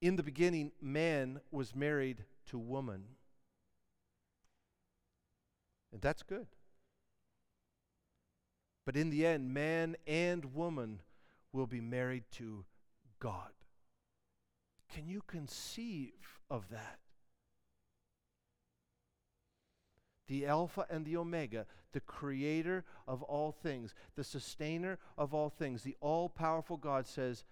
In 0.00 0.16
the 0.16 0.22
beginning, 0.22 0.72
man 0.80 1.40
was 1.50 1.74
married 1.74 2.24
to 2.46 2.58
woman. 2.58 3.04
And 5.92 6.02
that's 6.02 6.22
good. 6.22 6.48
But 8.84 8.96
in 8.96 9.10
the 9.10 9.24
end, 9.24 9.54
man 9.54 9.96
and 10.06 10.54
woman 10.54 11.00
will 11.54 11.66
be 11.66 11.80
married 11.80 12.24
to 12.32 12.66
God. 13.18 13.50
Can 14.92 15.08
you 15.08 15.22
conceive 15.26 16.12
of 16.50 16.68
that? 16.68 16.98
the 20.26 20.46
Alpha 20.46 20.86
and 20.90 21.04
the 21.04 21.16
Omega, 21.16 21.66
the 21.92 22.00
creator 22.00 22.84
of 23.06 23.22
all 23.22 23.52
things, 23.52 23.94
the 24.16 24.24
sustainer 24.24 24.98
of 25.18 25.34
all 25.34 25.50
things, 25.50 25.82
the 25.82 25.96
all 26.00 26.28
powerful 26.28 26.76
God 26.76 27.06
says, 27.06 27.44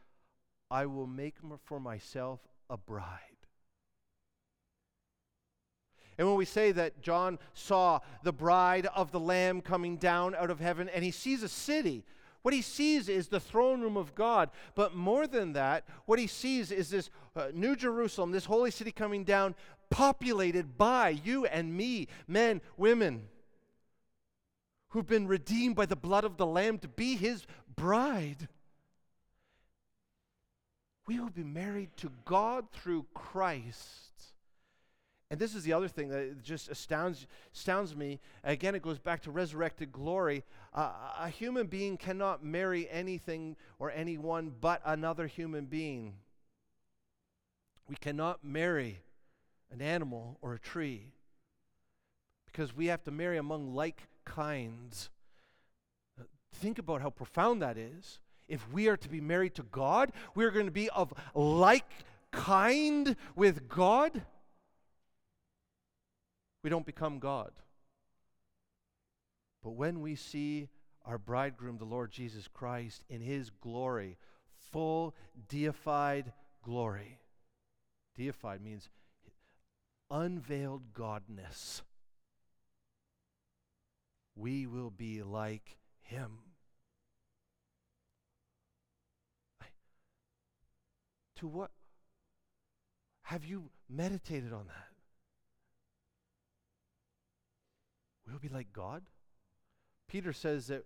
I 0.70 0.86
will 0.86 1.06
make 1.06 1.36
for 1.64 1.78
myself 1.78 2.40
a 2.70 2.76
bride. 2.76 3.18
And 6.18 6.26
when 6.26 6.36
we 6.36 6.44
say 6.44 6.72
that 6.72 7.00
John 7.00 7.38
saw 7.54 8.00
the 8.22 8.32
bride 8.32 8.86
of 8.94 9.12
the 9.12 9.20
Lamb 9.20 9.60
coming 9.60 9.96
down 9.96 10.34
out 10.34 10.50
of 10.50 10.60
heaven 10.60 10.88
and 10.88 11.04
he 11.04 11.10
sees 11.10 11.42
a 11.42 11.48
city, 11.48 12.04
what 12.42 12.52
he 12.52 12.62
sees 12.62 13.08
is 13.08 13.28
the 13.28 13.40
throne 13.40 13.80
room 13.80 13.96
of 13.96 14.14
God. 14.14 14.50
But 14.74 14.94
more 14.94 15.26
than 15.26 15.52
that, 15.52 15.84
what 16.06 16.18
he 16.18 16.26
sees 16.26 16.70
is 16.70 16.90
this 16.90 17.10
uh, 17.34 17.48
New 17.54 17.76
Jerusalem, 17.76 18.32
this 18.32 18.44
holy 18.44 18.70
city 18.70 18.92
coming 18.92 19.24
down, 19.24 19.54
populated 19.90 20.76
by 20.76 21.10
you 21.10 21.46
and 21.46 21.76
me, 21.76 22.08
men, 22.26 22.60
women, 22.76 23.28
who've 24.88 25.06
been 25.06 25.28
redeemed 25.28 25.76
by 25.76 25.86
the 25.86 25.96
blood 25.96 26.24
of 26.24 26.36
the 26.36 26.46
Lamb 26.46 26.78
to 26.78 26.88
be 26.88 27.16
his 27.16 27.46
bride. 27.76 28.48
We 31.06 31.18
will 31.18 31.30
be 31.30 31.44
married 31.44 31.96
to 31.98 32.10
God 32.24 32.70
through 32.72 33.06
Christ. 33.14 34.31
And 35.32 35.40
this 35.40 35.54
is 35.54 35.64
the 35.64 35.72
other 35.72 35.88
thing 35.88 36.10
that 36.10 36.42
just 36.42 36.68
astounds, 36.68 37.26
astounds 37.54 37.96
me. 37.96 38.20
Again, 38.44 38.74
it 38.74 38.82
goes 38.82 38.98
back 38.98 39.22
to 39.22 39.30
resurrected 39.30 39.90
glory. 39.90 40.44
Uh, 40.74 40.90
a 41.18 41.30
human 41.30 41.68
being 41.68 41.96
cannot 41.96 42.44
marry 42.44 42.86
anything 42.90 43.56
or 43.78 43.90
anyone 43.90 44.52
but 44.60 44.82
another 44.84 45.26
human 45.26 45.64
being. 45.64 46.16
We 47.88 47.96
cannot 47.96 48.44
marry 48.44 48.98
an 49.70 49.80
animal 49.80 50.36
or 50.42 50.52
a 50.52 50.58
tree 50.58 51.14
because 52.44 52.76
we 52.76 52.88
have 52.88 53.02
to 53.04 53.10
marry 53.10 53.38
among 53.38 53.74
like 53.74 54.08
kinds. 54.26 55.08
Think 56.56 56.78
about 56.78 57.00
how 57.00 57.08
profound 57.08 57.62
that 57.62 57.78
is. 57.78 58.20
If 58.48 58.70
we 58.70 58.86
are 58.88 58.98
to 58.98 59.08
be 59.08 59.22
married 59.22 59.54
to 59.54 59.62
God, 59.62 60.12
we 60.34 60.44
are 60.44 60.50
going 60.50 60.66
to 60.66 60.70
be 60.70 60.90
of 60.90 61.14
like 61.34 61.88
kind 62.32 63.16
with 63.34 63.66
God 63.66 64.26
we 66.62 66.70
don't 66.70 66.86
become 66.86 67.18
God. 67.18 67.52
But 69.62 69.72
when 69.72 70.00
we 70.00 70.14
see 70.14 70.68
our 71.04 71.18
bridegroom, 71.18 71.78
the 71.78 71.84
Lord 71.84 72.10
Jesus 72.10 72.48
Christ, 72.48 73.04
in 73.08 73.20
his 73.20 73.50
glory, 73.50 74.16
full 74.70 75.14
deified 75.48 76.32
glory, 76.62 77.18
deified 78.16 78.62
means 78.62 78.88
unveiled 80.10 80.92
godness, 80.92 81.82
we 84.34 84.66
will 84.66 84.90
be 84.90 85.22
like 85.22 85.78
him. 86.00 86.38
To 91.36 91.48
what? 91.48 91.70
Have 93.22 93.44
you 93.44 93.70
meditated 93.88 94.52
on 94.52 94.66
that? 94.68 94.91
We'll 98.32 98.40
be 98.40 98.48
like 98.48 98.72
God. 98.72 99.02
Peter 100.08 100.32
says 100.32 100.68
that 100.68 100.84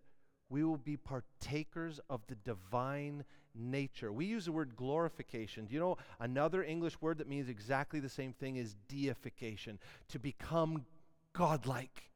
we 0.51 0.65
will 0.65 0.77
be 0.77 0.97
partakers 0.97 2.01
of 2.11 2.21
the 2.27 2.35
divine 2.35 3.25
nature. 3.55 4.13
We 4.13 4.27
use 4.27 4.47
the 4.47 4.53
word 4.53 4.75
glorification. 4.77 5.67
Do 5.67 5.75
you 5.75 5.81
know 5.81 5.97
another 6.19 6.65
English 6.65 7.01
word 7.01 7.19
that 7.19 7.29
means 7.29 7.49
exactly 7.49 8.01
the 8.01 8.09
same 8.09 8.33
thing 8.33 8.57
is 8.57 8.75
deification, 8.89 9.79
to 10.09 10.19
become 10.19 10.87
godlike. 11.33 12.11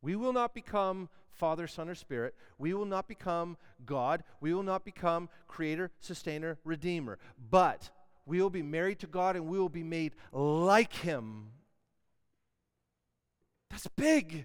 We 0.00 0.16
will 0.16 0.32
not 0.32 0.54
become 0.54 1.10
Father, 1.32 1.66
Son, 1.66 1.90
or 1.90 1.94
Spirit. 1.94 2.34
We 2.58 2.72
will 2.72 2.86
not 2.86 3.08
become 3.08 3.58
God. 3.84 4.24
We 4.40 4.54
will 4.54 4.62
not 4.62 4.84
become 4.86 5.28
Creator, 5.48 5.90
Sustainer, 6.00 6.58
Redeemer. 6.64 7.18
But 7.50 7.90
we 8.24 8.40
will 8.40 8.50
be 8.50 8.62
married 8.62 9.00
to 9.00 9.06
God 9.06 9.36
and 9.36 9.48
we 9.48 9.58
will 9.58 9.68
be 9.68 9.82
made 9.82 10.14
like 10.32 10.94
Him 10.94 11.52
that's 13.72 13.88
big. 13.96 14.44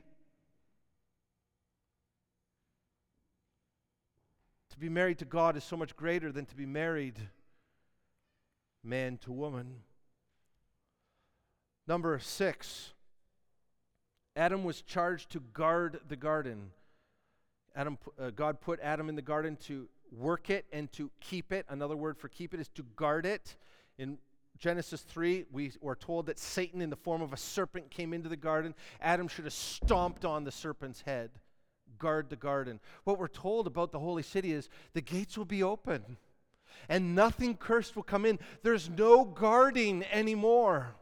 To 4.71 4.80
be 4.80 4.88
married 4.88 5.19
to 5.19 5.25
God 5.25 5.57
is 5.57 5.65
so 5.65 5.75
much 5.75 5.95
greater 5.97 6.32
than 6.32 6.45
to 6.45 6.55
be 6.55 6.65
married 6.65 7.19
man 8.84 9.17
to 9.23 9.34
woman. 9.34 9.82
Number 11.88 12.17
six, 12.19 12.93
Adam 14.38 14.63
was 14.63 14.82
charged 14.82 15.32
to 15.32 15.41
guard 15.51 15.99
the 16.07 16.15
garden. 16.15 16.71
Adam, 17.75 17.97
uh, 18.17 18.30
God 18.30 18.61
put 18.61 18.80
Adam 18.80 19.09
in 19.09 19.15
the 19.15 19.21
garden 19.21 19.57
to 19.65 19.89
work 20.09 20.49
it 20.49 20.65
and 20.71 20.89
to 20.93 21.11
keep 21.19 21.51
it. 21.51 21.65
Another 21.67 21.97
word 21.97 22.17
for 22.17 22.30
keep 22.30 22.53
it 22.53 22.61
is 22.61 22.69
to 22.69 22.84
guard 22.95 23.25
it. 23.25 23.57
In 23.97 24.19
Genesis 24.58 25.01
3, 25.01 25.45
we 25.51 25.72
were 25.82 25.95
told 25.95 26.26
that 26.28 26.39
Satan, 26.39 26.82
in 26.82 26.89
the 26.89 26.95
form 26.95 27.22
of 27.22 27.34
a 27.34 27.38
serpent, 27.38 27.91
came 27.91 28.14
into 28.14 28.30
the 28.30 28.38
garden. 28.38 28.74
Adam 29.01 29.28
should 29.28 29.45
have 29.45 29.53
stomped 29.53 30.26
on 30.26 30.43
the 30.43 30.51
serpent's 30.51 31.01
head. 31.01 31.32
Guard 31.99 32.30
the 32.30 32.36
garden. 32.36 32.80
What 33.03 33.18
we're 33.18 33.28
told 33.28 33.68
about 33.68 33.91
the 33.91 33.99
holy 33.99 34.24
city 34.24 34.51
is 34.51 34.70
the 34.93 35.01
gates 35.01 35.38
will 35.38 35.45
be 35.45 35.64
open 35.64 36.18
and 36.89 37.16
nothing 37.16 37.55
cursed 37.55 37.95
will 37.95 38.03
come 38.03 38.26
in. 38.26 38.39
There's 38.64 38.89
no 38.89 39.26
guarding 39.26 40.03
anymore. 40.12 40.95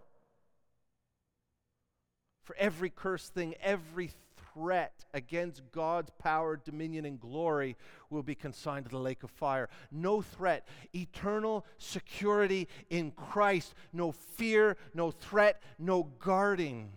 For 2.43 2.56
every 2.58 2.89
cursed 2.89 3.34
thing, 3.34 3.56
every 3.62 4.12
threat 4.56 5.06
against 5.14 5.62
God's 5.72 6.10
power, 6.18 6.58
dominion, 6.58 7.06
and 7.06 7.20
glory 7.20 7.76
will 8.10 8.24
be 8.24 8.34
consigned 8.34 8.86
to 8.86 8.91
the 8.91 8.97
lake 8.97 9.22
of 9.22 9.30
fire. 9.30 9.70
No 9.91 10.22
threat. 10.22 10.68
Eternal 10.95 11.66
security 11.78 12.68
in 12.89 13.12
Christ. 13.12 13.76
No 13.93 14.12
fear, 14.12 14.78
no 14.93 15.12
threat, 15.12 15.62
no 15.78 16.03
guarding. 16.20 16.91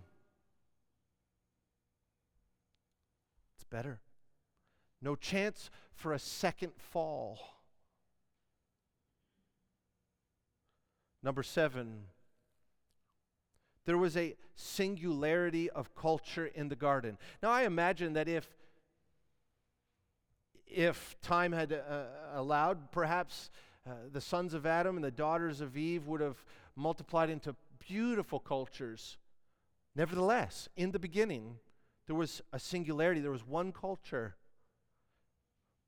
It's 3.57 3.65
better. 3.65 4.01
No 5.03 5.17
chance 5.17 5.71
for 5.95 6.13
a 6.13 6.19
second 6.19 6.73
fall. 6.77 7.39
Number 11.23 11.43
seven, 11.43 12.05
there 13.89 13.97
was 13.97 14.18
a 14.18 14.36
singularity 14.55 15.70
of 15.70 15.95
culture 15.95 16.45
in 16.45 16.68
the 16.68 16.76
garden. 16.76 17.16
Now, 17.43 17.49
I 17.49 17.62
imagine 17.62 18.12
that 18.12 18.28
if 18.28 18.47
if 20.66 21.16
time 21.22 21.53
had 21.53 21.72
uh, 21.72 22.03
allowed, 22.34 22.93
perhaps 22.93 23.49
uh, 23.86 23.93
the 24.12 24.20
sons 24.20 24.53
of 24.53 24.66
Adam 24.66 24.97
and 24.97 25.05
the 25.05 25.11
daughters 25.11 25.62
of 25.62 25.74
Eve 25.74 26.07
would 26.07 26.20
have 26.20 26.45
multiplied 26.76 27.30
into 27.30 27.57
beautiful 27.78 28.39
cultures. 28.39 29.16
Nevertheless, 29.97 30.68
in 30.76 30.91
the 30.91 30.99
beginning, 30.99 31.57
there 32.07 32.16
was 32.16 32.43
a 32.53 32.59
singularity, 32.59 33.22
there 33.22 33.30
was 33.30 33.47
one 33.47 33.72
culture. 33.72 34.36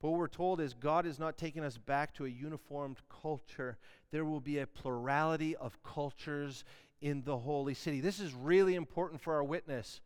But 0.01 0.09
what 0.09 0.19
we're 0.19 0.29
told 0.29 0.63
is 0.63 0.73
God 0.73 1.05
is 1.05 1.19
not 1.19 1.37
taking 1.37 1.63
us 1.63 1.77
back 1.77 2.15
to 2.15 2.25
a 2.25 2.31
uniformed 2.31 2.97
culture. 3.11 3.77
There 4.11 4.25
will 4.25 4.41
be 4.41 4.57
a 4.57 4.67
plurality 4.67 5.55
of 5.55 5.83
cultures 5.83 6.65
in 7.01 7.23
the 7.25 7.39
holy 7.39 7.75
city. 7.75 8.01
This 8.01 8.21
is 8.21 8.35
really 8.35 8.75
important 8.75 9.21
for 9.21 9.35
our 9.35 9.45
witness. 9.45 10.01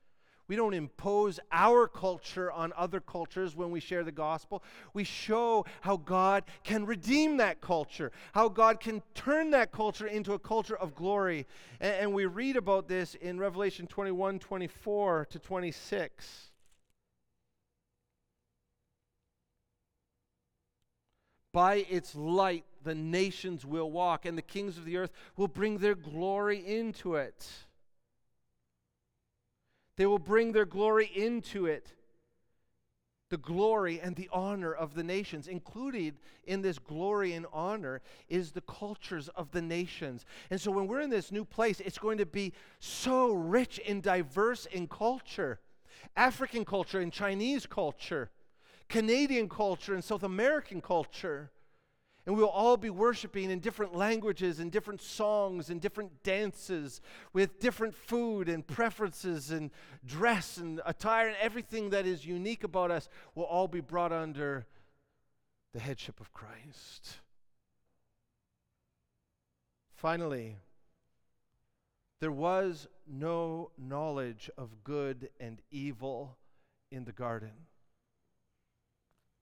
We 0.46 0.56
don't 0.56 0.74
impose 0.74 1.40
our 1.50 1.88
culture 1.88 2.52
on 2.52 2.74
other 2.76 3.00
cultures 3.00 3.56
when 3.56 3.70
we 3.70 3.80
share 3.80 4.04
the 4.04 4.12
gospel. 4.12 4.62
We 4.92 5.04
show 5.04 5.64
how 5.80 5.96
God 5.96 6.44
can 6.64 6.84
redeem 6.84 7.38
that 7.38 7.62
culture, 7.62 8.12
how 8.32 8.50
God 8.50 8.78
can 8.78 9.02
turn 9.14 9.52
that 9.52 9.72
culture 9.72 10.06
into 10.06 10.34
a 10.34 10.38
culture 10.38 10.76
of 10.76 10.94
glory. 10.94 11.46
And, 11.80 11.94
and 11.94 12.12
we 12.12 12.26
read 12.26 12.56
about 12.56 12.88
this 12.88 13.14
in 13.14 13.38
Revelation 13.38 13.86
21 13.86 14.38
24 14.38 15.26
to 15.30 15.38
26. 15.38 16.50
By 21.54 21.86
its 21.88 22.16
light, 22.16 22.64
the 22.82 22.96
nations 22.96 23.64
will 23.64 23.88
walk, 23.88 24.26
and 24.26 24.36
the 24.36 24.42
kings 24.42 24.76
of 24.76 24.84
the 24.84 24.96
earth 24.96 25.12
will 25.36 25.46
bring 25.46 25.78
their 25.78 25.94
glory 25.94 26.58
into 26.58 27.14
it. 27.14 27.48
They 29.96 30.04
will 30.04 30.18
bring 30.18 30.50
their 30.50 30.64
glory 30.64 31.06
into 31.14 31.66
it. 31.66 31.92
The 33.30 33.36
glory 33.36 34.00
and 34.00 34.16
the 34.16 34.28
honor 34.32 34.74
of 34.74 34.94
the 34.94 35.04
nations. 35.04 35.46
Included 35.46 36.16
in 36.42 36.60
this 36.60 36.80
glory 36.80 37.34
and 37.34 37.46
honor 37.52 38.02
is 38.28 38.50
the 38.50 38.60
cultures 38.60 39.28
of 39.28 39.52
the 39.52 39.62
nations. 39.62 40.24
And 40.50 40.60
so 40.60 40.72
when 40.72 40.88
we're 40.88 41.02
in 41.02 41.10
this 41.10 41.30
new 41.30 41.44
place, 41.44 41.78
it's 41.78 41.98
going 41.98 42.18
to 42.18 42.26
be 42.26 42.52
so 42.80 43.32
rich 43.32 43.80
and 43.86 44.02
diverse 44.02 44.66
in 44.66 44.88
culture 44.88 45.60
African 46.16 46.64
culture 46.64 47.00
and 47.00 47.12
Chinese 47.12 47.66
culture, 47.66 48.30
Canadian 48.88 49.48
culture 49.48 49.94
and 49.94 50.04
South 50.04 50.22
American 50.22 50.80
culture. 50.80 51.50
And 52.26 52.36
we'll 52.36 52.48
all 52.48 52.78
be 52.78 52.88
worshiping 52.88 53.50
in 53.50 53.60
different 53.60 53.94
languages 53.94 54.58
and 54.58 54.72
different 54.72 55.02
songs 55.02 55.68
and 55.68 55.78
different 55.78 56.22
dances 56.22 57.02
with 57.34 57.60
different 57.60 57.94
food 57.94 58.48
and 58.48 58.66
preferences 58.66 59.50
and 59.50 59.70
dress 60.06 60.56
and 60.56 60.80
attire 60.86 61.28
and 61.28 61.36
everything 61.38 61.90
that 61.90 62.06
is 62.06 62.24
unique 62.24 62.64
about 62.64 62.90
us 62.90 63.10
will 63.34 63.44
all 63.44 63.68
be 63.68 63.80
brought 63.80 64.10
under 64.10 64.64
the 65.74 65.80
headship 65.80 66.18
of 66.18 66.32
Christ. 66.32 67.18
Finally, 69.94 70.56
there 72.20 72.32
was 72.32 72.88
no 73.06 73.70
knowledge 73.76 74.48
of 74.56 74.82
good 74.82 75.28
and 75.38 75.60
evil 75.70 76.38
in 76.90 77.04
the 77.04 77.12
garden. 77.12 77.52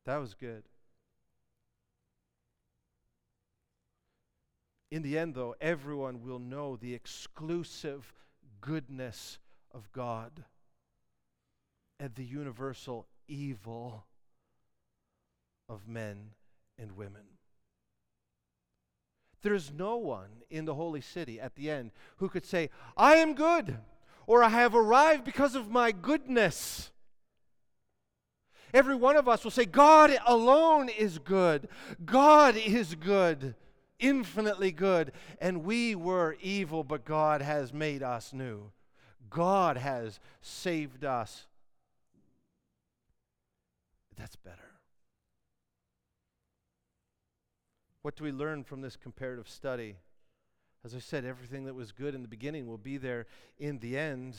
That 0.04 0.16
was 0.16 0.34
good. 0.34 0.64
In 4.90 5.02
the 5.02 5.18
end, 5.18 5.34
though, 5.34 5.54
everyone 5.60 6.22
will 6.22 6.38
know 6.38 6.76
the 6.76 6.92
exclusive 6.92 8.12
goodness 8.60 9.38
of 9.72 9.90
God 9.92 10.44
and 11.98 12.14
the 12.14 12.24
universal 12.24 13.06
evil 13.26 14.04
of 15.68 15.88
men 15.88 16.32
and 16.78 16.92
women. 16.92 17.22
There's 19.42 19.72
no 19.72 19.96
one 19.96 20.42
in 20.50 20.66
the 20.66 20.74
holy 20.74 21.00
city 21.00 21.40
at 21.40 21.54
the 21.54 21.70
end 21.70 21.90
who 22.18 22.28
could 22.28 22.44
say, 22.44 22.70
I 22.96 23.14
am 23.14 23.34
good, 23.34 23.78
or 24.26 24.42
I 24.44 24.50
have 24.50 24.74
arrived 24.74 25.24
because 25.24 25.54
of 25.54 25.70
my 25.70 25.90
goodness. 25.90 26.90
Every 28.74 28.94
one 28.94 29.16
of 29.16 29.28
us 29.28 29.44
will 29.44 29.50
say, 29.50 29.66
God 29.66 30.16
alone 30.26 30.88
is 30.88 31.18
good. 31.18 31.68
God 32.04 32.56
is 32.56 32.94
good, 32.94 33.54
infinitely 33.98 34.72
good. 34.72 35.12
And 35.40 35.64
we 35.64 35.94
were 35.94 36.36
evil, 36.40 36.82
but 36.82 37.04
God 37.04 37.42
has 37.42 37.72
made 37.72 38.02
us 38.02 38.32
new. 38.32 38.70
God 39.28 39.76
has 39.76 40.20
saved 40.40 41.04
us. 41.04 41.46
That's 44.16 44.36
better. 44.36 44.58
What 48.02 48.16
do 48.16 48.24
we 48.24 48.32
learn 48.32 48.64
from 48.64 48.80
this 48.80 48.96
comparative 48.96 49.48
study? 49.48 49.96
As 50.84 50.94
I 50.94 50.98
said, 50.98 51.24
everything 51.24 51.64
that 51.66 51.74
was 51.74 51.92
good 51.92 52.14
in 52.14 52.22
the 52.22 52.28
beginning 52.28 52.66
will 52.66 52.78
be 52.78 52.96
there 52.96 53.26
in 53.58 53.78
the 53.78 53.96
end. 53.96 54.36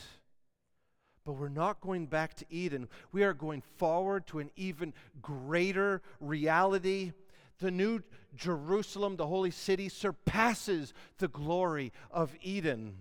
But 1.25 1.33
we're 1.33 1.49
not 1.49 1.79
going 1.79 2.07
back 2.07 2.33
to 2.35 2.45
Eden. 2.49 2.89
We 3.11 3.23
are 3.23 3.33
going 3.33 3.61
forward 3.77 4.27
to 4.27 4.39
an 4.39 4.51
even 4.55 4.93
greater 5.21 6.01
reality. 6.19 7.13
The 7.59 7.71
new 7.71 8.03
Jerusalem, 8.35 9.15
the 9.15 9.27
holy 9.27 9.51
city, 9.51 9.87
surpasses 9.87 10.93
the 11.19 11.29
glory 11.29 11.93
of 12.11 12.35
Eden, 12.41 12.95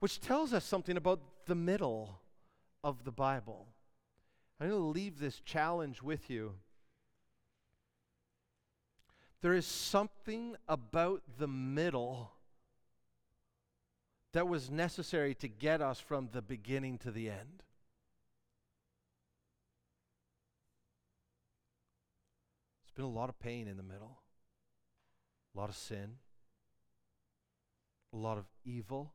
which 0.00 0.20
tells 0.20 0.52
us 0.52 0.64
something 0.64 0.96
about 0.96 1.20
the 1.46 1.54
middle 1.54 2.20
of 2.84 3.04
the 3.04 3.12
Bible. 3.12 3.66
I'm 4.60 4.68
going 4.68 4.80
to 4.80 4.86
leave 4.86 5.18
this 5.18 5.40
challenge 5.40 6.02
with 6.02 6.28
you. 6.28 6.54
There 9.40 9.54
is 9.54 9.66
something 9.66 10.56
about 10.68 11.22
the 11.38 11.46
middle 11.46 12.32
that 14.32 14.46
was 14.46 14.70
necessary 14.70 15.34
to 15.34 15.48
get 15.48 15.80
us 15.80 15.98
from 16.00 16.28
the 16.32 16.42
beginning 16.42 16.98
to 16.98 17.10
the 17.10 17.30
end. 17.30 17.62
It's 22.84 22.94
been 22.94 23.04
a 23.04 23.08
lot 23.08 23.28
of 23.28 23.38
pain 23.38 23.68
in 23.68 23.76
the 23.76 23.82
middle, 23.82 24.18
a 25.54 25.58
lot 25.58 25.68
of 25.68 25.76
sin, 25.76 26.16
a 28.12 28.16
lot 28.16 28.38
of 28.38 28.44
evil, 28.64 29.14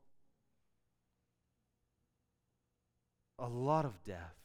a 3.38 3.48
lot 3.48 3.84
of 3.84 4.02
death. 4.04 4.36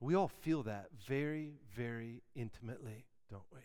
We 0.00 0.14
all 0.14 0.28
feel 0.28 0.62
that 0.62 0.90
very, 1.06 1.54
very 1.74 2.22
intimately, 2.36 3.06
don't 3.30 3.42
we? 3.52 3.60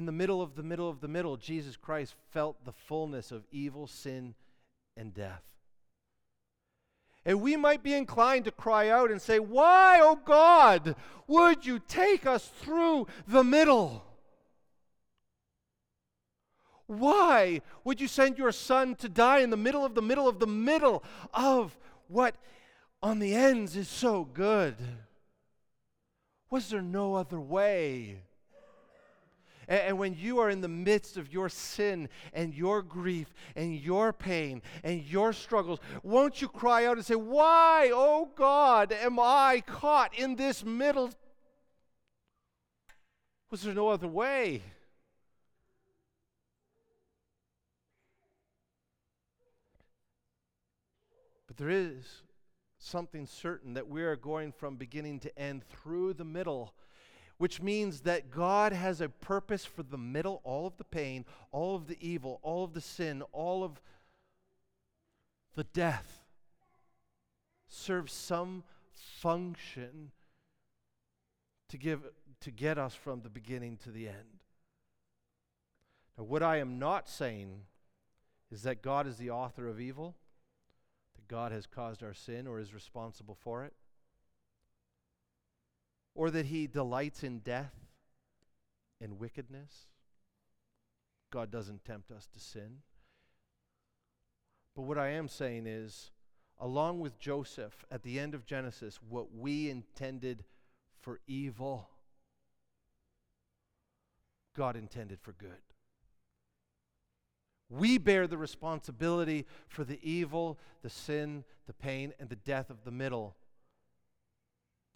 In 0.00 0.06
the 0.06 0.12
middle 0.12 0.40
of 0.40 0.54
the 0.54 0.62
middle 0.62 0.88
of 0.88 1.02
the 1.02 1.08
middle, 1.08 1.36
Jesus 1.36 1.76
Christ 1.76 2.14
felt 2.30 2.64
the 2.64 2.72
fullness 2.72 3.30
of 3.32 3.44
evil, 3.52 3.86
sin, 3.86 4.34
and 4.96 5.12
death. 5.12 5.42
And 7.26 7.42
we 7.42 7.54
might 7.54 7.82
be 7.82 7.92
inclined 7.92 8.46
to 8.46 8.50
cry 8.50 8.88
out 8.88 9.10
and 9.10 9.20
say, 9.20 9.38
Why, 9.38 9.98
oh 10.00 10.18
God, 10.24 10.96
would 11.26 11.66
you 11.66 11.78
take 11.80 12.24
us 12.24 12.50
through 12.62 13.08
the 13.28 13.44
middle? 13.44 14.02
Why 16.86 17.60
would 17.84 18.00
you 18.00 18.08
send 18.08 18.38
your 18.38 18.52
son 18.52 18.94
to 18.94 19.08
die 19.10 19.40
in 19.40 19.50
the 19.50 19.58
middle 19.58 19.84
of 19.84 19.94
the 19.94 20.00
middle 20.00 20.26
of 20.26 20.38
the 20.38 20.46
middle 20.46 21.04
of 21.34 21.76
what 22.08 22.36
on 23.02 23.18
the 23.18 23.34
ends 23.34 23.76
is 23.76 23.90
so 23.90 24.24
good? 24.24 24.76
Was 26.48 26.70
there 26.70 26.80
no 26.80 27.16
other 27.16 27.38
way? 27.38 28.22
And, 29.70 29.80
and, 29.80 29.98
when 29.98 30.14
you 30.14 30.40
are 30.40 30.50
in 30.50 30.60
the 30.60 30.68
midst 30.68 31.16
of 31.16 31.32
your 31.32 31.48
sin 31.48 32.10
and 32.34 32.52
your 32.52 32.82
grief 32.82 33.32
and 33.56 33.74
your 33.74 34.12
pain 34.12 34.60
and 34.84 35.02
your 35.02 35.32
struggles, 35.32 35.78
won't 36.02 36.42
you 36.42 36.48
cry 36.48 36.84
out 36.84 36.96
and 36.96 37.06
say, 37.06 37.14
Why, 37.14 37.90
oh 37.94 38.28
God, 38.34 38.92
am 38.92 39.18
I 39.18 39.62
caught 39.64 40.18
in 40.18 40.36
this 40.36 40.64
middle? 40.64 41.10
Was 43.50 43.62
there 43.62 43.74
no 43.74 43.88
other 43.88 44.08
way? 44.08 44.62
But 51.46 51.56
there 51.56 51.70
is 51.70 52.22
something 52.78 53.26
certain 53.26 53.74
that 53.74 53.88
we 53.88 54.02
are 54.02 54.16
going 54.16 54.52
from 54.52 54.76
beginning 54.76 55.20
to 55.20 55.38
end 55.38 55.64
through 55.64 56.14
the 56.14 56.24
middle, 56.24 56.74
which 57.40 57.62
means 57.62 58.02
that 58.02 58.30
God 58.30 58.74
has 58.74 59.00
a 59.00 59.08
purpose 59.08 59.64
for 59.64 59.82
the 59.82 59.96
middle, 59.96 60.42
all 60.44 60.66
of 60.66 60.76
the 60.76 60.84
pain, 60.84 61.24
all 61.52 61.74
of 61.74 61.86
the 61.86 61.96
evil, 61.98 62.38
all 62.42 62.64
of 62.64 62.74
the 62.74 62.82
sin, 62.82 63.22
all 63.32 63.64
of 63.64 63.80
the 65.54 65.64
death 65.64 66.20
serves 67.66 68.12
some 68.12 68.62
function 68.92 70.10
to 71.70 71.78
give 71.78 72.02
to 72.42 72.50
get 72.50 72.76
us 72.76 72.94
from 72.94 73.22
the 73.22 73.30
beginning 73.30 73.78
to 73.84 73.90
the 73.90 74.06
end. 74.06 74.44
Now 76.18 76.24
what 76.24 76.42
I 76.42 76.58
am 76.58 76.78
not 76.78 77.08
saying 77.08 77.62
is 78.52 78.64
that 78.64 78.82
God 78.82 79.06
is 79.06 79.16
the 79.16 79.30
author 79.30 79.66
of 79.66 79.80
evil. 79.80 80.14
That 81.14 81.26
God 81.26 81.52
has 81.52 81.64
caused 81.64 82.02
our 82.02 82.12
sin 82.12 82.46
or 82.46 82.60
is 82.60 82.74
responsible 82.74 83.38
for 83.40 83.64
it, 83.64 83.72
or 86.14 86.30
that 86.30 86.46
He 86.46 86.66
delights 86.66 87.22
in 87.22 87.38
death 87.40 87.74
and 89.00 89.18
wickedness. 89.18 89.86
God 91.30 91.50
doesn't 91.50 91.84
tempt 91.84 92.10
us 92.10 92.26
to 92.34 92.40
sin. 92.40 92.78
But 94.74 94.82
what 94.82 94.98
I 94.98 95.10
am 95.10 95.28
saying 95.28 95.66
is, 95.66 96.10
along 96.58 97.00
with 97.00 97.18
Joseph 97.18 97.84
at 97.90 98.02
the 98.02 98.18
end 98.18 98.34
of 98.34 98.46
Genesis, 98.46 98.98
what 99.08 99.34
we 99.34 99.70
intended 99.70 100.44
for 101.00 101.20
evil, 101.26 101.88
God 104.56 104.76
intended 104.76 105.20
for 105.20 105.32
good. 105.32 105.50
We 107.68 107.98
bear 107.98 108.26
the 108.26 108.36
responsibility 108.36 109.46
for 109.68 109.84
the 109.84 110.00
evil, 110.02 110.58
the 110.82 110.90
sin, 110.90 111.44
the 111.66 111.72
pain, 111.72 112.12
and 112.18 112.28
the 112.28 112.36
death 112.36 112.68
of 112.68 112.84
the 112.84 112.90
middle. 112.90 113.36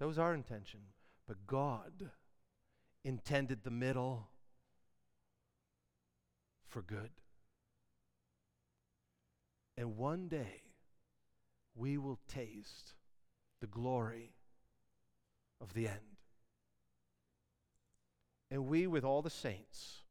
That 0.00 0.08
was 0.08 0.18
our 0.18 0.34
intention. 0.34 0.80
But 1.26 1.46
God 1.46 2.10
intended 3.04 3.62
the 3.62 3.70
middle 3.70 4.28
for 6.68 6.82
good. 6.82 7.10
And 9.76 9.96
one 9.96 10.28
day, 10.28 10.62
we 11.74 11.98
will 11.98 12.18
taste 12.28 12.94
the 13.60 13.66
glory 13.66 14.34
of 15.60 15.74
the 15.74 15.88
end. 15.88 16.18
And 18.50 18.66
we, 18.66 18.86
with 18.86 19.04
all 19.04 19.22
the 19.22 19.30
saints, 19.30 20.02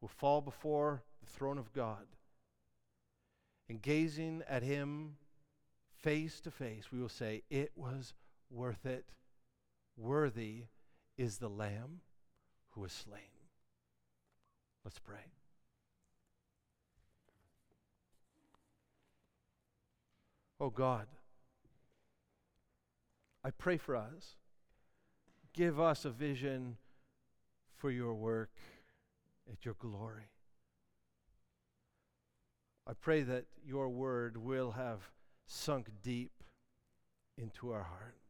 will 0.00 0.08
fall 0.08 0.40
before 0.40 1.02
the 1.20 1.30
throne 1.30 1.58
of 1.58 1.72
God. 1.72 2.06
And 3.68 3.80
gazing 3.82 4.42
at 4.48 4.62
him 4.62 5.16
face 5.96 6.40
to 6.42 6.50
face, 6.50 6.92
we 6.92 7.00
will 7.00 7.08
say, 7.08 7.42
It 7.50 7.72
was 7.74 8.14
worth 8.50 8.86
it. 8.86 9.06
Worthy 10.00 10.64
is 11.18 11.38
the 11.38 11.50
Lamb 11.50 12.00
who 12.70 12.80
was 12.80 12.92
slain. 12.92 13.20
Let's 14.82 14.98
pray. 14.98 15.18
Oh 20.58 20.70
God, 20.70 21.06
I 23.44 23.50
pray 23.50 23.76
for 23.76 23.94
us. 23.94 24.36
Give 25.52 25.78
us 25.78 26.06
a 26.06 26.10
vision 26.10 26.78
for 27.76 27.90
your 27.90 28.14
work 28.14 28.50
at 29.52 29.66
your 29.66 29.74
glory. 29.78 30.30
I 32.86 32.92
pray 32.94 33.22
that 33.22 33.44
your 33.66 33.90
word 33.90 34.38
will 34.38 34.72
have 34.72 35.10
sunk 35.46 35.88
deep 36.02 36.32
into 37.36 37.70
our 37.70 37.82
hearts. 37.82 38.29